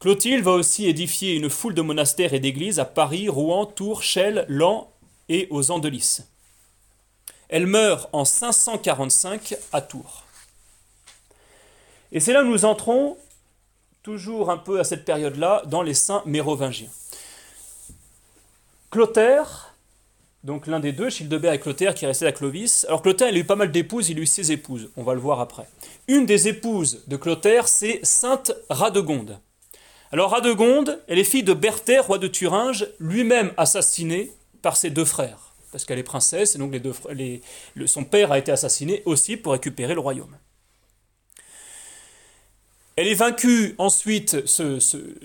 Clotilde 0.00 0.42
va 0.42 0.52
aussi 0.52 0.86
édifier 0.86 1.34
une 1.34 1.50
foule 1.50 1.74
de 1.74 1.82
monastères 1.82 2.32
et 2.32 2.40
d'églises 2.40 2.78
à 2.78 2.86
Paris, 2.86 3.28
Rouen, 3.28 3.66
Tours, 3.66 4.02
Chelles, 4.02 4.46
Lens 4.48 4.86
et 5.28 5.46
aux 5.50 5.70
Andelys. 5.70 6.20
Elle 7.50 7.66
meurt 7.66 8.08
en 8.14 8.24
545 8.24 9.56
à 9.72 9.82
Tours. 9.82 10.24
Et 12.12 12.20
c'est 12.20 12.32
là 12.32 12.42
où 12.42 12.46
nous 12.46 12.64
entrons, 12.64 13.18
toujours 14.02 14.50
un 14.50 14.56
peu 14.56 14.80
à 14.80 14.84
cette 14.84 15.04
période-là, 15.04 15.64
dans 15.66 15.82
les 15.82 15.92
saints 15.92 16.22
mérovingiens. 16.24 16.88
Clotaire, 18.90 19.74
donc 20.44 20.66
l'un 20.66 20.80
des 20.80 20.92
deux, 20.92 21.10
Childebert 21.10 21.52
et 21.52 21.60
Clotaire, 21.60 21.94
qui 21.94 22.06
restait 22.06 22.26
à 22.26 22.32
Clovis. 22.32 22.86
Alors 22.88 23.02
Clotaire, 23.02 23.28
il 23.28 23.36
a 23.36 23.40
eu 23.40 23.44
pas 23.44 23.54
mal 23.54 23.70
d'épouses, 23.70 24.08
il 24.08 24.18
a 24.18 24.22
eu 24.22 24.26
six 24.26 24.50
épouses, 24.50 24.88
on 24.96 25.02
va 25.02 25.12
le 25.12 25.20
voir 25.20 25.40
après. 25.40 25.68
Une 26.08 26.24
des 26.24 26.48
épouses 26.48 27.02
de 27.06 27.18
Clotaire, 27.18 27.68
c'est 27.68 28.00
Sainte 28.02 28.52
Radegonde. 28.70 29.38
Alors 30.12 30.32
Radegonde, 30.32 31.00
elle 31.06 31.20
est 31.20 31.24
fille 31.24 31.44
de 31.44 31.54
Berthère, 31.54 32.08
roi 32.08 32.18
de 32.18 32.26
Thuringe, 32.26 32.88
lui-même 32.98 33.52
assassiné 33.56 34.32
par 34.60 34.76
ses 34.76 34.90
deux 34.90 35.04
frères, 35.04 35.54
parce 35.70 35.84
qu'elle 35.84 36.00
est 36.00 36.04
princesse, 36.04 36.56
et 36.56 36.58
donc 36.58 36.74
son 37.86 38.04
père 38.04 38.32
a 38.32 38.38
été 38.38 38.50
assassiné 38.50 39.02
aussi 39.04 39.36
pour 39.36 39.52
récupérer 39.52 39.94
le 39.94 40.00
royaume. 40.00 40.36
Elle 42.96 43.06
est 43.06 43.14
vaincue 43.14 43.76
ensuite, 43.78 44.36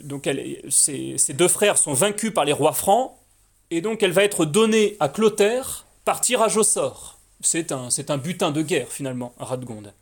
donc 0.03 0.29
ses, 0.69 1.33
deux 1.33 1.47
frères 1.47 1.79
sont 1.79 1.93
vaincus 1.93 2.31
par 2.31 2.45
les 2.45 2.53
rois 2.53 2.73
francs, 2.73 3.11
et 3.71 3.81
donc 3.81 4.03
elle 4.03 4.11
va 4.11 4.23
être 4.23 4.45
donnée 4.45 4.97
à 4.99 5.09
Clotaire 5.09 5.87
par 6.05 6.21
tirage 6.21 6.57
au 6.57 6.63
sort. 6.63 7.17
C'est 7.41 7.71
un, 7.71 7.89
un 8.07 8.17
butin 8.17 8.51
de 8.51 8.61
guerre 8.61 8.91
finalement, 8.91 9.33
Radegonde. 9.39 9.93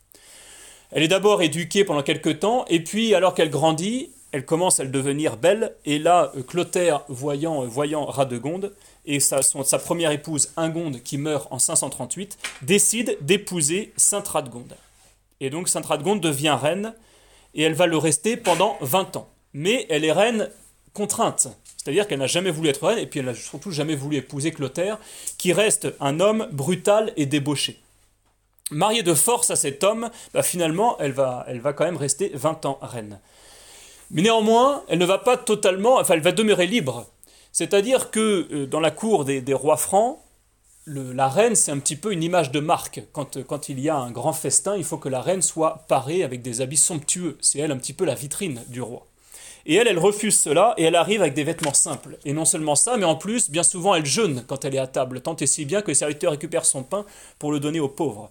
Elle 0.91 1.03
est 1.03 1.07
d'abord 1.07 1.41
éduquée 1.41 1.85
pendant 1.85 2.03
quelques 2.03 2.39
temps, 2.39 2.65
et 2.67 2.83
puis 2.83 3.15
alors 3.15 3.33
qu'elle 3.33 3.49
grandit, 3.49 4.11
elle 4.33 4.45
commence 4.45 4.79
à 4.79 4.85
devenir 4.85 5.37
belle, 5.37 5.75
et 5.85 5.99
là, 5.99 6.31
euh, 6.35 6.41
Clotaire, 6.41 7.03
voyant, 7.07 7.63
euh, 7.63 7.67
voyant 7.67 8.03
Radegonde, 8.03 8.73
et 9.05 9.19
sa, 9.19 9.41
sa 9.43 9.79
première 9.79 10.11
épouse, 10.11 10.51
Ingonde, 10.57 11.01
qui 11.03 11.19
meurt 11.19 11.47
en 11.51 11.59
538, 11.59 12.39
décide 12.63 13.15
d'épouser 13.21 13.93
Sainte 13.95 14.27
Radegonde. 14.27 14.75
Et 15.39 15.51
donc 15.51 15.69
Sainte 15.69 15.85
Radegonde 15.85 16.19
devient 16.19 16.57
reine, 16.59 16.95
et 17.53 17.61
elle 17.61 17.75
va 17.75 17.85
le 17.85 17.97
rester 17.97 18.35
pendant 18.35 18.75
20 18.81 19.17
ans. 19.17 19.29
Mais 19.53 19.85
elle 19.89 20.03
est 20.03 20.11
reine 20.11 20.49
contrainte, 20.93 21.49
c'est-à-dire 21.77 22.07
qu'elle 22.07 22.19
n'a 22.19 22.27
jamais 22.27 22.49
voulu 22.49 22.69
être 22.69 22.87
reine, 22.87 22.97
et 22.97 23.05
puis 23.05 23.19
elle 23.19 23.27
n'a 23.27 23.35
surtout 23.35 23.69
jamais 23.69 23.95
voulu 23.95 24.17
épouser 24.17 24.51
Clotaire, 24.51 24.97
qui 25.37 25.53
reste 25.53 25.93
un 25.99 26.19
homme 26.19 26.47
brutal 26.51 27.13
et 27.17 27.27
débauché. 27.27 27.79
Mariée 28.71 29.03
de 29.03 29.13
force 29.13 29.51
à 29.51 29.55
cet 29.55 29.83
homme, 29.83 30.09
bah, 30.33 30.41
finalement, 30.41 30.97
elle 30.97 31.11
va, 31.11 31.45
elle 31.47 31.59
va 31.59 31.73
quand 31.73 31.85
même 31.85 31.97
rester 31.97 32.31
20 32.33 32.65
ans 32.65 32.79
reine. 32.81 33.19
Mais 34.13 34.21
néanmoins, 34.21 34.83
elle 34.87 34.99
ne 34.99 35.05
va 35.05 35.17
pas 35.17 35.37
totalement, 35.37 35.97
enfin, 35.97 36.13
elle 36.13 36.21
va 36.21 36.31
demeurer 36.31 36.67
libre. 36.67 37.07
C'est-à-dire 37.51 38.11
que 38.11 38.47
euh, 38.51 38.67
dans 38.67 38.79
la 38.79 38.91
cour 38.91 39.25
des, 39.25 39.43
rois 39.53 39.77
francs, 39.77 40.19
la 40.85 41.27
reine, 41.27 41.55
c'est 41.55 41.71
un 41.71 41.79
petit 41.79 41.95
peu 41.95 42.13
une 42.13 42.21
image 42.21 42.51
de 42.51 42.59
marque. 42.59 43.01
Quand, 43.11 43.41
quand, 43.43 43.69
il 43.69 43.79
y 43.79 43.89
a 43.89 43.95
un 43.95 44.11
grand 44.11 44.33
festin, 44.33 44.77
il 44.77 44.83
faut 44.83 44.97
que 44.97 45.09
la 45.09 45.21
reine 45.21 45.41
soit 45.41 45.85
parée 45.87 46.23
avec 46.23 46.43
des 46.43 46.61
habits 46.61 46.77
somptueux. 46.77 47.37
C'est 47.41 47.59
elle 47.59 47.71
un 47.71 47.77
petit 47.77 47.93
peu 47.93 48.05
la 48.05 48.15
vitrine 48.15 48.61
du 48.67 48.81
roi. 48.81 49.07
Et 49.65 49.75
elle, 49.75 49.87
elle 49.87 49.99
refuse 49.99 50.37
cela 50.37 50.75
et 50.77 50.83
elle 50.83 50.95
arrive 50.95 51.21
avec 51.21 51.33
des 51.33 51.43
vêtements 51.43 51.73
simples. 51.73 52.17
Et 52.25 52.33
non 52.33 52.45
seulement 52.45 52.75
ça, 52.75 52.97
mais 52.97 53.05
en 53.05 53.15
plus, 53.15 53.49
bien 53.49 53.63
souvent, 53.63 53.95
elle 53.95 54.05
jeûne 54.05 54.43
quand 54.45 54.65
elle 54.65 54.75
est 54.75 54.79
à 54.79 54.87
table, 54.87 55.21
tant 55.21 55.37
et 55.37 55.47
si 55.47 55.65
bien 55.65 55.81
que 55.81 55.87
les 55.87 55.95
serviteurs 55.95 56.31
récupèrent 56.31 56.65
son 56.65 56.83
pain 56.83 57.05
pour 57.39 57.51
le 57.51 57.59
donner 57.59 57.79
aux 57.79 57.89
pauvres. 57.89 58.29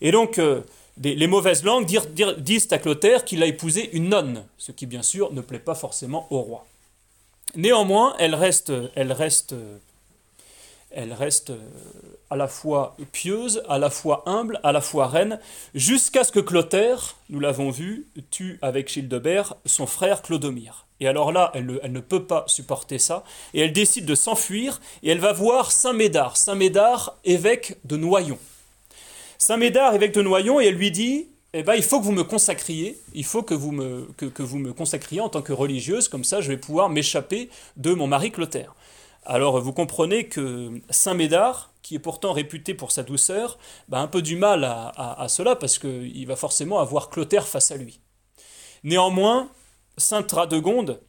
Et 0.00 0.12
donc, 0.12 0.38
euh, 0.38 0.60
les 1.02 1.26
mauvaises 1.26 1.64
langues 1.64 1.86
disent 1.86 2.68
à 2.72 2.78
Clotaire 2.78 3.24
qu'il 3.24 3.42
a 3.42 3.46
épousé 3.46 3.90
une 3.92 4.08
nonne, 4.08 4.44
ce 4.56 4.72
qui 4.72 4.86
bien 4.86 5.02
sûr 5.02 5.32
ne 5.32 5.40
plaît 5.40 5.58
pas 5.58 5.74
forcément 5.74 6.26
au 6.30 6.40
roi. 6.40 6.66
Néanmoins, 7.54 8.14
elle 8.18 8.34
reste, 8.34 8.72
elle 8.94 9.12
reste, 9.12 9.54
elle 10.90 11.12
reste 11.12 11.50
euh, 11.50 11.58
à 12.30 12.36
la 12.36 12.46
fois 12.46 12.96
pieuse, 13.12 13.62
à 13.68 13.78
la 13.78 13.88
fois 13.88 14.22
humble, 14.26 14.60
à 14.62 14.72
la 14.72 14.80
fois 14.80 15.06
reine, 15.06 15.40
jusqu'à 15.74 16.24
ce 16.24 16.32
que 16.32 16.40
Clotaire, 16.40 17.16
nous 17.30 17.40
l'avons 17.40 17.70
vu, 17.70 18.06
tue 18.30 18.58
avec 18.60 18.88
Childebert 18.88 19.54
son 19.64 19.86
frère 19.86 20.20
Clodomir. 20.20 20.86
Et 21.00 21.08
alors 21.08 21.32
là, 21.32 21.50
elle 21.54 21.80
elle 21.82 21.92
ne, 21.92 22.00
peut 22.00 22.24
pas 22.24 22.44
supporter 22.48 22.98
ça, 22.98 23.24
et 23.54 23.60
elle 23.60 23.72
décide 23.72 24.04
de 24.04 24.14
s'enfuir, 24.14 24.80
et 25.02 25.10
elle 25.10 25.20
va 25.20 25.32
voir 25.32 25.72
Saint 25.72 25.92
Médard, 25.92 26.36
Saint 26.36 26.54
Médard, 26.54 27.16
évêque 27.24 27.76
de 27.84 27.96
Noyon. 27.96 28.38
Saint 29.38 29.56
Médard, 29.56 29.94
évêque 29.94 30.14
de 30.14 30.22
Noyon, 30.22 30.60
et 30.60 30.66
elle 30.66 30.74
lui 30.74 30.90
dit 30.90 31.28
eh 31.54 31.62
ben, 31.62 31.74
il 31.74 31.82
faut 31.82 32.00
que 32.00 32.04
vous 32.04 32.12
me 32.12 32.24
consacriez, 32.24 32.98
il 33.14 33.24
faut 33.24 33.42
que 33.42 33.54
vous 33.54 33.72
me, 33.72 34.06
que, 34.16 34.42
vous 34.42 34.58
me 34.58 34.74
consacriez 34.74 35.22
en 35.22 35.30
tant 35.30 35.40
que 35.40 35.52
religieuse, 35.52 36.08
comme 36.08 36.24
ça 36.24 36.40
je 36.42 36.48
vais 36.48 36.58
pouvoir 36.58 36.90
m'échapper 36.90 37.48
de 37.76 37.94
mon 37.94 38.06
mari 38.06 38.30
Clotaire. 38.30 38.74
Alors 39.24 39.58
vous 39.60 39.72
comprenez 39.72 40.26
que 40.26 40.72
Saint 40.90 41.14
Médard, 41.14 41.72
qui 41.80 41.94
est 41.94 42.00
pourtant 42.00 42.32
réputé 42.32 42.74
pour 42.74 42.92
sa 42.92 43.02
douceur, 43.02 43.58
bah, 43.88 43.98
a 43.98 44.02
un 44.02 44.08
peu 44.08 44.20
du 44.20 44.36
mal 44.36 44.64
à, 44.64 44.92
à 45.22 45.28
cela 45.28 45.56
parce 45.56 45.78
qu'il 45.78 46.26
va 46.26 46.36
forcément 46.36 46.80
avoir 46.80 47.08
Clotaire 47.08 47.48
face 47.48 47.70
à 47.70 47.76
lui. 47.76 48.00
Néanmoins, 48.84 49.48
Sainte 49.96 50.32
Radegonde 50.32 51.00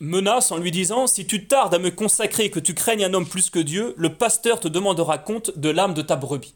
menace 0.00 0.50
en 0.50 0.56
lui 0.56 0.72
disant 0.72 1.06
Si 1.06 1.26
tu 1.26 1.46
tardes 1.46 1.74
à 1.74 1.78
me 1.78 1.90
consacrer 1.90 2.46
et 2.46 2.50
que 2.50 2.60
tu 2.60 2.74
craignes 2.74 3.04
un 3.04 3.14
homme 3.14 3.28
plus 3.28 3.50
que 3.50 3.60
Dieu, 3.60 3.94
le 3.96 4.14
pasteur 4.14 4.58
te 4.58 4.68
demandera 4.68 5.18
compte 5.18 5.56
de 5.56 5.68
l'âme 5.68 5.94
de 5.94 6.02
ta 6.02 6.16
brebis. 6.16 6.54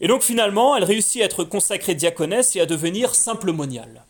Et 0.00 0.08
donc 0.08 0.22
finalement, 0.22 0.76
elle 0.76 0.84
réussit 0.84 1.22
à 1.22 1.24
être 1.24 1.44
consacrée 1.44 1.94
diaconesse 1.94 2.56
et 2.56 2.60
à 2.60 2.66
devenir 2.66 3.14
simple 3.14 3.52
moniale. 3.52 4.04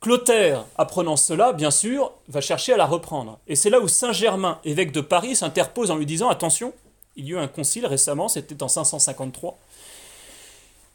Clotaire, 0.00 0.64
apprenant 0.78 1.16
cela, 1.16 1.52
bien 1.52 1.70
sûr, 1.70 2.12
va 2.28 2.40
chercher 2.40 2.72
à 2.72 2.78
la 2.78 2.86
reprendre. 2.86 3.38
Et 3.46 3.54
c'est 3.54 3.68
là 3.68 3.80
où 3.80 3.88
Saint 3.88 4.12
Germain, 4.12 4.58
évêque 4.64 4.92
de 4.92 5.02
Paris, 5.02 5.36
s'interpose 5.36 5.90
en 5.90 5.96
lui 5.96 6.06
disant 6.06 6.30
Attention, 6.30 6.72
il 7.16 7.26
y 7.26 7.34
a 7.34 7.36
eu 7.36 7.38
un 7.38 7.48
concile 7.48 7.86
récemment, 7.86 8.28
c'était 8.28 8.62
en 8.62 8.68
553. 8.68 9.58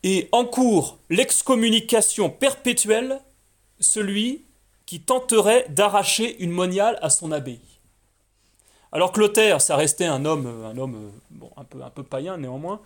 et 0.03 0.27
encourt 0.31 0.97
l'excommunication 1.09 2.29
perpétuelle 2.29 3.19
celui 3.79 4.43
qui 4.85 5.01
tenterait 5.01 5.65
d'arracher 5.69 6.37
une 6.43 6.51
moniale 6.51 6.97
à 7.01 7.09
son 7.09 7.31
abbaye. 7.31 7.59
Alors 8.91 9.11
Clotaire, 9.11 9.61
ça 9.61 9.75
restait 9.75 10.05
un 10.05 10.25
homme, 10.25 10.47
un 10.65 10.77
homme 10.77 11.11
un 11.57 11.89
peu 11.89 12.03
païen 12.03 12.37
néanmoins, 12.37 12.79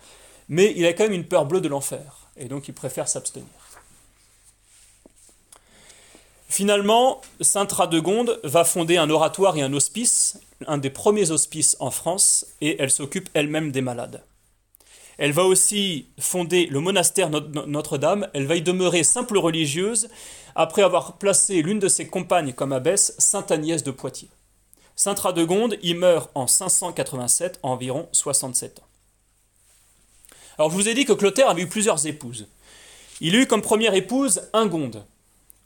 mais 0.50 0.74
il 0.76 0.84
a 0.84 0.92
quand 0.92 1.04
même 1.04 1.12
une 1.12 1.24
peur 1.24 1.46
bleue 1.46 1.60
de 1.60 1.68
l'enfer, 1.68 2.26
et 2.36 2.46
donc 2.46 2.66
il 2.68 2.74
préfère 2.74 3.08
s'abstenir. 3.08 3.46
Finalement, 6.48 7.22
Sainte 7.40 7.70
Radegonde 7.70 8.40
va 8.42 8.64
fonder 8.64 8.96
un 8.96 9.08
oratoire 9.08 9.56
et 9.56 9.62
un 9.62 9.72
hospice, 9.72 10.40
un 10.66 10.78
des 10.78 10.90
premiers 10.90 11.30
hospices 11.30 11.76
en 11.78 11.92
France, 11.92 12.44
et 12.60 12.82
elle 12.82 12.90
s'occupe 12.90 13.28
elle-même 13.34 13.70
des 13.70 13.80
malades. 13.80 14.24
Elle 15.18 15.30
va 15.30 15.44
aussi 15.44 16.08
fonder 16.18 16.66
le 16.66 16.80
monastère 16.80 17.30
Notre-Dame, 17.30 18.28
elle 18.34 18.46
va 18.46 18.56
y 18.56 18.62
demeurer 18.62 19.04
simple 19.04 19.38
religieuse, 19.38 20.08
après 20.56 20.82
avoir 20.82 21.18
placé 21.18 21.62
l'une 21.62 21.78
de 21.78 21.88
ses 21.88 22.08
compagnes 22.08 22.54
comme 22.54 22.72
abbesse, 22.72 23.14
Sainte 23.18 23.52
Agnès 23.52 23.84
de 23.84 23.92
Poitiers. 23.92 24.30
Sainte 24.96 25.20
Radegonde 25.20 25.76
y 25.82 25.94
meurt 25.94 26.30
en 26.34 26.48
587, 26.48 27.60
environ 27.62 28.08
67 28.10 28.80
ans. 28.80 28.89
Alors 30.60 30.68
je 30.70 30.76
vous 30.76 30.90
ai 30.90 30.92
dit 30.92 31.06
que 31.06 31.14
Clotaire 31.14 31.48
avait 31.48 31.62
eu 31.62 31.68
plusieurs 31.68 32.06
épouses. 32.06 32.46
Il 33.22 33.34
eut 33.34 33.46
comme 33.46 33.62
première 33.62 33.94
épouse 33.94 34.42
Ingonde. 34.52 35.06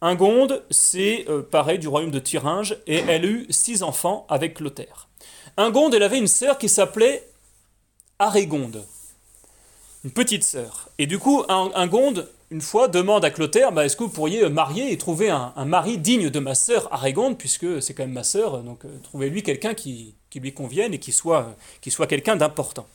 Ingonde, 0.01 0.63
c'est 0.71 1.25
euh, 1.29 1.43
pareil 1.43 1.81
du 1.81 1.89
royaume 1.89 2.13
de 2.13 2.21
Thuringe, 2.21 2.77
et 2.87 3.03
elle 3.09 3.25
eut 3.25 3.47
six 3.51 3.83
enfants 3.83 4.25
avec 4.29 4.55
Clotaire. 4.55 5.09
Ingonde, 5.57 5.95
elle 5.95 6.05
avait 6.05 6.21
une 6.21 6.29
sœur 6.29 6.59
qui 6.59 6.69
s'appelait 6.69 7.29
Arégonde, 8.21 8.85
une 10.05 10.13
petite 10.13 10.45
sœur. 10.45 10.89
Et 10.99 11.09
du 11.09 11.19
coup, 11.19 11.43
Ingonde, 11.49 12.29
une 12.53 12.61
fois, 12.61 12.87
demande 12.87 13.25
à 13.25 13.33
Clotaire 13.33 13.73
bah, 13.73 13.85
est-ce 13.85 13.97
que 13.97 14.05
vous 14.05 14.11
pourriez 14.11 14.49
marier 14.49 14.93
et 14.93 14.97
trouver 14.97 15.29
un, 15.29 15.53
mari 15.65 15.99
digne 15.99 16.31
de 16.31 16.39
ma 16.39 16.55
sœur 16.55 16.87
Arégonde, 16.95 17.37
puisque 17.37 17.83
c'est 17.83 17.95
quand 17.95 18.05
même 18.05 18.13
ma 18.13 18.23
sœur, 18.23 18.59
donc 18.59 18.85
euh, 18.85 18.97
trouvez-lui 19.03 19.43
quelqu'un 19.43 19.75
qui, 19.75 20.15
lui 20.37 20.55
convienne 20.55 20.95
et 20.95 21.01
qui 21.01 21.11
soit, 21.11 21.57
qui 21.81 21.91
soit 21.91 22.07
quelqu'un 22.07 22.37
d'important. 22.37 22.87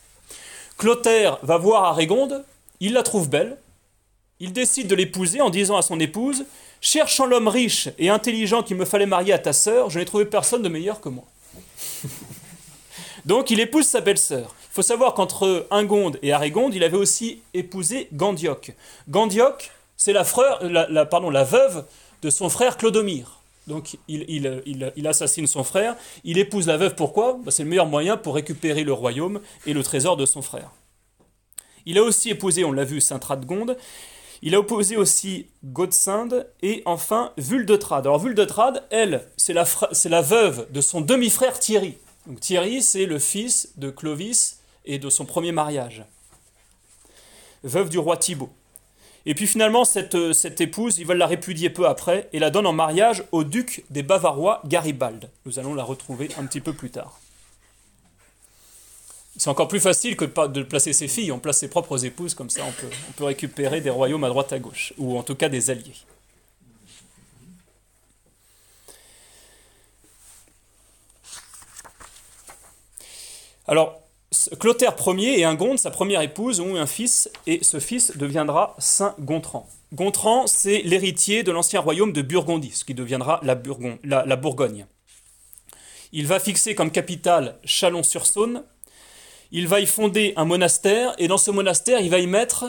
Clotaire 0.79 1.37
va 1.43 1.57
voir 1.57 1.83
Arégonde, 1.83 2.43
il 2.79 2.93
la 2.93 3.03
trouve 3.03 3.29
belle, 3.29 3.57
il 4.39 4.53
décide 4.53 4.87
de 4.87 4.95
l'épouser 4.95 5.41
en 5.41 5.49
disant 5.49 5.77
à 5.77 5.81
son 5.81 5.99
épouse 5.99 6.45
Cherchant 6.81 7.25
l'homme 7.25 7.49
riche 7.49 7.89
et 7.97 8.09
intelligent 8.09 8.63
qu'il 8.63 8.77
me 8.77 8.85
fallait 8.85 9.05
marier 9.05 9.33
à 9.33 9.39
ta 9.39 9.51
sœur, 9.51 9.89
je 9.89 9.99
n'ai 9.99 10.05
trouvé 10.05 10.23
personne 10.23 10.61
de 10.61 10.69
meilleur 10.69 11.01
que 11.01 11.09
moi. 11.09 11.25
Donc 13.25 13.51
il 13.51 13.59
épouse 13.59 13.85
sa 13.85 13.99
belle-sœur. 13.99 14.55
Il 14.71 14.73
faut 14.73 14.81
savoir 14.81 15.13
qu'entre 15.13 15.67
Ingonde 15.71 16.17
et 16.21 16.31
Arégonde, 16.31 16.73
il 16.73 16.85
avait 16.85 16.95
aussi 16.95 17.41
épousé 17.53 18.07
Gandioc. 18.13 18.73
Gandioc, 19.09 19.71
c'est 19.97 20.13
la, 20.13 20.23
la, 20.61 20.87
la 20.89 21.43
veuve 21.43 21.85
de 22.21 22.29
son 22.29 22.47
frère 22.47 22.77
Clodomir. 22.77 23.38
Donc 23.69 23.97
il, 24.07 25.07
assassine 25.07 25.45
son 25.45 25.63
frère, 25.63 25.95
il 26.23 26.39
épouse 26.39 26.65
la 26.65 26.75
veuve, 26.75 26.95
pourquoi? 26.95 27.39
Bah, 27.43 27.51
C'est 27.51 27.63
le 27.63 27.69
meilleur 27.69 27.85
moyen 27.85 28.17
pour 28.17 28.33
récupérer 28.33 28.83
le 28.83 28.91
royaume 28.91 29.41
et 29.67 29.73
le 29.73 29.83
trésor 29.83 30.17
de 30.17 30.25
son 30.25 30.41
frère. 30.41 30.71
Il 31.85 31.99
a 31.99 32.03
aussi 32.03 32.31
épousé, 32.31 32.63
on 32.65 32.71
l'a 32.71 32.83
vu, 32.83 32.99
Sainte 32.99 33.23
Radegonde, 33.23 33.77
il 34.41 34.55
a 34.55 34.59
opposé 34.59 34.97
aussi 34.97 35.47
Godsinde 35.63 36.47
et 36.63 36.81
enfin 36.85 37.31
Vuldetrade. 37.37 38.07
Alors 38.07 38.19
Vuldetrade, 38.19 38.83
elle, 38.89 39.27
c'est 39.37 39.53
la, 39.53 39.65
la, 40.05 40.21
veuve 40.21 40.67
de 40.71 40.81
son 40.81 41.01
demi-frère 41.01 41.59
Thierry. 41.59 41.95
Donc 42.25 42.39
Thierry, 42.39 42.81
c'est 42.81 43.05
le 43.05 43.19
fils 43.19 43.73
de 43.77 43.91
Clovis 43.91 44.61
et 44.85 44.97
de 44.97 45.09
son 45.09 45.25
premier 45.25 45.51
mariage. 45.51 46.03
Veuve 47.63 47.89
du 47.89 47.99
roi 47.99 48.17
Thibaut. 48.17 48.49
Et 49.25 49.35
puis 49.35 49.47
finalement, 49.47 49.85
cette, 49.85 50.33
cette 50.33 50.61
épouse, 50.61 50.97
ils 50.97 51.05
veulent 51.05 51.17
la 51.17 51.27
répudier 51.27 51.69
peu 51.69 51.87
après 51.87 52.29
et 52.33 52.39
la 52.39 52.49
donnent 52.49 52.67
en 52.67 52.73
mariage 52.73 53.23
au 53.31 53.43
duc 53.43 53.83
des 53.89 54.03
Bavarois 54.03 54.61
Garibald. 54.65 55.29
Nous 55.45 55.59
allons 55.59 55.73
la 55.73 55.83
retrouver 55.83 56.29
un 56.37 56.45
petit 56.45 56.61
peu 56.61 56.73
plus 56.73 56.89
tard. 56.89 57.19
C'est 59.37 59.49
encore 59.49 59.69
plus 59.69 59.79
facile 59.79 60.17
que 60.17 60.25
de 60.47 60.63
placer 60.63 60.91
ses 60.91 61.07
filles, 61.07 61.31
on 61.31 61.39
place 61.39 61.59
ses 61.59 61.69
propres 61.69 62.03
épouses, 62.03 62.33
comme 62.33 62.49
ça 62.49 62.61
on 62.67 62.71
peut, 62.73 62.89
on 63.09 63.11
peut 63.13 63.23
récupérer 63.23 63.79
des 63.79 63.89
royaumes 63.89 64.25
à 64.25 64.27
droite 64.27 64.51
à 64.51 64.59
gauche, 64.59 64.93
ou 64.97 65.17
en 65.17 65.23
tout 65.23 65.35
cas 65.35 65.47
des 65.47 65.69
alliés. 65.69 65.95
Alors, 73.65 74.01
Clotaire 74.59 74.95
Ier 75.07 75.39
et 75.39 75.43
Ingonde, 75.43 75.79
sa 75.79 75.89
première 75.89 76.21
épouse, 76.21 76.59
ont 76.59 76.75
eu 76.75 76.79
un 76.79 76.85
fils, 76.85 77.29
et 77.47 77.63
ce 77.63 77.79
fils 77.79 78.15
deviendra 78.15 78.75
Saint 78.77 79.15
Gontran. 79.19 79.67
Gontran, 79.93 80.45
c'est 80.45 80.81
l'héritier 80.83 81.41
de 81.41 81.51
l'ancien 81.51 81.79
royaume 81.79 82.13
de 82.13 82.21
Burgondie, 82.21 82.71
ce 82.71 82.85
qui 82.85 82.93
deviendra 82.93 83.39
la, 83.41 83.59
la 84.03 84.35
Bourgogne. 84.35 84.85
Il 86.11 86.27
va 86.27 86.39
fixer 86.39 86.75
comme 86.75 86.91
capitale 86.91 87.57
Chalon-sur-Saône, 87.63 88.63
il 89.51 89.67
va 89.67 89.79
y 89.79 89.87
fonder 89.87 90.33
un 90.35 90.45
monastère, 90.45 91.15
et 91.17 91.27
dans 91.27 91.39
ce 91.39 91.49
monastère, 91.49 91.99
il 91.99 92.11
va 92.11 92.19
y 92.19 92.27
mettre 92.27 92.65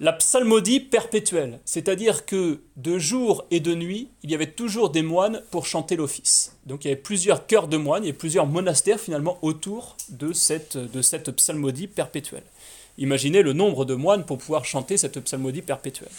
la 0.00 0.12
psalmodie 0.12 0.80
perpétuelle, 0.80 1.60
c'est-à-dire 1.64 2.26
que 2.26 2.60
de 2.76 2.98
jour 2.98 3.44
et 3.50 3.60
de 3.60 3.74
nuit, 3.74 4.08
il 4.22 4.30
y 4.30 4.34
avait 4.34 4.50
toujours 4.50 4.90
des 4.90 5.02
moines 5.02 5.42
pour 5.50 5.66
chanter 5.66 5.96
l'office. 5.96 6.56
Donc 6.66 6.84
il 6.84 6.88
y 6.88 6.90
avait 6.90 7.00
plusieurs 7.00 7.46
chœurs 7.46 7.68
de 7.68 7.76
moines, 7.76 8.04
et 8.04 8.12
plusieurs 8.12 8.46
monastères 8.46 8.98
finalement 8.98 9.38
autour 9.42 9.96
de 10.08 10.32
cette, 10.32 10.76
psalmodie 11.36 11.86
perpétuelle. 11.86 12.42
Imaginez 12.98 13.42
le 13.42 13.52
nombre 13.52 13.84
de 13.84 13.94
moines 13.94 14.24
pour 14.24 14.38
pouvoir 14.38 14.64
chanter 14.64 14.96
cette 14.96 15.20
psalmodie 15.20 15.62
perpétuelle. 15.62 16.10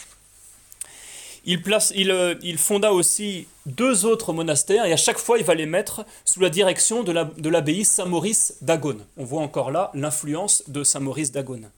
Euh, 1.48 2.34
il, 2.42 2.58
fonda 2.58 2.92
aussi 2.92 3.46
deux 3.66 4.04
autres 4.04 4.32
monastères 4.32 4.84
et 4.84 4.92
à 4.92 4.96
chaque 4.96 5.18
fois 5.18 5.38
il 5.38 5.44
va 5.44 5.54
les 5.54 5.66
mettre 5.66 6.04
sous 6.24 6.40
la 6.40 6.50
direction 6.50 7.04
de 7.04 7.48
l'abbaye 7.48 7.84
Saint-Maurice 7.84 8.56
d'Agone. 8.62 9.04
On 9.16 9.24
voit 9.24 9.42
encore 9.42 9.70
là 9.70 9.92
l'influence 9.94 10.64
de 10.66 10.82
Saint-Maurice 10.82 11.30
d'Agone. 11.30 11.70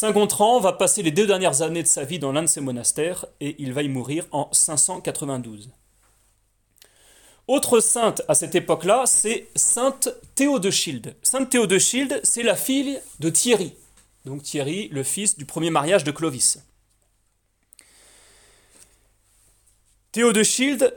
Saint 0.00 0.12
Gontran 0.12 0.60
va 0.60 0.72
passer 0.74 1.02
les 1.02 1.10
deux 1.10 1.26
dernières 1.26 1.60
années 1.60 1.82
de 1.82 1.88
sa 1.88 2.04
vie 2.04 2.20
dans 2.20 2.30
l'un 2.30 2.42
de 2.42 2.46
ces 2.46 2.60
monastères 2.60 3.26
et 3.40 3.56
il 3.58 3.72
va 3.72 3.82
y 3.82 3.88
mourir 3.88 4.26
en 4.30 4.48
592. 4.52 5.70
Autre 7.48 7.80
sainte 7.80 8.22
à 8.28 8.36
cette 8.36 8.54
époque-là, 8.54 9.06
c'est 9.06 9.48
Sainte 9.56 10.10
Théodechilde. 10.36 11.16
Sainte 11.24 11.50
Théodechilde, 11.50 12.20
c'est 12.22 12.44
la 12.44 12.54
fille 12.54 13.00
de 13.18 13.28
Thierry. 13.28 13.74
Donc 14.24 14.44
Thierry, 14.44 14.86
le 14.92 15.02
fils 15.02 15.36
du 15.36 15.46
premier 15.46 15.70
mariage 15.70 16.04
de 16.04 16.12
Clovis. 16.12 16.60
Théodechilde, 20.12 20.94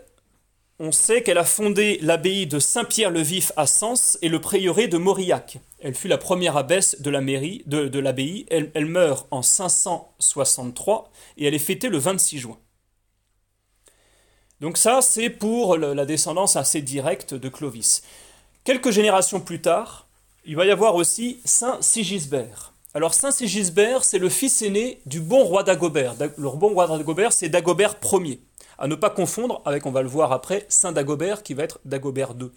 on 0.77 0.91
sait 0.91 1.23
qu'elle 1.23 1.39
a 1.39 1.43
fondé 1.43 1.97
l'abbaye 2.03 2.45
de 2.45 2.59
Saint-Pierre-le-Vif 2.59 3.51
à 3.55 3.65
Sens 3.65 4.19
et 4.21 4.29
le 4.29 4.39
prieuré 4.39 4.87
de 4.87 4.99
Mauriac. 4.99 5.57
Elle 5.81 5.95
fut 5.95 6.07
la 6.07 6.17
première 6.17 6.57
abbesse 6.57 7.01
de 7.01 7.09
la 7.09 7.21
mairie 7.21 7.63
de, 7.65 7.99
l'abbaye. 7.99 8.45
Elle, 8.49 8.71
elle, 8.73 8.85
meurt 8.85 9.27
en 9.31 9.41
563 9.41 11.11
et 11.37 11.45
elle 11.45 11.53
est 11.53 11.59
fêtée 11.59 11.89
le 11.89 11.97
26 11.97 12.37
juin. 12.37 12.57
Donc 14.61 14.77
ça, 14.77 15.01
c'est 15.01 15.31
pour 15.31 15.75
la 15.77 16.05
descendance 16.05 16.55
assez 16.55 16.83
directe 16.83 17.33
de 17.33 17.49
Clovis. 17.49 18.03
Quelques 18.63 18.91
générations 18.91 19.39
plus 19.39 19.59
tard, 19.59 20.07
il 20.45 20.55
va 20.55 20.65
y 20.65 20.71
avoir 20.71 20.93
aussi 20.93 21.41
Saint 21.45 21.81
Sigisbert. 21.81 22.73
Alors 22.93 23.15
Saint 23.15 23.31
Sigisbert, 23.31 24.03
c'est 24.03 24.19
le 24.19 24.29
fils 24.29 24.61
aîné 24.61 25.01
du 25.07 25.19
bon 25.19 25.43
roi 25.43 25.63
d'Agobert. 25.63 26.13
Le 26.19 26.49
bon 26.49 26.69
roi 26.73 26.87
d'Agobert, 26.87 27.33
c'est 27.33 27.49
Dagobert 27.49 27.95
Ier. 28.13 28.39
À 28.77 28.87
ne 28.87 28.95
pas 28.95 29.09
confondre 29.09 29.61
avec, 29.65 29.85
on 29.85 29.91
va 29.91 30.03
le 30.03 30.09
voir 30.09 30.31
après, 30.31 30.65
Saint 30.69 30.91
Dagobert 30.91 31.41
qui 31.41 31.55
va 31.55 31.63
être 31.63 31.79
Dagobert 31.85 32.33
II. 32.39 32.51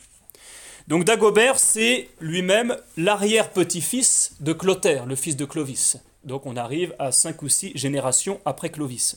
Donc 0.86 1.04
Dagobert, 1.04 1.58
c'est 1.58 2.10
lui-même 2.20 2.76
l'arrière-petit-fils 2.98 4.34
de 4.40 4.52
Clotaire, 4.52 5.06
le 5.06 5.16
fils 5.16 5.34
de 5.34 5.46
Clovis. 5.46 5.96
Donc 6.24 6.44
on 6.44 6.56
arrive 6.56 6.94
à 6.98 7.10
cinq 7.10 7.42
ou 7.42 7.48
six 7.48 7.72
générations 7.74 8.40
après 8.44 8.70
Clovis. 8.70 9.16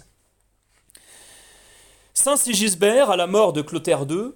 Saint 2.14 2.38
Sigisbert, 2.38 3.12
à 3.12 3.18
la 3.18 3.28
mort 3.28 3.52
de 3.52 3.62
Clotaire 3.62 4.06
II, 4.10 4.32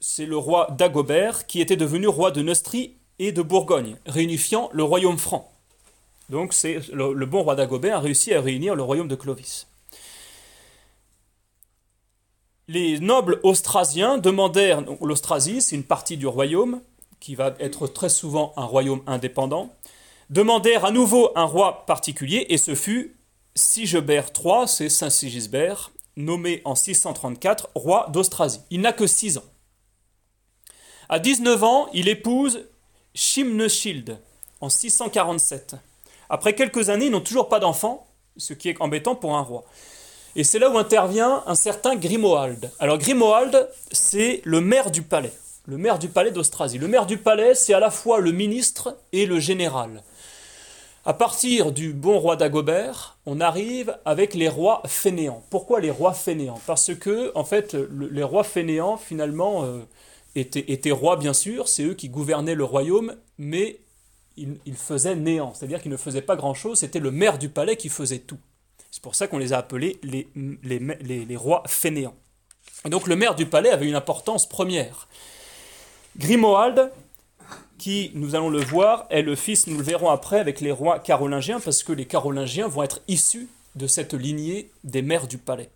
c'est 0.00 0.26
le 0.26 0.36
roi 0.36 0.66
Dagobert 0.76 1.46
qui 1.46 1.60
était 1.60 1.76
devenu 1.76 2.08
roi 2.08 2.32
de 2.32 2.42
Neustrie 2.42 2.96
et 3.20 3.30
de 3.30 3.42
Bourgogne, 3.42 3.96
réunifiant 4.06 4.68
le 4.72 4.82
royaume 4.82 5.18
franc. 5.18 5.52
Donc 6.30 6.52
c'est 6.52 6.80
le, 6.92 7.12
le 7.12 7.26
bon 7.26 7.44
roi 7.44 7.54
Dagobert 7.54 7.98
a 7.98 8.00
réussi 8.00 8.34
à 8.34 8.40
réunir 8.40 8.74
le 8.74 8.82
royaume 8.82 9.08
de 9.08 9.14
Clovis 9.14 9.66
les 12.68 13.00
nobles 13.00 13.40
austrasiens 13.42 14.18
demandèrent, 14.18 14.82
l'Austrasie 15.00 15.60
c'est 15.60 15.76
une 15.76 15.84
partie 15.84 16.16
du 16.16 16.26
royaume, 16.26 16.80
qui 17.20 17.34
va 17.34 17.54
être 17.60 17.86
très 17.86 18.08
souvent 18.08 18.52
un 18.56 18.64
royaume 18.64 19.02
indépendant, 19.06 19.72
demandèrent 20.30 20.84
à 20.84 20.90
nouveau 20.90 21.30
un 21.36 21.44
roi 21.44 21.86
particulier, 21.86 22.46
et 22.48 22.58
ce 22.58 22.74
fut 22.74 23.16
Sigebert 23.54 24.30
III, 24.42 24.66
c'est 24.66 24.88
Saint 24.88 25.10
Sigisbert, 25.10 25.90
nommé 26.16 26.62
en 26.64 26.74
634 26.74 27.70
roi 27.74 28.08
d'Austrasie. 28.12 28.60
Il 28.70 28.80
n'a 28.80 28.92
que 28.92 29.06
6 29.06 29.38
ans. 29.38 29.44
À 31.08 31.18
19 31.18 31.62
ans, 31.62 31.88
il 31.92 32.08
épouse 32.08 32.66
Chimneschild 33.14 34.18
en 34.60 34.68
647. 34.68 35.76
Après 36.30 36.54
quelques 36.54 36.88
années, 36.88 37.06
ils 37.06 37.10
n'ont 37.10 37.20
toujours 37.20 37.48
pas 37.48 37.60
d'enfants, 37.60 38.06
ce 38.36 38.54
qui 38.54 38.70
est 38.70 38.80
embêtant 38.80 39.14
pour 39.14 39.36
un 39.36 39.42
roi. 39.42 39.64
Et 40.34 40.44
c'est 40.44 40.58
là 40.58 40.70
où 40.70 40.78
intervient 40.78 41.42
un 41.46 41.54
certain 41.54 41.94
Grimoald. 41.94 42.70
Alors 42.78 42.98
Grimoald, 42.98 43.68
c'est 43.90 44.40
le 44.44 44.60
maire 44.60 44.90
du 44.90 45.02
palais, 45.02 45.32
le 45.66 45.76
maire 45.76 45.98
du 45.98 46.08
palais 46.08 46.30
d'Austrasie. 46.30 46.78
Le 46.78 46.88
maire 46.88 47.06
du 47.06 47.18
palais, 47.18 47.54
c'est 47.54 47.74
à 47.74 47.80
la 47.80 47.90
fois 47.90 48.20
le 48.20 48.32
ministre 48.32 48.96
et 49.12 49.26
le 49.26 49.38
général. 49.38 50.02
À 51.04 51.14
partir 51.14 51.72
du 51.72 51.92
bon 51.92 52.18
roi 52.18 52.36
d'Agobert, 52.36 53.18
on 53.26 53.40
arrive 53.40 53.98
avec 54.04 54.34
les 54.34 54.48
rois 54.48 54.82
fainéants. 54.86 55.42
Pourquoi 55.50 55.80
les 55.80 55.90
rois 55.90 56.12
fainéants? 56.12 56.60
Parce 56.66 56.94
que, 56.94 57.32
en 57.34 57.44
fait, 57.44 57.74
les 57.74 58.22
rois 58.22 58.44
fainéants, 58.44 58.96
finalement, 58.96 59.64
euh, 59.64 59.80
étaient, 60.36 60.92
rois, 60.92 61.16
bien 61.16 61.32
sûr, 61.32 61.68
c'est 61.68 61.82
eux 61.82 61.94
qui 61.94 62.08
gouvernaient 62.08 62.54
le 62.54 62.64
royaume, 62.64 63.16
mais 63.36 63.80
ils, 64.36 64.56
faisaient 64.76 65.16
néant, 65.16 65.52
c'est-à-dire 65.54 65.82
qu'ils 65.82 65.90
ne 65.90 65.96
faisaient 65.96 66.22
pas 66.22 66.36
grand-chose, 66.36 66.78
c'était 66.78 67.00
le 67.00 67.10
maire 67.10 67.36
du 67.36 67.48
palais 67.48 67.76
qui 67.76 67.88
faisait 67.88 68.20
tout. 68.20 68.38
C'est 68.92 69.02
pour 69.02 69.14
ça 69.14 69.26
qu'on 69.26 69.38
les 69.38 69.54
a 69.54 69.58
appelés 69.58 69.98
les, 70.02 71.36
rois 71.36 71.62
fainéants. 71.66 72.14
Et 72.84 72.90
donc 72.90 73.06
le 73.06 73.16
maire 73.16 73.34
du 73.34 73.46
palais 73.46 73.70
avait 73.70 73.88
une 73.88 73.94
importance 73.94 74.46
première. 74.46 75.08
Grimoald, 76.18 76.92
qui, 77.78 78.10
nous 78.14 78.34
allons 78.34 78.50
le 78.50 78.60
voir, 78.60 79.06
est 79.08 79.22
le 79.22 79.34
fils, 79.34 79.66
nous 79.66 79.78
le 79.78 79.82
verrons 79.82 80.10
après, 80.10 80.38
avec 80.38 80.60
les 80.60 80.70
rois 80.70 80.98
carolingiens, 80.98 81.58
parce 81.58 81.82
que 81.82 81.92
les 81.94 82.04
carolingiens 82.04 82.68
vont 82.68 82.82
être 82.82 83.00
issus 83.08 83.48
de 83.76 83.86
cette 83.86 84.12
lignée 84.12 84.70
des 84.84 85.00
maires 85.00 85.26
du 85.26 85.38
palais. 85.38 85.70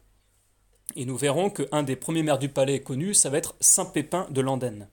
Et 0.94 1.06
nous 1.06 1.16
verrons 1.16 1.48
qu'un 1.48 1.82
des 1.82 1.96
premiers 1.96 2.22
maires 2.22 2.38
du 2.38 2.50
palais 2.50 2.80
connus, 2.80 3.14
ça 3.14 3.30
va 3.30 3.38
être 3.38 3.54
Saint 3.60 3.86
Pépin 3.86 4.26
de 4.28 4.42
Landenne. 4.42 4.88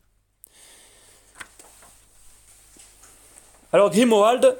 Alors 3.73 3.89
Grimoald, 3.89 4.57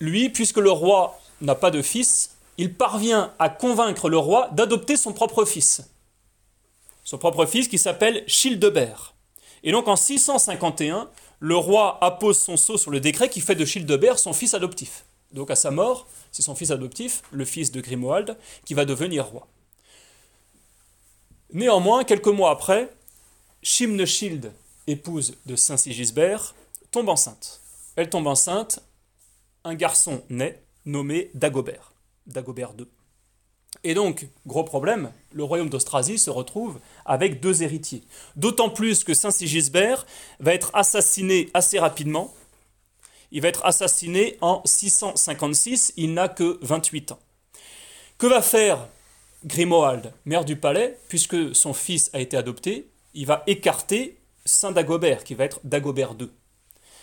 lui, 0.00 0.28
puisque 0.28 0.58
le 0.58 0.70
roi 0.70 1.18
n'a 1.40 1.54
pas 1.54 1.70
de 1.70 1.80
fils, 1.80 2.36
il 2.60 2.74
parvient 2.74 3.32
à 3.38 3.48
convaincre 3.48 4.10
le 4.10 4.18
roi 4.18 4.50
d'adopter 4.52 4.98
son 4.98 5.14
propre 5.14 5.46
fils. 5.46 5.80
Son 7.04 7.16
propre 7.16 7.46
fils 7.46 7.68
qui 7.68 7.78
s'appelle 7.78 8.22
Childebert. 8.26 9.14
Et 9.62 9.72
donc 9.72 9.88
en 9.88 9.96
651, 9.96 11.08
le 11.38 11.56
roi 11.56 11.96
appose 12.04 12.38
son 12.38 12.58
sceau 12.58 12.76
sur 12.76 12.90
le 12.90 13.00
décret 13.00 13.30
qui 13.30 13.40
fait 13.40 13.54
de 13.54 13.64
Childebert 13.64 14.18
son 14.18 14.34
fils 14.34 14.52
adoptif. 14.52 15.06
Donc 15.32 15.50
à 15.50 15.54
sa 15.54 15.70
mort, 15.70 16.06
c'est 16.32 16.42
son 16.42 16.54
fils 16.54 16.70
adoptif, 16.70 17.22
le 17.30 17.46
fils 17.46 17.72
de 17.72 17.80
Grimoald, 17.80 18.36
qui 18.66 18.74
va 18.74 18.84
devenir 18.84 19.24
roi. 19.24 19.48
Néanmoins, 21.54 22.04
quelques 22.04 22.26
mois 22.26 22.50
après, 22.50 22.92
Chimnechilde, 23.62 24.52
épouse 24.86 25.34
de 25.46 25.56
Saint 25.56 25.78
Sigisbert, 25.78 26.54
tombe 26.90 27.08
enceinte. 27.08 27.62
Elle 27.96 28.10
tombe 28.10 28.26
enceinte, 28.26 28.80
un 29.64 29.74
garçon 29.74 30.22
naît 30.28 30.62
nommé 30.84 31.30
Dagobert, 31.32 31.89
Dagobert 32.32 32.72
II. 32.78 32.86
Et 33.84 33.94
donc, 33.94 34.26
gros 34.46 34.64
problème, 34.64 35.12
le 35.32 35.44
royaume 35.44 35.70
d'Austrasie 35.70 36.18
se 36.18 36.30
retrouve 36.30 36.80
avec 37.06 37.40
deux 37.40 37.62
héritiers. 37.62 38.02
D'autant 38.36 38.68
plus 38.68 39.04
que 39.04 39.14
Saint 39.14 39.30
Sigisbert 39.30 40.06
va 40.38 40.54
être 40.54 40.70
assassiné 40.74 41.48
assez 41.54 41.78
rapidement. 41.78 42.34
Il 43.30 43.42
va 43.42 43.48
être 43.48 43.64
assassiné 43.64 44.36
en 44.40 44.60
656, 44.64 45.94
il 45.96 46.14
n'a 46.14 46.28
que 46.28 46.58
28 46.62 47.12
ans. 47.12 47.20
Que 48.18 48.26
va 48.26 48.42
faire 48.42 48.88
Grimoald, 49.44 50.12
maire 50.26 50.44
du 50.44 50.56
palais, 50.56 50.98
puisque 51.08 51.54
son 51.54 51.72
fils 51.72 52.10
a 52.12 52.20
été 52.20 52.36
adopté? 52.36 52.90
Il 53.14 53.26
va 53.26 53.42
écarter 53.46 54.18
Saint 54.44 54.72
Dagobert, 54.72 55.24
qui 55.24 55.34
va 55.34 55.44
être 55.44 55.60
Dagobert 55.64 56.14
II. 56.18 56.28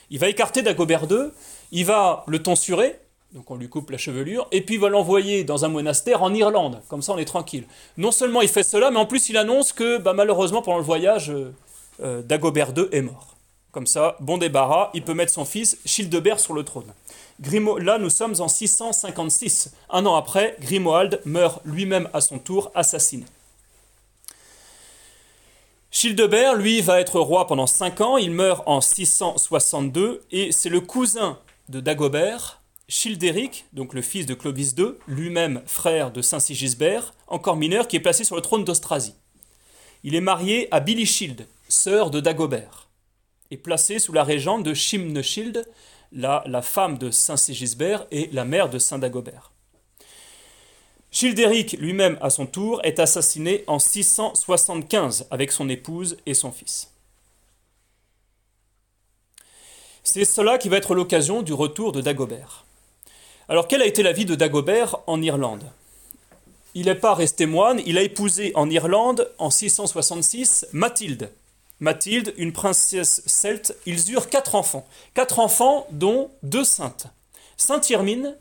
Il 0.09 0.19
va 0.19 0.27
écarter 0.27 0.61
Dagobert 0.61 1.07
II, 1.09 1.31
il 1.71 1.85
va 1.85 2.23
le 2.27 2.43
tonsurer, 2.43 2.99
donc 3.37 3.51
on 3.51 3.55
lui 3.55 3.69
coupe 3.69 3.91
la 3.91 3.99
chevelure, 3.99 4.47
et 4.51 4.61
puis 4.61 4.77
va 4.77 4.89
l'envoyer 4.89 5.43
dans 5.43 5.63
un 5.63 5.67
monastère 5.67 6.23
en 6.23 6.33
Irlande, 6.33 6.81
comme 6.87 7.03
ça 7.03 7.13
on 7.13 7.19
est 7.19 7.25
tranquille. 7.25 7.65
Non 7.95 8.11
seulement 8.11 8.41
il 8.41 8.49
fait 8.49 8.63
cela, 8.63 8.89
mais 8.89 8.97
en 8.97 9.05
plus 9.05 9.29
il 9.29 9.37
annonce 9.37 9.73
que 9.73 9.99
bah, 9.99 10.13
malheureusement 10.13 10.63
pendant 10.63 10.79
le 10.79 10.83
voyage, 10.83 11.29
euh, 11.29 11.53
euh, 12.01 12.23
Dagobert 12.23 12.73
II 12.75 12.87
est 12.91 13.03
mort. 13.03 13.35
Comme 13.71 13.85
ça, 13.85 14.17
bon 14.21 14.39
débarras, 14.39 14.89
il 14.95 15.03
peut 15.03 15.13
mettre 15.13 15.31
son 15.31 15.45
fils 15.45 15.77
Childebert 15.85 16.39
sur 16.39 16.55
le 16.55 16.63
trône. 16.63 16.91
Là 17.79 17.99
nous 17.99 18.09
sommes 18.09 18.33
en 18.39 18.47
656. 18.47 19.71
Un 19.91 20.07
an 20.07 20.15
après, 20.15 20.57
Grimoald 20.59 21.21
meurt 21.23 21.61
lui-même 21.63 22.09
à 22.13 22.21
son 22.21 22.39
tour 22.39 22.71
assassiné. 22.73 23.25
Childebert, 25.91 26.55
lui, 26.55 26.81
va 26.81 26.99
être 26.99 27.19
roi 27.19 27.45
pendant 27.45 27.67
5 27.67 28.01
ans, 28.01 28.17
il 28.17 28.31
meurt 28.31 28.63
en 28.65 28.81
662, 28.81 30.23
et 30.31 30.51
c'est 30.51 30.69
le 30.69 30.81
cousin 30.81 31.37
de 31.69 31.79
Dagobert, 31.79 32.61
Childéric, 32.89 33.65
donc 33.73 33.93
le 33.93 34.01
fils 34.01 34.25
de 34.25 34.33
Clovis 34.33 34.73
II, 34.77 34.93
lui-même 35.09 35.61
frère 35.65 36.09
de 36.11 36.21
Saint 36.21 36.39
Sigisbert, 36.39 37.13
encore 37.27 37.57
mineur, 37.57 37.89
qui 37.89 37.97
est 37.97 38.01
placé 38.01 38.23
sur 38.23 38.37
le 38.37 38.41
trône 38.41 38.63
d'Austrasie. 38.63 39.15
Il 40.03 40.15
est 40.15 40.21
marié 40.21 40.69
à 40.71 40.79
Bilichild, 40.79 41.47
sœur 41.67 42.11
de 42.11 42.21
Dagobert, 42.21 42.87
et 43.51 43.57
placé 43.57 43.99
sous 43.99 44.13
la 44.13 44.23
régente 44.23 44.63
de 44.63 44.73
Chimnechild, 44.73 45.67
la, 46.13 46.43
la 46.45 46.61
femme 46.61 46.97
de 46.97 47.11
Saint 47.11 47.35
Sigisbert 47.35 48.07
et 48.09 48.29
la 48.31 48.45
mère 48.45 48.69
de 48.69 48.79
Saint 48.79 48.99
Dagobert. 48.99 49.51
Childéric 51.11 51.73
lui-même, 51.73 52.17
à 52.21 52.29
son 52.29 52.45
tour, 52.45 52.79
est 52.85 52.99
assassiné 52.99 53.65
en 53.67 53.79
675 53.79 55.27
avec 55.29 55.51
son 55.51 55.67
épouse 55.67 56.15
et 56.25 56.33
son 56.33 56.53
fils. 56.53 56.93
C'est 60.03 60.23
cela 60.23 60.57
qui 60.57 60.69
va 60.69 60.77
être 60.77 60.95
l'occasion 60.95 61.41
du 61.41 61.51
retour 61.51 61.91
de 61.91 61.99
Dagobert. 61.99 62.66
Alors, 63.49 63.69
quelle 63.69 63.81
a 63.81 63.85
été 63.85 64.03
la 64.03 64.11
vie 64.11 64.25
de 64.25 64.35
Dagobert 64.35 64.97
en 65.07 65.21
Irlande? 65.21 65.63
Il 66.73 66.87
n'est 66.87 66.95
pas 66.95 67.13
resté 67.13 67.45
moine, 67.45 67.81
il 67.85 67.97
a 67.97 68.01
épousé 68.01 68.51
en 68.55 68.69
Irlande, 68.69 69.31
en 69.37 69.49
666, 69.49 70.67
Mathilde. 70.73 71.31
Mathilde, 71.79 72.33
une 72.37 72.51
princesse 72.51 73.23
celte, 73.25 73.73
ils 73.85 74.11
eurent 74.11 74.27
quatre 74.27 74.55
enfants. 74.55 74.85
Quatre 75.13 75.39
enfants, 75.39 75.87
dont 75.91 76.29
deux 76.43 76.65
saintes. 76.65 77.07
Sainte 77.55 77.89
Irmine, 77.89 78.35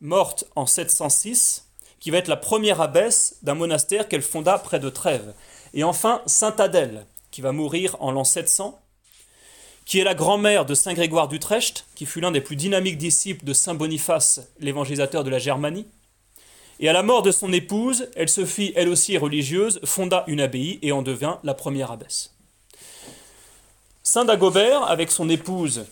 morte 0.00 0.44
en 0.54 0.66
706, 0.66 1.66
qui 1.98 2.12
va 2.12 2.18
être 2.18 2.28
la 2.28 2.36
première 2.36 2.80
abbesse 2.80 3.38
d'un 3.42 3.54
monastère 3.54 4.06
qu'elle 4.06 4.22
fonda 4.22 4.58
près 4.58 4.78
de 4.78 4.90
Trèves. 4.90 5.34
Et 5.74 5.82
enfin, 5.82 6.22
Sainte 6.26 6.60
Adèle, 6.60 7.04
qui 7.32 7.40
va 7.40 7.50
mourir 7.50 7.96
en 7.98 8.12
l'an 8.12 8.22
700, 8.22 8.78
qui 9.86 10.00
est 10.00 10.04
la 10.04 10.14
grand-mère 10.14 10.66
de 10.66 10.74
Saint 10.74 10.94
Grégoire 10.94 11.28
d'Utrecht, 11.28 11.86
qui 11.94 12.06
fut 12.06 12.20
l'un 12.20 12.32
des 12.32 12.40
plus 12.40 12.56
dynamiques 12.56 12.98
disciples 12.98 13.44
de 13.44 13.52
Saint 13.52 13.74
Boniface, 13.74 14.40
l'évangélisateur 14.58 15.22
de 15.22 15.30
la 15.30 15.38
Germanie. 15.38 15.86
Et 16.80 16.88
à 16.88 16.92
la 16.92 17.04
mort 17.04 17.22
de 17.22 17.30
son 17.30 17.52
épouse, 17.52 18.08
elle 18.16 18.28
se 18.28 18.44
fit 18.44 18.72
elle 18.74 18.88
aussi 18.88 19.16
religieuse, 19.16 19.80
fonda 19.84 20.24
une 20.26 20.40
abbaye 20.40 20.80
et 20.82 20.90
en 20.90 21.02
devint 21.02 21.38
la 21.44 21.54
première 21.54 21.92
abbesse. 21.92 22.34
Saint 24.02 24.24
Dagobert, 24.24 24.82
avec 24.82 25.12
son 25.12 25.28
épouse 25.30 25.86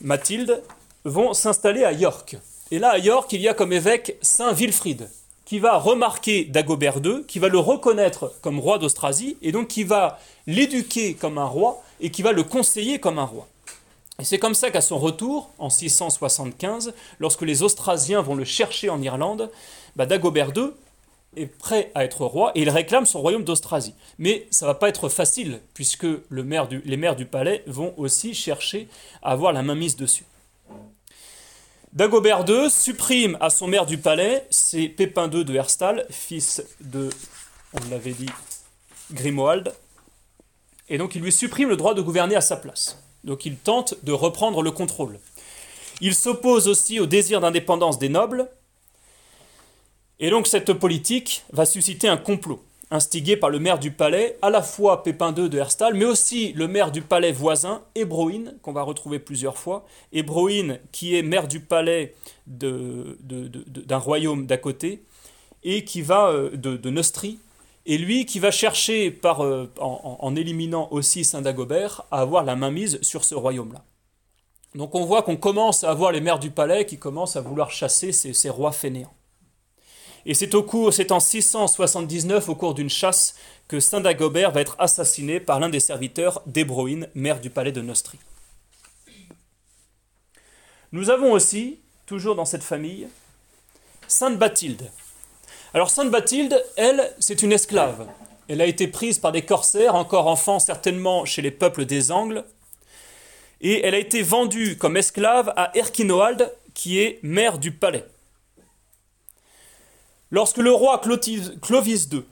Mathilde, 0.00 0.62
vont 1.04 1.34
s'installer 1.34 1.84
à 1.84 1.92
York. 1.92 2.38
Et 2.70 2.78
là, 2.78 2.92
à 2.92 2.98
York, 2.98 3.30
il 3.34 3.42
y 3.42 3.48
a 3.48 3.54
comme 3.54 3.74
évêque 3.74 4.16
Saint 4.22 4.54
Wilfrid, 4.54 5.10
qui 5.44 5.58
va 5.58 5.76
remarquer 5.76 6.46
Dagobert 6.46 6.96
II, 7.04 7.24
qui 7.28 7.38
va 7.38 7.48
le 7.48 7.58
reconnaître 7.58 8.32
comme 8.40 8.58
roi 8.58 8.78
d'Austrasie, 8.78 9.36
et 9.42 9.52
donc 9.52 9.68
qui 9.68 9.84
va 9.84 10.18
l'éduquer 10.46 11.12
comme 11.12 11.36
un 11.36 11.44
roi, 11.44 11.83
et 12.00 12.10
qui 12.10 12.22
va 12.22 12.32
le 12.32 12.42
conseiller 12.42 12.98
comme 12.98 13.18
un 13.18 13.24
roi. 13.24 13.48
Et 14.20 14.24
c'est 14.24 14.38
comme 14.38 14.54
ça 14.54 14.70
qu'à 14.70 14.80
son 14.80 14.98
retour, 14.98 15.50
en 15.58 15.70
675, 15.70 16.94
lorsque 17.18 17.42
les 17.42 17.62
Austrasiens 17.62 18.22
vont 18.22 18.36
le 18.36 18.44
chercher 18.44 18.88
en 18.88 19.02
Irlande, 19.02 19.50
bah, 19.96 20.06
Dagobert 20.06 20.52
II 20.56 20.70
est 21.36 21.46
prêt 21.46 21.90
à 21.96 22.04
être 22.04 22.24
roi 22.24 22.52
et 22.54 22.62
il 22.62 22.70
réclame 22.70 23.06
son 23.06 23.20
royaume 23.20 23.42
d'Austrasie. 23.42 23.94
Mais 24.18 24.46
ça 24.50 24.66
va 24.66 24.74
pas 24.74 24.88
être 24.88 25.08
facile, 25.08 25.60
puisque 25.74 26.06
les 26.30 26.42
maires 26.96 27.16
du 27.16 27.26
palais 27.26 27.64
vont 27.66 27.92
aussi 27.96 28.34
chercher 28.34 28.88
à 29.22 29.32
avoir 29.32 29.52
la 29.52 29.62
main 29.62 29.74
mise 29.74 29.96
dessus. 29.96 30.24
Dagobert 31.92 32.44
II 32.48 32.70
supprime 32.70 33.36
à 33.40 33.50
son 33.50 33.68
maire 33.68 33.86
du 33.86 33.98
palais, 33.98 34.46
c'est 34.50 34.88
Pépin 34.88 35.30
II 35.30 35.44
de 35.44 35.54
Herstal, 35.54 36.06
fils 36.10 36.62
de, 36.80 37.08
on 37.72 37.90
l'avait 37.90 38.12
dit, 38.12 38.30
Grimoald, 39.12 39.72
et 40.88 40.98
donc 40.98 41.14
il 41.14 41.22
lui 41.22 41.32
supprime 41.32 41.68
le 41.68 41.76
droit 41.76 41.94
de 41.94 42.02
gouverner 42.02 42.36
à 42.36 42.40
sa 42.40 42.56
place. 42.56 43.02
Donc 43.24 43.46
il 43.46 43.56
tente 43.56 43.94
de 44.02 44.12
reprendre 44.12 44.62
le 44.62 44.70
contrôle. 44.70 45.18
Il 46.00 46.14
s'oppose 46.14 46.68
aussi 46.68 47.00
au 47.00 47.06
désir 47.06 47.40
d'indépendance 47.40 47.98
des 47.98 48.08
nobles, 48.08 48.48
et 50.20 50.30
donc 50.30 50.46
cette 50.46 50.72
politique 50.72 51.44
va 51.52 51.66
susciter 51.66 52.08
un 52.08 52.16
complot, 52.16 52.62
instigé 52.90 53.36
par 53.36 53.50
le 53.50 53.58
maire 53.58 53.78
du 53.78 53.90
palais, 53.90 54.38
à 54.42 54.50
la 54.50 54.62
fois 54.62 55.02
Pépin 55.02 55.34
II 55.34 55.48
de 55.48 55.58
Herstal, 55.58 55.94
mais 55.94 56.04
aussi 56.04 56.52
le 56.52 56.68
maire 56.68 56.92
du 56.92 57.02
palais 57.02 57.32
voisin, 57.32 57.82
Hébroïne, 57.94 58.54
qu'on 58.62 58.72
va 58.72 58.82
retrouver 58.82 59.18
plusieurs 59.18 59.58
fois. 59.58 59.84
Hébroïne, 60.12 60.78
qui 60.92 61.16
est 61.16 61.22
maire 61.22 61.48
du 61.48 61.60
palais 61.60 62.14
d'un 62.46 63.98
royaume 63.98 64.46
d'à 64.46 64.56
côté, 64.56 65.02
et 65.64 65.84
qui 65.84 66.02
va 66.02 66.28
euh, 66.28 66.50
de, 66.56 66.90
Neustrie, 66.90 67.38
et 67.86 67.98
lui 67.98 68.24
qui 68.26 68.38
va 68.38 68.50
chercher, 68.50 69.20
euh, 69.24 69.66
en, 69.78 70.36
éliminant 70.36 70.88
aussi 70.90 71.24
Saint 71.24 71.42
Dagobert, 71.42 72.02
à 72.10 72.20
avoir 72.20 72.44
la 72.44 72.56
mainmise 72.56 72.98
sur 73.02 73.24
ce 73.24 73.34
royaume-là. 73.34 73.84
Donc 74.74 74.94
on 74.94 75.04
voit 75.04 75.22
qu'on 75.22 75.36
commence 75.36 75.84
à 75.84 75.90
avoir 75.90 76.10
les 76.10 76.20
maires 76.20 76.38
du 76.38 76.50
palais 76.50 76.86
qui 76.86 76.98
commencent 76.98 77.36
à 77.36 77.40
vouloir 77.40 77.70
chasser 77.70 78.12
ces, 78.12 78.50
rois 78.50 78.72
fainéants. 78.72 79.14
Et 80.26 80.32
c'est 80.34 80.50
c'est 80.90 81.12
en 81.12 81.20
679, 81.20 82.48
au 82.48 82.54
cours 82.54 82.74
d'une 82.74 82.88
chasse, 82.88 83.34
que 83.68 83.78
Saint 83.78 84.00
Dagobert 84.00 84.52
va 84.52 84.62
être 84.62 84.76
assassiné 84.78 85.38
par 85.38 85.60
l'un 85.60 85.68
des 85.68 85.80
serviteurs 85.80 86.42
d'Hébroïne, 86.46 87.08
maire 87.14 87.40
du 87.40 87.50
palais 87.50 87.72
de 87.72 87.82
Nostri. 87.82 88.18
Nous 90.92 91.10
avons 91.10 91.32
aussi, 91.32 91.78
toujours 92.06 92.34
dans 92.34 92.44
cette 92.46 92.62
famille, 92.62 93.08
Sainte 94.08 94.38
Bathilde. 94.38 94.90
Alors 95.74 95.90
Sainte 95.90 96.12
Bathilde, 96.12 96.64
elle, 96.76 97.12
c'est 97.18 97.42
une 97.42 97.50
esclave. 97.50 98.06
Elle 98.46 98.60
a 98.60 98.66
été 98.66 98.86
prise 98.86 99.18
par 99.18 99.32
des 99.32 99.42
corsaires, 99.42 99.96
encore 99.96 100.28
enfant 100.28 100.60
certainement 100.60 101.24
chez 101.24 101.42
les 101.42 101.50
peuples 101.50 101.84
des 101.84 102.12
Angles, 102.12 102.44
et 103.60 103.84
elle 103.84 103.96
a 103.96 103.98
été 103.98 104.22
vendue 104.22 104.78
comme 104.78 104.96
esclave 104.96 105.52
à 105.56 105.76
Erchinoald, 105.76 106.52
qui 106.74 107.00
est 107.00 107.18
maire 107.24 107.58
du 107.58 107.72
palais. 107.72 108.04
Lorsque 110.30 110.58
le 110.58 110.70
roi 110.70 111.00
Clovis 111.00 112.08
II, 112.12 112.22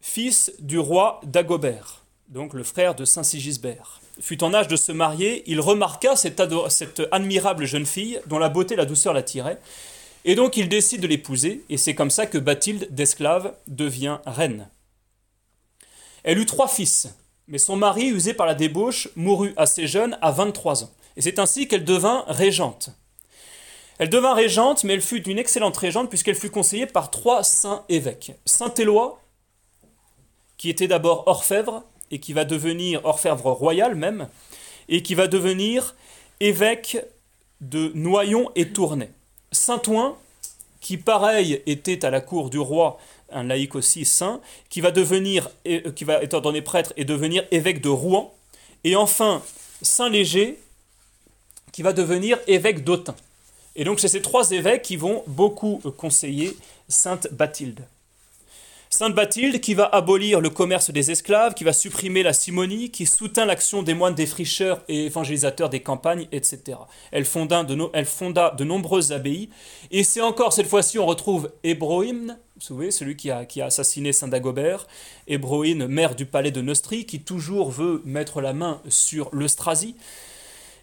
fils 0.00 0.52
du 0.58 0.80
roi 0.80 1.20
Dagobert, 1.22 2.02
donc 2.28 2.54
le 2.54 2.64
frère 2.64 2.96
de 2.96 3.04
Saint 3.04 3.22
Sigisbert, 3.22 4.00
fut 4.20 4.42
en 4.42 4.52
âge 4.52 4.66
de 4.66 4.76
se 4.76 4.90
marier, 4.90 5.44
il 5.46 5.60
remarqua 5.60 6.16
cette, 6.16 6.42
cette 6.68 7.02
admirable 7.12 7.66
jeune 7.66 7.86
fille 7.86 8.20
dont 8.26 8.38
la 8.38 8.48
beauté 8.48 8.74
et 8.74 8.76
la 8.76 8.84
douceur 8.84 9.14
l'attiraient, 9.14 9.60
et 10.24 10.34
donc 10.34 10.56
il 10.56 10.68
décide 10.68 11.00
de 11.00 11.06
l'épouser, 11.06 11.64
et 11.68 11.76
c'est 11.76 11.94
comme 11.94 12.10
ça 12.10 12.26
que 12.26 12.38
Bathilde 12.38 12.88
d'esclave 12.90 13.54
devient 13.66 14.18
reine. 14.26 14.68
Elle 16.22 16.38
eut 16.38 16.46
trois 16.46 16.68
fils, 16.68 17.08
mais 17.48 17.58
son 17.58 17.76
mari, 17.76 18.08
usé 18.08 18.34
par 18.34 18.46
la 18.46 18.54
débauche, 18.54 19.08
mourut 19.16 19.54
assez 19.56 19.86
jeune, 19.86 20.18
à 20.22 20.30
23 20.30 20.84
ans. 20.84 20.90
Et 21.16 21.22
c'est 21.22 21.38
ainsi 21.38 21.66
qu'elle 21.66 21.84
devint 21.84 22.24
régente. 22.28 22.90
Elle 23.98 24.08
devint 24.08 24.34
régente, 24.34 24.84
mais 24.84 24.94
elle 24.94 25.02
fut 25.02 25.28
une 25.28 25.38
excellente 25.38 25.76
régente 25.76 26.08
puisqu'elle 26.08 26.36
fut 26.36 26.50
conseillée 26.50 26.86
par 26.86 27.10
trois 27.10 27.42
saints 27.42 27.84
évêques. 27.88 28.32
Saint 28.46 28.72
Éloi, 28.74 29.20
qui 30.56 30.70
était 30.70 30.88
d'abord 30.88 31.24
orfèvre, 31.26 31.84
et 32.10 32.18
qui 32.18 32.32
va 32.32 32.44
devenir 32.44 33.04
orfèvre 33.04 33.50
royal 33.50 33.94
même, 33.94 34.28
et 34.88 35.02
qui 35.02 35.14
va 35.14 35.26
devenir 35.26 35.94
évêque 36.40 36.98
de 37.60 37.92
Noyon 37.94 38.50
et 38.54 38.72
Tournai. 38.72 39.10
Saint 39.52 39.82
Ouen, 39.86 40.16
qui 40.80 40.96
pareil 40.96 41.62
était 41.66 42.04
à 42.04 42.10
la 42.10 42.20
cour 42.20 42.50
du 42.50 42.58
roi 42.58 42.98
un 43.32 43.44
laïc 43.44 43.74
aussi 43.74 44.04
saint, 44.04 44.40
qui 44.68 44.80
va 44.80 44.90
devenir, 44.90 45.50
euh, 45.66 45.92
qui 45.92 46.04
va 46.04 46.22
être 46.22 46.34
ordonné 46.34 46.62
prêtre 46.62 46.92
et 46.96 47.04
devenir 47.04 47.44
évêque 47.50 47.80
de 47.80 47.88
Rouen, 47.88 48.34
et 48.84 48.96
enfin 48.96 49.42
Saint 49.82 50.08
Léger, 50.08 50.58
qui 51.72 51.82
va 51.82 51.92
devenir 51.92 52.38
évêque 52.46 52.84
d'Autun. 52.84 53.14
Et 53.76 53.84
donc 53.84 54.00
c'est 54.00 54.08
ces 54.08 54.22
trois 54.22 54.50
évêques 54.50 54.82
qui 54.82 54.96
vont 54.96 55.22
beaucoup 55.26 55.80
conseiller 55.96 56.56
Sainte 56.88 57.28
Bathilde. 57.32 57.84
Sainte 58.92 59.14
Bathilde 59.14 59.60
qui 59.60 59.74
va 59.74 59.84
abolir 59.84 60.40
le 60.40 60.50
commerce 60.50 60.90
des 60.90 61.12
esclaves, 61.12 61.54
qui 61.54 61.62
va 61.62 61.72
supprimer 61.72 62.24
la 62.24 62.32
simonie, 62.32 62.90
qui 62.90 63.06
soutint 63.06 63.44
l'action 63.44 63.84
des 63.84 63.94
moines 63.94 64.16
défricheurs 64.16 64.82
et 64.88 65.06
évangélisateurs 65.06 65.70
des 65.70 65.78
campagnes, 65.78 66.26
etc. 66.32 66.76
Elle 67.12 67.24
fonda 67.24 67.62
de, 67.62 68.64
nombreuses 68.64 69.12
abbayes, 69.12 69.48
et 69.92 70.02
c'est 70.02 70.20
encore 70.20 70.52
cette 70.52 70.66
fois-ci 70.66 70.98
on 70.98 71.06
retrouve 71.06 71.52
Hébroïm, 71.62 72.36
vous 72.56 72.60
savez, 72.60 72.90
celui 72.90 73.14
qui 73.14 73.30
a, 73.30 73.46
assassiné 73.62 74.12
Saint 74.12 74.26
Dagobert, 74.26 74.88
Hébroïne, 75.28 75.86
maire 75.86 76.16
du 76.16 76.26
palais 76.26 76.50
de 76.50 76.60
Neustrie, 76.60 77.06
qui 77.06 77.20
toujours 77.20 77.70
veut 77.70 78.02
mettre 78.04 78.40
la 78.40 78.52
main 78.52 78.82
sur 78.88 79.28
l'Eustrasie. 79.32 79.94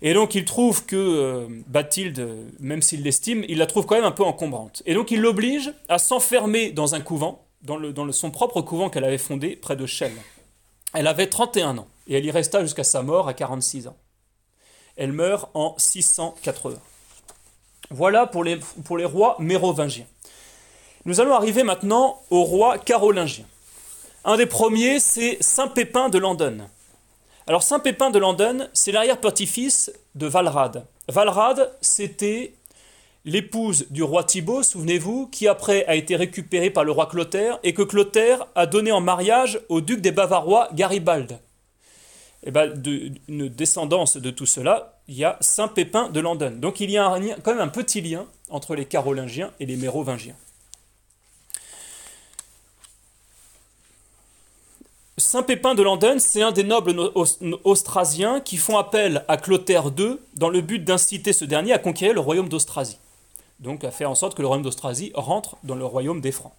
Et 0.02 0.14
donc 0.14 0.34
il 0.34 0.46
trouve 0.46 0.86
que 0.86 0.96
euh, 0.96 1.48
Bathilde, 1.68 2.26
même 2.62 2.82
s'il 2.82 3.04
l'estime, 3.04 3.44
il 3.50 3.58
la 3.58 3.66
trouve 3.66 3.86
quand 3.86 3.96
même 3.96 4.06
un 4.06 4.12
peu 4.12 4.24
encombrante. 4.24 4.82
Et 4.86 4.94
donc 4.94 5.12
il 5.12 5.20
l'oblige 5.20 5.74
à 5.90 5.98
s'enfermer 5.98 6.72
dans 6.72 6.96
un 6.96 7.02
couvent, 7.02 7.47
dans, 7.68 8.12
son 8.12 8.32
propre 8.32 8.62
couvent 8.62 8.90
qu'elle 8.90 9.04
avait 9.04 9.18
fondé 9.18 9.56
près 9.56 9.76
de 9.76 9.86
Chelles. 9.86 10.18
Elle 10.94 11.08
avait 11.08 11.28
31 11.28 11.78
ans 11.80 11.88
et 12.08 12.16
elle 12.18 12.26
y 12.26 12.32
resta 12.32 12.62
jusqu'à 12.62 12.84
sa 12.84 13.02
mort 13.02 13.28
à 13.28 13.34
46 13.34 13.88
ans. 13.88 13.98
Elle 14.96 15.12
meurt 15.12 15.50
en 15.54 15.76
680. 15.78 16.78
Voilà 17.90 18.26
pour 18.26 18.44
les, 18.44 18.60
rois 19.06 19.36
mérovingiens. 19.40 20.08
Nous 21.06 21.22
allons 21.22 21.34
arriver 21.34 21.64
maintenant 21.64 22.22
aux 22.30 22.44
rois 22.44 22.78
carolingiens. 22.78 23.46
Un 24.26 24.38
des 24.38 24.46
premiers, 24.46 25.00
c'est 25.00 25.38
Saint 25.42 25.68
Pépin 25.68 26.10
de 26.10 26.18
Landen. 26.18 26.68
Alors 27.46 27.64
Saint 27.64 27.80
Pépin 27.80 28.10
de 28.10 28.20
Landen, 28.20 28.70
c'est 28.74 28.92
l'arrière-petit-fils 28.92 29.92
de 30.16 30.28
Valrad. 30.28 30.86
Valrad, 31.08 31.72
c'était 31.80 32.57
l'épouse 33.26 33.88
du 33.90 34.04
roi 34.04 34.24
Thibaut, 34.24 34.64
souvenez-vous, 34.64 35.28
qui 35.28 35.48
après 35.48 35.86
a 35.86 35.96
été 35.96 36.16
récupérée 36.16 36.70
par 36.70 36.84
le 36.84 36.92
roi 36.92 37.08
Clotaire 37.08 37.60
et 37.64 37.74
que 37.74 37.82
Clotaire 37.82 38.48
a 38.56 38.66
donné 38.66 38.92
en 38.92 39.02
mariage 39.02 39.60
au 39.70 39.82
duc 39.82 40.02
des 40.02 40.12
Bavarois 40.12 40.70
Garibalde. 40.74 41.40
Et 42.44 42.50
eh 42.50 42.52
bien, 42.52 42.72
une 43.28 43.50
descendance 43.50 44.16
de 44.16 44.30
tout 44.30 44.46
cela, 44.46 45.02
il 45.08 45.16
y 45.16 45.26
a 45.26 45.38
Saint 45.42 45.68
Pépin 45.68 46.10
de 46.10 46.20
Landen. 46.20 46.60
Donc 46.60 46.80
il 46.80 46.92
y 46.92 46.98
a 46.98 47.18
quand 47.44 47.52
même 47.52 47.62
un 47.62 47.68
petit 47.68 48.00
lien 48.00 48.26
entre 48.50 48.76
les 48.76 48.86
Carolingiens 48.86 49.52
et 49.60 49.66
les 49.66 49.76
Mérovingiens. 49.76 50.36
Saint 55.18 55.42
Pépin 55.42 55.74
de 55.74 55.82
Landen, 55.82 56.20
c'est 56.20 56.44
un 56.44 56.52
des 56.52 56.64
nobles 56.64 57.12
austrasiens 57.64 58.40
qui 58.40 58.56
font 58.56 58.78
appel 58.78 59.26
à 59.28 59.38
Clotaire 59.38 59.92
II 59.98 60.20
dans 60.36 60.50
le 60.50 60.62
but 60.62 60.84
d'inciter 60.84 61.34
ce 61.34 61.44
dernier 61.44 61.74
à 61.74 61.80
conquérir 61.80 62.14
le 62.14 62.20
royaume 62.20 62.50
d'Austrasie 62.50 63.00
donc 63.60 63.84
à 63.84 63.92
faire 63.92 64.10
en 64.10 64.16
sorte 64.16 64.36
que 64.36 64.42
le 64.42 64.48
royaume 64.48 64.64
d'Austrasie 64.64 65.12
rentre 65.16 65.58
dans 65.64 65.76
le 65.76 65.86
royaume 65.86 66.22
des 66.22 66.32
Francs. 66.32 66.54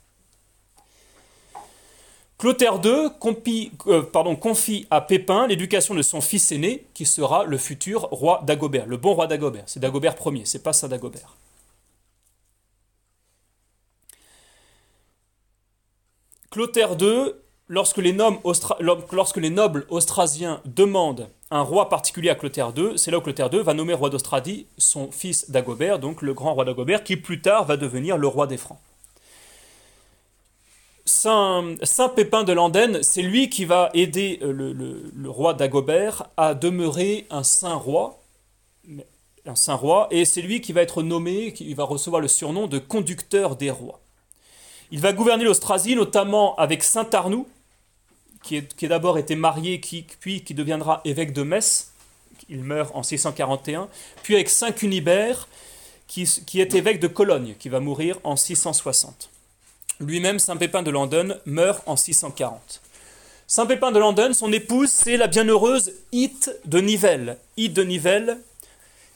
Clotaire 2.39 2.81
II 2.85 3.11
confie, 3.19 3.73
euh, 3.89 4.03
confie 4.41 4.87
à 4.91 5.01
Pépin 5.01 5.49
l'éducation 5.49 5.95
de 5.95 6.03
son 6.03 6.21
fils 6.21 6.53
aîné, 6.53 6.87
qui 6.95 7.05
sera 7.05 7.45
le 7.45 7.59
futur 7.59 8.03
roi 8.13 8.43
d'Agobert, 8.45 8.87
le 8.87 8.97
bon 8.97 9.15
roi 9.15 9.27
d'Agobert. 9.27 9.65
C'est 9.67 9.81
Dagobert 9.81 10.15
Ier, 10.25 10.45
c'est 10.45 10.63
pas 10.63 10.73
Saint 10.73 10.87
Dagobert. 10.87 11.37
Clotaire 16.51 16.97
II 17.01 17.33
lorsque 17.69 17.99
les, 17.99 18.13
nobles 18.13 19.87
austrasiens 19.91 20.61
demandent 20.65 21.29
un 21.51 21.63
roi 21.63 21.89
particulier 21.89 22.31
à 22.31 22.35
Clotaire 22.35 22.73
II, 22.77 22.99
c'est 22.99 23.11
là 23.11 23.19
où 23.19 23.21
Clotaire 23.21 23.53
II 23.53 23.63
va 23.63 23.75
nommer 23.75 23.95
roi 23.95 24.11
d'Austrasie 24.11 24.67
son 24.77 25.11
fils 25.11 25.51
Dagobert, 25.51 25.99
donc 25.99 26.23
le 26.23 26.35
grand 26.35 26.55
roi 26.55 26.65
d'Agobert, 26.65 27.05
qui 27.05 27.17
plus 27.17 27.41
tard 27.41 27.65
va 27.65 27.77
devenir 27.77 28.17
le 28.19 28.27
roi 28.27 28.47
des 28.47 28.57
Francs. 28.57 28.79
Saint, 31.05 31.75
Pépin 32.15 32.45
de 32.45 32.53
Landen, 32.53 33.03
c'est 33.03 33.23
lui 33.23 33.49
qui 33.49 33.65
va 33.65 33.89
aider 33.95 34.41
euh, 34.43 34.53
le, 34.53 35.31
roi 35.31 35.55
d'Agobert 35.55 36.27
à 36.37 36.55
demeurer 36.55 37.27
un 37.31 37.43
saint 37.43 37.75
roi, 37.75 38.21
un 39.47 39.55
saint 39.55 39.75
roi, 39.75 40.09
et 40.11 40.27
c'est 40.27 40.43
lui 40.43 40.61
qui 40.61 40.75
va 40.75 40.83
être 40.83 41.03
nommé, 41.03 41.55
qui 41.55 41.73
va 41.73 41.85
recevoir 41.85 42.21
le 42.21 42.29
surnom 42.29 42.67
de 42.67 42.79
conducteur 42.79 43.57
des 43.57 43.71
rois. 43.71 44.01
Il 44.91 45.01
va 45.01 45.13
gouverner 45.13 45.45
l'Austrasie, 45.45 45.97
notamment 45.97 46.55
avec 46.57 46.83
Saint 46.83 47.09
Arnoux, 47.13 47.47
qui, 48.43 48.57
est, 48.57 48.85
d'abord 48.85 49.19
été 49.19 49.37
marié, 49.37 49.81
puis 50.21 50.43
qui 50.43 50.55
deviendra 50.55 51.01
évêque 51.05 51.33
de 51.33 51.43
Metz, 51.43 51.93
il 52.49 52.63
meurt 52.63 52.91
en 52.95 53.03
641, 53.03 53.89
puis 54.23 54.35
avec 54.35 54.49
Saint 54.49 54.73
Cunibert, 54.73 55.49
qui, 56.07 56.25
qui, 56.47 56.61
est 56.61 56.75
évêque 56.75 57.01
de 57.01 57.09
Cologne, 57.09 57.55
qui 57.59 57.69
va 57.69 57.81
mourir 57.81 58.19
en 58.25 58.37
660. 58.37 59.31
Lui-même, 60.01 60.39
Saint 60.39 60.57
Pépin 60.57 60.83
de 60.83 60.91
Landen, 60.91 61.39
meurt 61.45 61.83
en 61.87 61.97
640. 61.97 62.81
Saint 63.47 63.67
Pépin 63.67 63.93
de 63.93 63.99
Landen, 63.99 64.33
son 64.33 64.53
épouse, 64.53 64.91
c'est 64.91 65.17
la 65.17 65.27
bienheureuse 65.27 65.93
Hite 66.13 66.51
de 66.65 66.81
Nivelles. 66.81 67.39
Hite 67.57 67.75
de 67.75 67.83
Nivelles, 67.83 68.39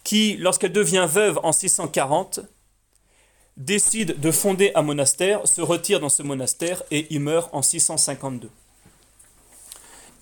qui, 0.04 0.36
lorsqu'elle 0.38 0.72
devient 0.72 1.06
veuve 1.08 1.38
en 1.42 1.52
640, 1.52 2.40
décide 3.56 4.18
de 4.18 4.30
fonder 4.30 4.72
un 4.74 4.82
monastère, 4.82 5.46
se 5.46 5.60
retire 5.60 6.00
dans 6.00 6.08
ce 6.08 6.22
monastère 6.22 6.82
et 6.90 7.12
y 7.14 7.18
meurt 7.18 7.50
en 7.52 7.62
652. 7.62 8.50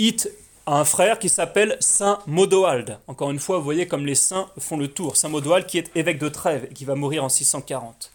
Hit 0.01 0.31
a 0.65 0.79
un 0.81 0.87
frère 0.87 1.19
qui 1.19 1.29
s'appelle 1.29 1.77
Saint 1.81 2.21
Modoald. 2.27 2.99
Encore 3.07 3.31
une 3.31 3.39
fois, 3.39 3.59
vous 3.59 3.65
voyez 3.65 3.87
comme 3.87 4.07
les 4.07 4.15
saints 4.15 4.49
font 4.59 4.79
le 4.79 4.89
tour. 4.89 5.15
Saint 5.15 5.29
Modoald 5.29 5.67
qui 5.67 5.77
est 5.77 5.95
évêque 5.95 6.19
de 6.19 6.31
Trèves 6.31 6.69
et 6.71 6.73
qui 6.73 6.87
va 6.87 6.95
mourir 6.95 7.23
en 7.23 7.29
640. 7.29 8.11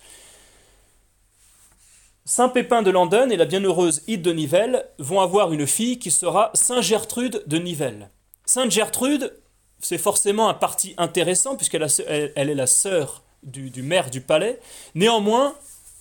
Saint 2.26 2.50
Pépin 2.50 2.82
de 2.82 2.90
Landen 2.90 3.32
et 3.32 3.38
la 3.38 3.46
bienheureuse 3.46 4.02
Hite 4.08 4.24
de 4.24 4.34
Nivelles 4.34 4.88
vont 4.98 5.22
avoir 5.22 5.54
une 5.54 5.68
fille 5.68 6.00
qui 6.00 6.10
sera 6.10 6.50
Saint 6.56 6.82
Gertrude 6.82 7.44
de 7.46 7.60
Nivelles. 7.60 8.10
Sainte 8.48 8.72
Gertrude, 8.72 9.38
c'est 9.80 10.00
forcément 10.00 10.50
un 10.50 10.56
parti 10.56 10.96
intéressant 10.98 11.56
puisqu'elle 11.56 11.84
est 11.84 12.56
la 12.56 12.68
sœur 12.68 13.22
du 13.44 13.84
maire 13.84 14.10
du 14.10 14.22
palais. 14.22 14.60
Néanmoins, 14.96 15.54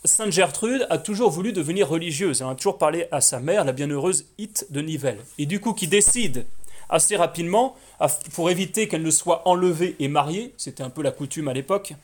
Sainte 0.06 0.32
Gertrude 0.32 0.86
a 0.90 0.98
toujours 0.98 1.30
voulu 1.30 1.52
devenir 1.52 1.88
religieuse. 1.88 2.42
Elle 2.42 2.48
a 2.48 2.54
toujours 2.54 2.76
parlé 2.76 3.08
à 3.10 3.22
sa 3.22 3.40
mère, 3.40 3.64
la 3.64 3.72
bienheureuse 3.72 4.26
Hite 4.36 4.66
de 4.68 4.82
Nivelles. 4.82 5.24
Et 5.38 5.46
du 5.46 5.60
coup, 5.60 5.72
qui 5.72 5.88
décide 5.88 6.44
assez 6.90 7.16
rapidement, 7.16 7.74
pour 8.34 8.50
éviter 8.50 8.86
qu'elle 8.86 9.02
ne 9.02 9.10
soit 9.10 9.48
enlevée 9.48 9.96
et 10.00 10.08
mariée, 10.08 10.52
c'était 10.58 10.82
un 10.82 10.90
peu 10.90 11.02
la 11.02 11.10
coutume 11.10 11.48
à 11.48 11.54
l'époque, 11.54 11.94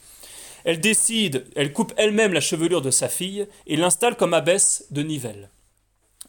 Elle 0.64 0.80
décide, 0.80 1.46
elle 1.56 1.72
coupe 1.72 1.92
elle-même 1.96 2.32
la 2.32 2.40
chevelure 2.40 2.82
de 2.82 2.90
sa 2.90 3.08
fille 3.08 3.46
et 3.66 3.76
l'installe 3.76 4.16
comme 4.16 4.34
abbesse 4.34 4.86
de 4.90 5.02
Nivelles. 5.02 5.50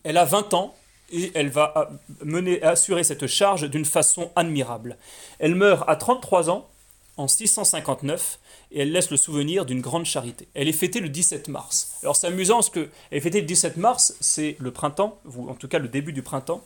Elle 0.03 0.17
a 0.17 0.25
20 0.25 0.53
ans 0.53 0.75
et 1.11 1.31
elle 1.35 1.49
va 1.49 1.89
mener, 2.23 2.61
assurer 2.63 3.03
cette 3.03 3.27
charge 3.27 3.69
d'une 3.69 3.85
façon 3.85 4.31
admirable. 4.35 4.97
Elle 5.39 5.55
meurt 5.55 5.83
à 5.87 5.95
33 5.95 6.49
ans 6.49 6.69
en 7.17 7.27
659 7.27 8.39
et 8.71 8.81
elle 8.81 8.91
laisse 8.91 9.11
le 9.11 9.17
souvenir 9.17 9.65
d'une 9.65 9.81
grande 9.81 10.05
charité. 10.05 10.47
Elle 10.53 10.67
est 10.67 10.73
fêtée 10.73 10.99
le 10.99 11.09
17 11.09 11.49
mars. 11.49 11.97
Alors 12.03 12.15
c'est 12.15 12.27
amusant 12.27 12.55
parce 12.55 12.69
qu'elle 12.69 12.89
est 13.11 13.19
fêtée 13.19 13.41
le 13.41 13.47
17 13.47 13.77
mars, 13.77 14.15
c'est 14.19 14.55
le 14.59 14.71
printemps, 14.71 15.19
ou 15.25 15.49
en 15.49 15.55
tout 15.55 15.67
cas 15.67 15.79
le 15.79 15.87
début 15.87 16.13
du 16.13 16.21
printemps. 16.21 16.61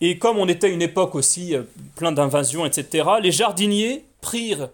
Et 0.00 0.18
comme 0.18 0.38
on 0.38 0.48
était 0.48 0.66
à 0.66 0.70
une 0.70 0.82
époque 0.82 1.14
aussi 1.14 1.54
euh, 1.54 1.62
plein 1.96 2.12
d'invasions, 2.12 2.66
etc., 2.66 3.08
les 3.22 3.32
jardiniers 3.32 4.04
prirent 4.20 4.68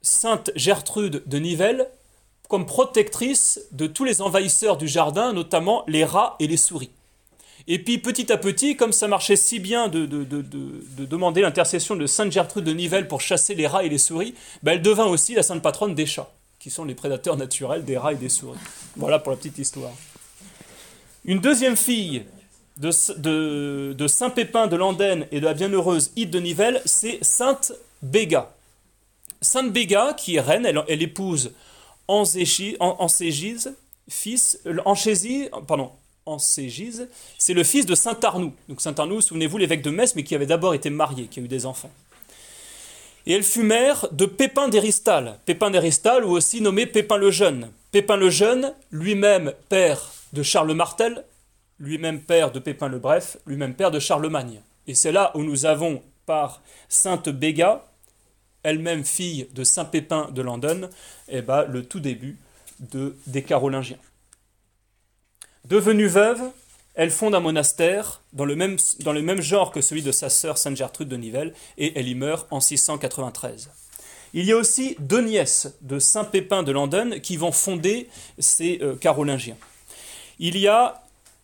Sainte 0.00 0.50
Gertrude 0.56 1.22
de 1.26 1.38
Nivelles 1.38 1.88
comme 2.48 2.66
protectrice 2.66 3.60
de 3.70 3.86
tous 3.86 4.04
les 4.04 4.20
envahisseurs 4.20 4.76
du 4.76 4.88
jardin, 4.88 5.32
notamment 5.32 5.84
les 5.86 6.04
rats 6.04 6.36
et 6.38 6.46
les 6.46 6.56
souris. 6.56 6.90
Et 7.68 7.78
puis 7.78 7.98
petit 7.98 8.32
à 8.32 8.36
petit, 8.36 8.76
comme 8.76 8.92
ça 8.92 9.08
marchait 9.08 9.36
si 9.36 9.60
bien 9.60 9.88
de, 9.88 10.06
demander 11.04 11.42
l'intercession 11.42 11.96
de 11.96 12.06
Sainte 12.06 12.32
Gertrude 12.32 12.64
de 12.64 12.72
Nivelles 12.72 13.08
pour 13.08 13.20
chasser 13.20 13.54
les 13.54 13.66
rats 13.66 13.84
et 13.84 13.88
les 13.88 13.98
souris, 13.98 14.34
ben, 14.62 14.72
elle 14.72 14.82
devint 14.82 15.06
aussi 15.06 15.34
la 15.34 15.42
sainte 15.42 15.62
patronne 15.62 15.94
des 15.94 16.06
chats, 16.06 16.30
qui 16.58 16.70
sont 16.70 16.84
les 16.84 16.94
prédateurs 16.94 17.36
naturels 17.36 17.84
des 17.84 17.96
rats 17.96 18.12
et 18.12 18.16
des 18.16 18.28
souris. 18.28 18.58
Voilà 18.96 19.18
pour 19.18 19.30
la 19.32 19.38
petite 19.38 19.58
histoire. 19.58 19.92
Une 21.24 21.38
deuxième 21.38 21.76
fille 21.76 22.24
de, 22.78 24.06
Saint 24.08 24.30
Pépin 24.30 24.66
de 24.66 24.76
Landenne 24.76 25.26
et 25.30 25.40
de 25.40 25.44
la 25.44 25.54
bienheureuse 25.54 26.10
Ide 26.16 26.30
de 26.30 26.40
Nivelles, 26.40 26.82
c'est 26.84 27.22
Sainte 27.22 27.72
Béga. 28.02 28.52
Sainte 29.40 29.72
Béga, 29.72 30.14
qui 30.14 30.36
est 30.36 30.40
reine, 30.40 30.66
elle, 30.66 31.02
épouse 31.02 31.52
Ancégise, 32.08 32.76
fils, 34.08 34.60
Anchésie, 34.84 35.48
pardon, 35.66 35.92
Ancégise, 36.26 37.08
c'est 37.38 37.54
le 37.54 37.64
fils 37.64 37.86
de 37.86 37.94
Saint 37.94 38.18
Arnoux. 38.22 38.52
Donc 38.68 38.80
Saint 38.80 38.94
Arnoux, 38.96 39.20
souvenez-vous, 39.20 39.58
l'évêque 39.58 39.82
de 39.82 39.90
Metz, 39.90 40.14
mais 40.14 40.24
qui 40.24 40.34
avait 40.34 40.46
d'abord 40.46 40.74
été 40.74 40.90
marié, 40.90 41.26
qui 41.26 41.40
a 41.40 41.42
eu 41.42 41.48
des 41.48 41.66
enfants. 41.66 41.90
Et 43.26 43.34
elle 43.34 43.44
fut 43.44 43.62
mère 43.62 44.08
de 44.10 44.26
Pépin 44.26 44.68
d'Héristal. 44.68 45.38
Pépin 45.44 45.70
d'Héristal, 45.70 46.24
ou 46.24 46.30
aussi 46.30 46.60
nommé 46.60 46.86
Pépin 46.86 47.16
le 47.16 47.30
Jeune. 47.30 47.70
Pépin 47.92 48.16
le 48.16 48.30
Jeune, 48.30 48.74
lui-même 48.90 49.52
père 49.68 50.12
de 50.32 50.42
Charles 50.42 50.72
Martel, 50.74 51.24
lui-même 51.78 52.20
père 52.20 52.50
de 52.50 52.58
Pépin 52.58 52.88
le 52.88 52.98
Bref, 52.98 53.36
lui-même 53.46 53.74
père 53.74 53.90
de 53.90 53.98
Charlemagne. 53.98 54.60
Et 54.86 54.94
c'est 54.94 55.12
là 55.12 55.30
où 55.34 55.42
nous 55.42 55.66
avons, 55.66 56.02
par 56.26 56.62
Sainte 56.88 57.28
Béga, 57.28 57.84
elle-même 58.62 59.04
fille 59.04 59.48
de 59.54 59.64
Saint 59.64 59.84
Pépin 59.84 60.30
de 60.32 60.42
Landen, 60.42 60.88
eh 61.28 61.42
ben, 61.42 61.64
le 61.64 61.84
tout 61.84 62.00
début 62.00 62.38
de, 62.92 63.16
des 63.26 63.42
Carolingiens. 63.42 63.98
Devenue 65.64 66.08
veuve, 66.08 66.40
elle 66.94 67.10
fonde 67.10 67.34
un 67.34 67.40
monastère 67.40 68.20
dans 68.32 68.44
le 68.44 68.54
même, 68.56 69.40
genre 69.40 69.70
que 69.70 69.80
celui 69.80 70.02
de 70.02 70.12
sa 70.12 70.28
sœur 70.28 70.58
Sainte 70.58 70.76
Gertrude 70.76 71.08
de 71.08 71.16
Nivelles, 71.16 71.54
et 71.78 71.98
elle 71.98 72.08
y 72.08 72.14
meurt 72.14 72.46
en 72.50 72.60
693. 72.60 73.70
Il 74.34 74.44
y 74.44 74.52
a 74.52 74.56
aussi 74.56 74.96
deux 74.98 75.20
nièces 75.20 75.74
de 75.82 75.98
Saint 75.98 76.24
Pépin 76.24 76.62
de 76.62 76.72
Landen 76.72 77.20
qui 77.20 77.36
vont 77.36 77.52
fonder 77.52 78.08
ces 78.38 78.78
euh, 78.82 78.96
Carolingiens. 78.96 79.56
Il 80.38 80.58
y 80.58 80.68
a 80.68 81.02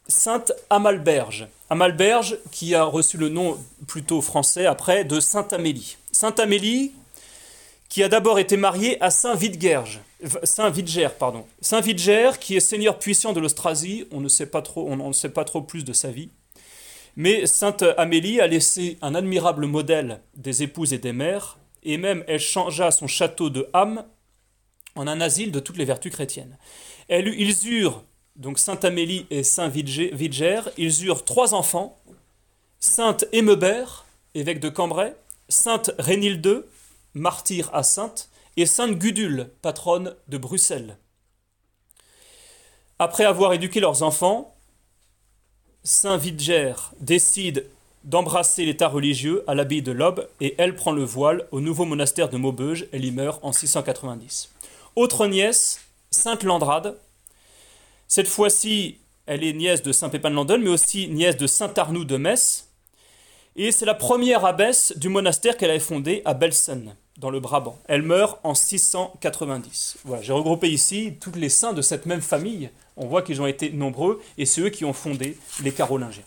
Sainte 0.08 0.52
Amalberge. 0.70 1.48
Amalberge 1.68 2.38
qui 2.50 2.74
a 2.74 2.84
reçu 2.84 3.18
le 3.18 3.28
nom 3.28 3.58
plutôt 3.86 4.22
français 4.22 4.64
après 4.64 5.04
de 5.04 5.20
Sainte 5.20 5.52
Amélie. 5.52 5.98
Sainte 6.12 6.40
Amélie 6.40 6.92
qui 7.88 8.02
a 8.02 8.08
d'abord 8.08 8.38
été 8.38 8.56
mariée 8.56 9.00
à 9.02 9.10
Saint 9.10 9.34
Vidgerge, 9.34 10.00
Saint 10.42 10.70
Vidger, 10.70 11.08
pardon. 11.18 11.46
Saint 11.60 11.80
Vidger, 11.80 12.32
qui 12.40 12.56
est 12.56 12.60
seigneur 12.60 12.98
puissant 12.98 13.32
de 13.32 13.40
l'Austrasie, 13.40 14.06
on 14.10 14.20
ne 14.20 14.28
sait 14.28 14.46
pas 14.46 14.62
trop, 14.62 14.88
on 14.88 14.96
ne 14.96 15.12
sait 15.12 15.28
pas 15.28 15.44
trop 15.44 15.62
plus 15.62 15.84
de 15.84 15.92
sa 15.92 16.10
vie. 16.10 16.30
Mais 17.16 17.46
Sainte 17.46 17.84
Amélie 17.96 18.40
a 18.40 18.46
laissé 18.46 18.98
un 19.02 19.14
admirable 19.14 19.66
modèle 19.66 20.20
des 20.36 20.62
épouses 20.62 20.92
et 20.92 20.98
des 20.98 21.12
mères, 21.12 21.58
et 21.82 21.98
même 21.98 22.24
elle 22.26 22.40
changea 22.40 22.90
son 22.90 23.06
château 23.06 23.50
de 23.50 23.68
Ham 23.72 24.04
en 24.94 25.06
un 25.06 25.20
asile 25.20 25.52
de 25.52 25.60
toutes 25.60 25.76
les 25.76 25.84
vertus 25.84 26.12
chrétiennes. 26.12 26.58
Elle, 27.08 27.28
ils 27.28 27.68
eurent, 27.68 28.04
donc 28.36 28.58
Sainte 28.58 28.84
Amélie 28.84 29.26
et 29.30 29.42
Saint 29.42 29.68
Vidger, 29.68 30.60
ils 30.76 31.04
eurent 31.04 31.24
trois 31.24 31.54
enfants, 31.54 32.00
Sainte 32.80 33.24
Émebert, 33.32 34.04
évêque 34.34 34.60
de 34.60 34.68
Cambrai, 34.68 35.14
Sainte 35.48 35.92
Rénilde, 35.98 36.64
martyr 37.14 37.70
à 37.72 37.82
Sainte, 37.82 38.28
et 38.60 38.66
Sainte 38.66 38.98
Gudule, 38.98 39.50
patronne 39.62 40.16
de 40.26 40.36
Bruxelles. 40.36 40.98
Après 42.98 43.24
avoir 43.24 43.52
éduqué 43.52 43.78
leurs 43.78 44.02
enfants, 44.02 44.56
Saint 45.84 46.16
Vidger 46.16 46.74
décide 46.98 47.66
d'embrasser 48.02 48.64
l'état 48.64 48.88
religieux 48.88 49.44
à 49.46 49.54
l'abbaye 49.54 49.80
de 49.80 49.92
Lobe 49.92 50.28
et 50.40 50.56
elle 50.58 50.74
prend 50.74 50.90
le 50.90 51.04
voile 51.04 51.46
au 51.52 51.60
nouveau 51.60 51.84
monastère 51.84 52.28
de 52.28 52.36
Maubeuge. 52.36 52.88
Elle 52.90 53.04
y 53.04 53.12
meurt 53.12 53.38
en 53.44 53.52
690. 53.52 54.50
Autre 54.96 55.28
nièce, 55.28 55.80
Sainte 56.10 56.42
Landrade. 56.42 56.98
Cette 58.08 58.26
fois-ci, 58.26 58.98
elle 59.26 59.44
est 59.44 59.52
nièce 59.52 59.84
de 59.84 59.92
Saint 59.92 60.08
Pépin 60.08 60.30
de 60.30 60.34
Landon, 60.34 60.58
mais 60.58 60.70
aussi 60.70 61.06
nièce 61.06 61.36
de 61.36 61.46
Saint 61.46 61.72
Arnoux 61.76 62.04
de 62.04 62.16
Metz. 62.16 62.66
Et 63.54 63.70
c'est 63.70 63.86
la 63.86 63.94
première 63.94 64.44
abbesse 64.44 64.94
du 64.96 65.08
monastère 65.08 65.56
qu'elle 65.56 65.70
avait 65.70 65.78
fondé 65.78 66.22
à 66.24 66.34
Belsen 66.34 66.96
dans 67.18 67.30
le 67.30 67.40
Brabant. 67.40 67.78
Elle 67.88 68.02
meurt 68.02 68.38
en 68.44 68.54
690. 68.54 69.98
Voilà, 70.04 70.22
j'ai 70.22 70.32
regroupé 70.32 70.70
ici 70.70 71.14
tous 71.20 71.32
les 71.32 71.48
saints 71.48 71.72
de 71.72 71.82
cette 71.82 72.06
même 72.06 72.22
famille. 72.22 72.70
On 72.96 73.06
voit 73.06 73.22
qu'ils 73.22 73.42
ont 73.42 73.46
été 73.46 73.70
nombreux 73.70 74.22
et 74.38 74.46
c'est 74.46 74.60
eux 74.60 74.70
qui 74.70 74.84
ont 74.84 74.92
fondé 74.92 75.36
les 75.62 75.72
Carolingiens. 75.72 76.24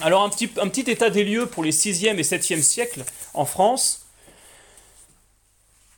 Alors 0.00 0.22
un 0.22 0.28
petit, 0.28 0.50
un 0.60 0.68
petit 0.68 0.90
état 0.90 1.10
des 1.10 1.24
lieux 1.24 1.46
pour 1.46 1.64
les 1.64 1.72
6e 1.72 2.16
et 2.16 2.22
7e 2.22 2.62
siècles 2.62 3.04
en 3.34 3.44
France. 3.44 4.06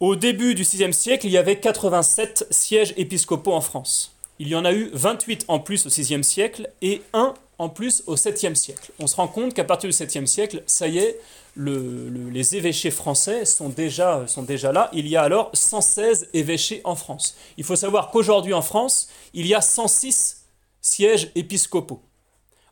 Au 0.01 0.15
début 0.15 0.55
du 0.55 0.63
6e 0.63 0.93
siècle, 0.93 1.27
il 1.27 1.33
y 1.33 1.39
avait 1.39 1.59
87 1.59 2.47
sièges 2.51 2.95
épiscopaux 2.97 3.53
en 3.53 3.61
France. 3.61 4.13
Il 4.39 4.49
y 4.49 4.55
en 4.55 4.65
a 4.65 4.73
eu 4.73 4.91
28 4.93 5.47
en 5.49 5.59
plus 5.59 5.87
au 5.87 5.91
6e 5.91 6.23
siècle 6.23 6.71
et 6.81 7.03
un 7.13 7.35
en 7.59 7.69
plus 7.69 8.05
au 8.07 8.15
7e 8.15 8.55
siècle. 8.55 8.93
On 9.01 9.09
se 9.09 9.17
rend 9.17 9.27
compte 9.27 9.53
qu'à 9.53 9.65
partir 9.65 9.91
du 9.91 9.97
7e 9.97 10.27
siècle, 10.27 10.63
ça 10.67 10.87
y 10.87 10.99
est, 10.99 11.19
les 11.59 12.57
évêchés 12.57 12.93
français 12.93 13.45
sont 13.45 13.69
déjà, 13.69 14.27
sont 14.27 14.45
déjà 14.45 14.73
là. 14.73 14.91
Il 14.93 15.09
y 15.09 15.17
a 15.17 15.23
alors 15.23 15.51
116 15.55 16.29
évêchés 16.33 16.81
en 16.85 16.95
France. 16.95 17.37
Il 17.57 17.65
faut 17.65 17.77
savoir 17.77 18.11
qu'aujourd'hui 18.11 18.55
en 18.55 18.63
France, 18.63 19.09
il 19.35 19.47
y 19.47 19.55
a 19.55 19.61
106 19.61 20.45
sièges 20.81 21.31
épiscopaux. 21.35 22.01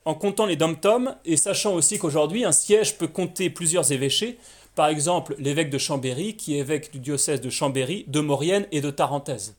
En 0.05 0.15
comptant 0.15 0.47
les 0.47 0.55
dom-toms 0.55 1.17
et 1.25 1.37
sachant 1.37 1.75
aussi 1.75 1.99
qu'aujourd'hui, 1.99 2.45
un 2.45 2.53
siège 2.53 2.97
peut 2.97 3.09
compter 3.09 3.51
plusieurs 3.51 3.91
évêchés, 3.91 4.39
par 4.77 4.87
exemple 4.87 5.35
l'évêque 5.39 5.71
de 5.71 5.79
Chambéry, 5.79 6.37
qui 6.37 6.55
est 6.55 6.61
évêque 6.61 6.93
du 6.93 7.01
diocèse 7.01 7.41
de 7.41 7.51
Chambéry, 7.51 8.05
de 8.07 8.21
Maurienne 8.21 8.69
et 8.71 8.81
de 8.81 8.91
Tarentaise. 8.91 9.57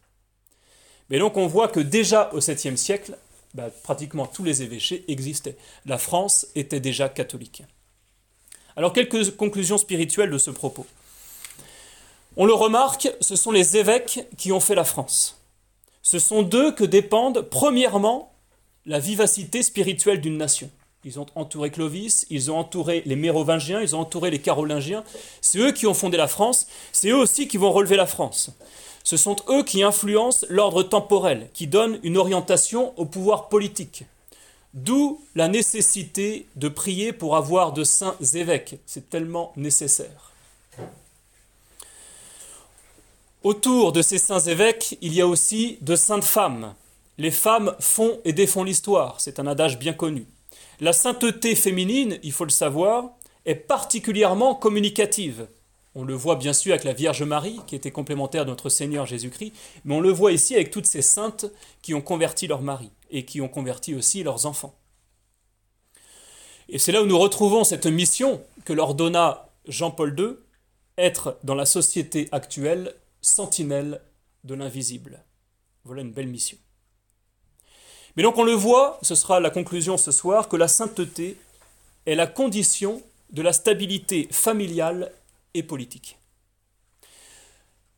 Mais 1.09 1.19
donc 1.19 1.35
on 1.35 1.47
voit 1.47 1.67
que 1.67 1.81
déjà 1.81 2.29
au 2.33 2.39
7e 2.39 2.77
siècle, 2.77 3.17
bah, 3.53 3.69
pratiquement 3.83 4.25
tous 4.25 4.45
les 4.45 4.63
évêchés 4.63 5.03
existaient. 5.09 5.57
La 5.85 5.97
France 5.97 6.47
était 6.55 6.79
déjà 6.79 7.09
catholique. 7.09 7.63
Alors 8.77 8.93
quelques 8.93 9.35
conclusions 9.35 9.79
spirituelles 9.79 10.29
de 10.29 10.37
ce 10.37 10.51
propos. 10.51 10.85
On 12.37 12.45
le 12.45 12.53
remarque, 12.53 13.11
ce 13.19 13.35
sont 13.35 13.51
les 13.51 13.75
évêques 13.75 14.27
qui 14.37 14.51
ont 14.51 14.59
fait 14.59 14.75
la 14.75 14.83
France. 14.83 15.41
Ce 16.03 16.19
sont 16.19 16.43
d'eux 16.43 16.71
que 16.71 16.83
dépendent 16.83 17.41
premièrement 17.41 18.31
la 18.85 18.99
vivacité 18.99 19.63
spirituelle 19.63 20.21
d'une 20.21 20.37
nation. 20.37 20.69
Ils 21.03 21.19
ont 21.19 21.25
entouré 21.33 21.71
Clovis, 21.71 22.27
ils 22.29 22.51
ont 22.51 22.57
entouré 22.59 23.01
les 23.07 23.15
Mérovingiens, 23.15 23.81
ils 23.81 23.95
ont 23.95 24.01
entouré 24.01 24.29
les 24.29 24.39
Carolingiens. 24.39 25.03
C'est 25.41 25.57
eux 25.57 25.71
qui 25.71 25.87
ont 25.87 25.95
fondé 25.95 26.15
la 26.15 26.27
France, 26.27 26.67
c'est 26.91 27.09
eux 27.09 27.17
aussi 27.17 27.47
qui 27.47 27.57
vont 27.57 27.71
relever 27.71 27.95
la 27.95 28.05
France. 28.05 28.51
Ce 29.03 29.17
sont 29.17 29.37
eux 29.49 29.63
qui 29.63 29.81
influencent 29.81 30.45
l'ordre 30.49 30.83
temporel, 30.83 31.49
qui 31.53 31.65
donnent 31.65 31.99
une 32.03 32.17
orientation 32.17 32.93
au 32.99 33.05
pouvoir 33.05 33.49
politique. 33.49 34.03
D'où 34.77 35.19
la 35.33 35.47
nécessité 35.47 36.45
de 36.55 36.69
prier 36.69 37.11
pour 37.11 37.35
avoir 37.35 37.73
de 37.73 37.83
saints 37.83 38.15
évêques. 38.35 38.75
C'est 38.85 39.09
tellement 39.09 39.51
nécessaire. 39.55 40.33
Autour 43.41 43.91
de 43.91 44.03
ces 44.03 44.19
saints 44.19 44.41
évêques, 44.41 44.95
il 45.01 45.15
y 45.15 45.21
a 45.21 45.25
aussi 45.25 45.79
de 45.81 45.95
saintes 45.95 46.23
femmes. 46.23 46.75
Les 47.17 47.31
femmes 47.31 47.75
font 47.79 48.19
et 48.23 48.33
défont 48.33 48.63
l'histoire, 48.63 49.19
c'est 49.19 49.39
un 49.39 49.47
adage 49.47 49.79
bien 49.79 49.93
connu. 49.93 50.27
La 50.79 50.93
sainteté 50.93 51.55
féminine, 51.55 52.19
il 52.21 52.31
faut 52.31 52.45
le 52.45 52.51
savoir, 52.51 53.09
est 53.47 53.55
particulièrement 53.55 54.53
communicative. 54.53 55.47
On 55.95 56.03
le 56.03 56.13
voit 56.13 56.35
bien 56.35 56.53
sûr 56.53 56.73
avec 56.73 56.83
la 56.83 56.93
Vierge 56.93 57.23
Marie, 57.23 57.59
qui 57.65 57.75
était 57.75 57.89
complémentaire 57.89 58.45
de 58.45 58.51
notre 58.51 58.69
Seigneur 58.69 59.07
Jésus-Christ, 59.07 59.53
mais 59.85 59.95
on 59.95 60.01
le 60.01 60.11
voit 60.11 60.33
ici 60.33 60.53
avec 60.53 60.69
toutes 60.69 60.85
ces 60.85 61.01
saintes 61.01 61.47
qui 61.81 61.95
ont 61.95 62.01
converti 62.01 62.45
leur 62.45 62.61
mari 62.61 62.91
et 63.09 63.25
qui 63.25 63.41
ont 63.41 63.49
converti 63.49 63.95
aussi 63.95 64.23
leurs 64.23 64.45
enfants. 64.45 64.77
Et 66.69 66.79
c'est 66.79 66.91
là 66.91 67.01
où 67.01 67.05
nous 67.05 67.17
retrouvons 67.17 67.63
cette 67.63 67.85
mission 67.85 68.41
que 68.65 68.73
leur 68.73 68.93
donna 68.93 69.49
Jean-Paul 69.67 70.15
II, 70.17 70.35
être 70.97 71.37
dans 71.43 71.55
la 71.55 71.65
société 71.65 72.27
actuelle 72.31 72.93
sentinelles 73.21 74.01
de 74.43 74.55
l'invisible. 74.55 75.23
Voilà 75.83 76.01
une 76.01 76.11
belle 76.11 76.27
mission. 76.27 76.57
Mais 78.15 78.23
donc 78.23 78.37
on 78.37 78.43
le 78.43 78.53
voit, 78.53 78.99
ce 79.01 79.15
sera 79.15 79.39
la 79.39 79.49
conclusion 79.49 79.97
ce 79.97 80.11
soir, 80.11 80.49
que 80.49 80.57
la 80.57 80.67
sainteté 80.67 81.37
est 82.05 82.15
la 82.15 82.27
condition 82.27 83.01
de 83.31 83.41
la 83.41 83.53
stabilité 83.53 84.27
familiale 84.31 85.11
et 85.53 85.63
politique. 85.63 86.17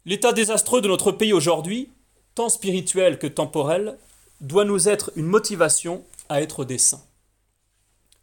L'état 0.06 0.34
désastreux 0.34 0.82
de 0.82 0.88
notre 0.88 1.12
pays 1.12 1.34
aujourd'hui, 1.34 1.90
tant 2.36 2.50
spirituel 2.50 3.20
que 3.20 3.28
temporel, 3.28 3.98
doit 4.42 4.66
nous 4.66 4.90
être 4.90 5.12
une 5.16 5.26
motivation 5.26 6.04
à 6.30 6.42
être 6.42 6.66
des 6.66 6.78
saints. 6.78 7.04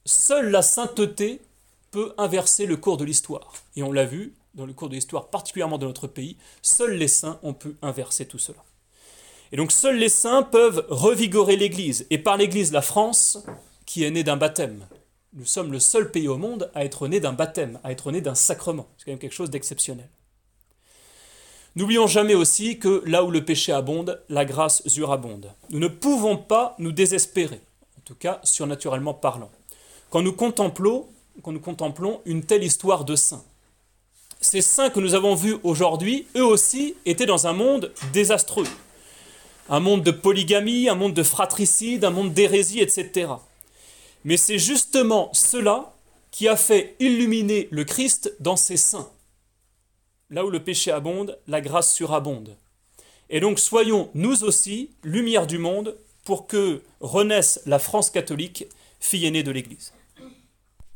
Seule 0.04 0.50
la 0.50 0.62
sainteté 0.62 1.40
peut 1.90 2.12
inverser 2.18 2.66
le 2.66 2.76
cours 2.76 2.96
de 2.96 3.04
l'histoire. 3.04 3.52
Et 3.74 3.82
on 3.82 3.92
l'a 3.92 4.04
vu 4.04 4.34
dans 4.54 4.66
le 4.66 4.72
cours 4.72 4.88
de 4.88 4.94
l'histoire, 4.94 5.28
particulièrement 5.28 5.78
de 5.78 5.86
notre 5.86 6.06
pays, 6.06 6.36
seuls 6.62 6.94
les 6.94 7.08
saints 7.08 7.38
ont 7.42 7.52
pu 7.52 7.76
inverser 7.82 8.26
tout 8.26 8.38
cela. 8.38 8.64
Et 9.52 9.56
donc 9.56 9.70
seuls 9.70 9.98
les 9.98 10.08
saints 10.08 10.42
peuvent 10.42 10.86
revigorer 10.88 11.56
l'Église, 11.56 12.06
et 12.10 12.18
par 12.18 12.36
l'Église 12.36 12.72
la 12.72 12.82
France, 12.82 13.38
qui 13.84 14.02
est 14.02 14.10
née 14.10 14.24
d'un 14.24 14.36
baptême. 14.36 14.86
Nous 15.34 15.44
sommes 15.44 15.70
le 15.70 15.78
seul 15.78 16.10
pays 16.10 16.28
au 16.28 16.38
monde 16.38 16.70
à 16.74 16.84
être 16.84 17.06
né 17.08 17.20
d'un 17.20 17.34
baptême, 17.34 17.78
à 17.84 17.92
être 17.92 18.10
né 18.10 18.20
d'un 18.20 18.34
sacrement. 18.34 18.88
C'est 18.96 19.04
quand 19.04 19.12
même 19.12 19.18
quelque 19.18 19.34
chose 19.34 19.50
d'exceptionnel. 19.50 20.08
N'oublions 21.76 22.06
jamais 22.06 22.34
aussi 22.34 22.78
que 22.78 23.02
là 23.04 23.22
où 23.22 23.30
le 23.30 23.44
péché 23.44 23.70
abonde, 23.70 24.22
la 24.30 24.46
grâce 24.46 24.82
surabonde. 24.88 25.52
Nous 25.68 25.78
ne 25.78 25.88
pouvons 25.88 26.38
pas 26.38 26.74
nous 26.78 26.90
désespérer, 26.90 27.60
en 27.98 28.00
tout 28.06 28.14
cas 28.14 28.40
surnaturellement 28.44 29.12
parlant. 29.12 29.50
Quand 30.08 30.22
nous 30.22 30.32
contemplons, 30.32 31.06
quand 31.42 31.52
nous 31.52 31.60
contemplons 31.60 32.22
une 32.24 32.44
telle 32.44 32.64
histoire 32.64 33.04
de 33.04 33.14
saints, 33.14 33.44
ces 34.40 34.62
saints 34.62 34.88
que 34.88 35.00
nous 35.00 35.14
avons 35.14 35.34
vus 35.34 35.58
aujourd'hui, 35.64 36.26
eux 36.34 36.44
aussi, 36.44 36.94
étaient 37.04 37.26
dans 37.26 37.46
un 37.46 37.52
monde 37.52 37.92
désastreux. 38.12 38.66
Un 39.68 39.80
monde 39.80 40.02
de 40.02 40.12
polygamie, 40.12 40.88
un 40.88 40.94
monde 40.94 41.14
de 41.14 41.22
fratricide, 41.22 42.04
un 42.04 42.10
monde 42.10 42.32
d'hérésie, 42.32 42.80
etc. 42.80 43.32
Mais 44.24 44.38
c'est 44.38 44.58
justement 44.58 45.28
cela 45.34 45.92
qui 46.30 46.48
a 46.48 46.56
fait 46.56 46.96
illuminer 47.00 47.68
le 47.70 47.84
Christ 47.84 48.34
dans 48.40 48.56
ses 48.56 48.76
saints. 48.76 49.10
Là 50.30 50.44
où 50.44 50.50
le 50.50 50.62
péché 50.62 50.90
abonde, 50.90 51.38
la 51.46 51.60
grâce 51.60 51.94
surabonde. 51.94 52.56
Et 53.30 53.40
donc 53.40 53.58
soyons 53.58 54.10
nous 54.14 54.44
aussi 54.44 54.90
lumière 55.02 55.46
du 55.46 55.58
monde 55.58 55.96
pour 56.24 56.46
que 56.46 56.82
renaisse 57.00 57.60
la 57.66 57.78
France 57.78 58.10
catholique, 58.10 58.66
fille 59.00 59.26
aînée 59.26 59.42
de 59.42 59.52
l'Église. 59.52 59.92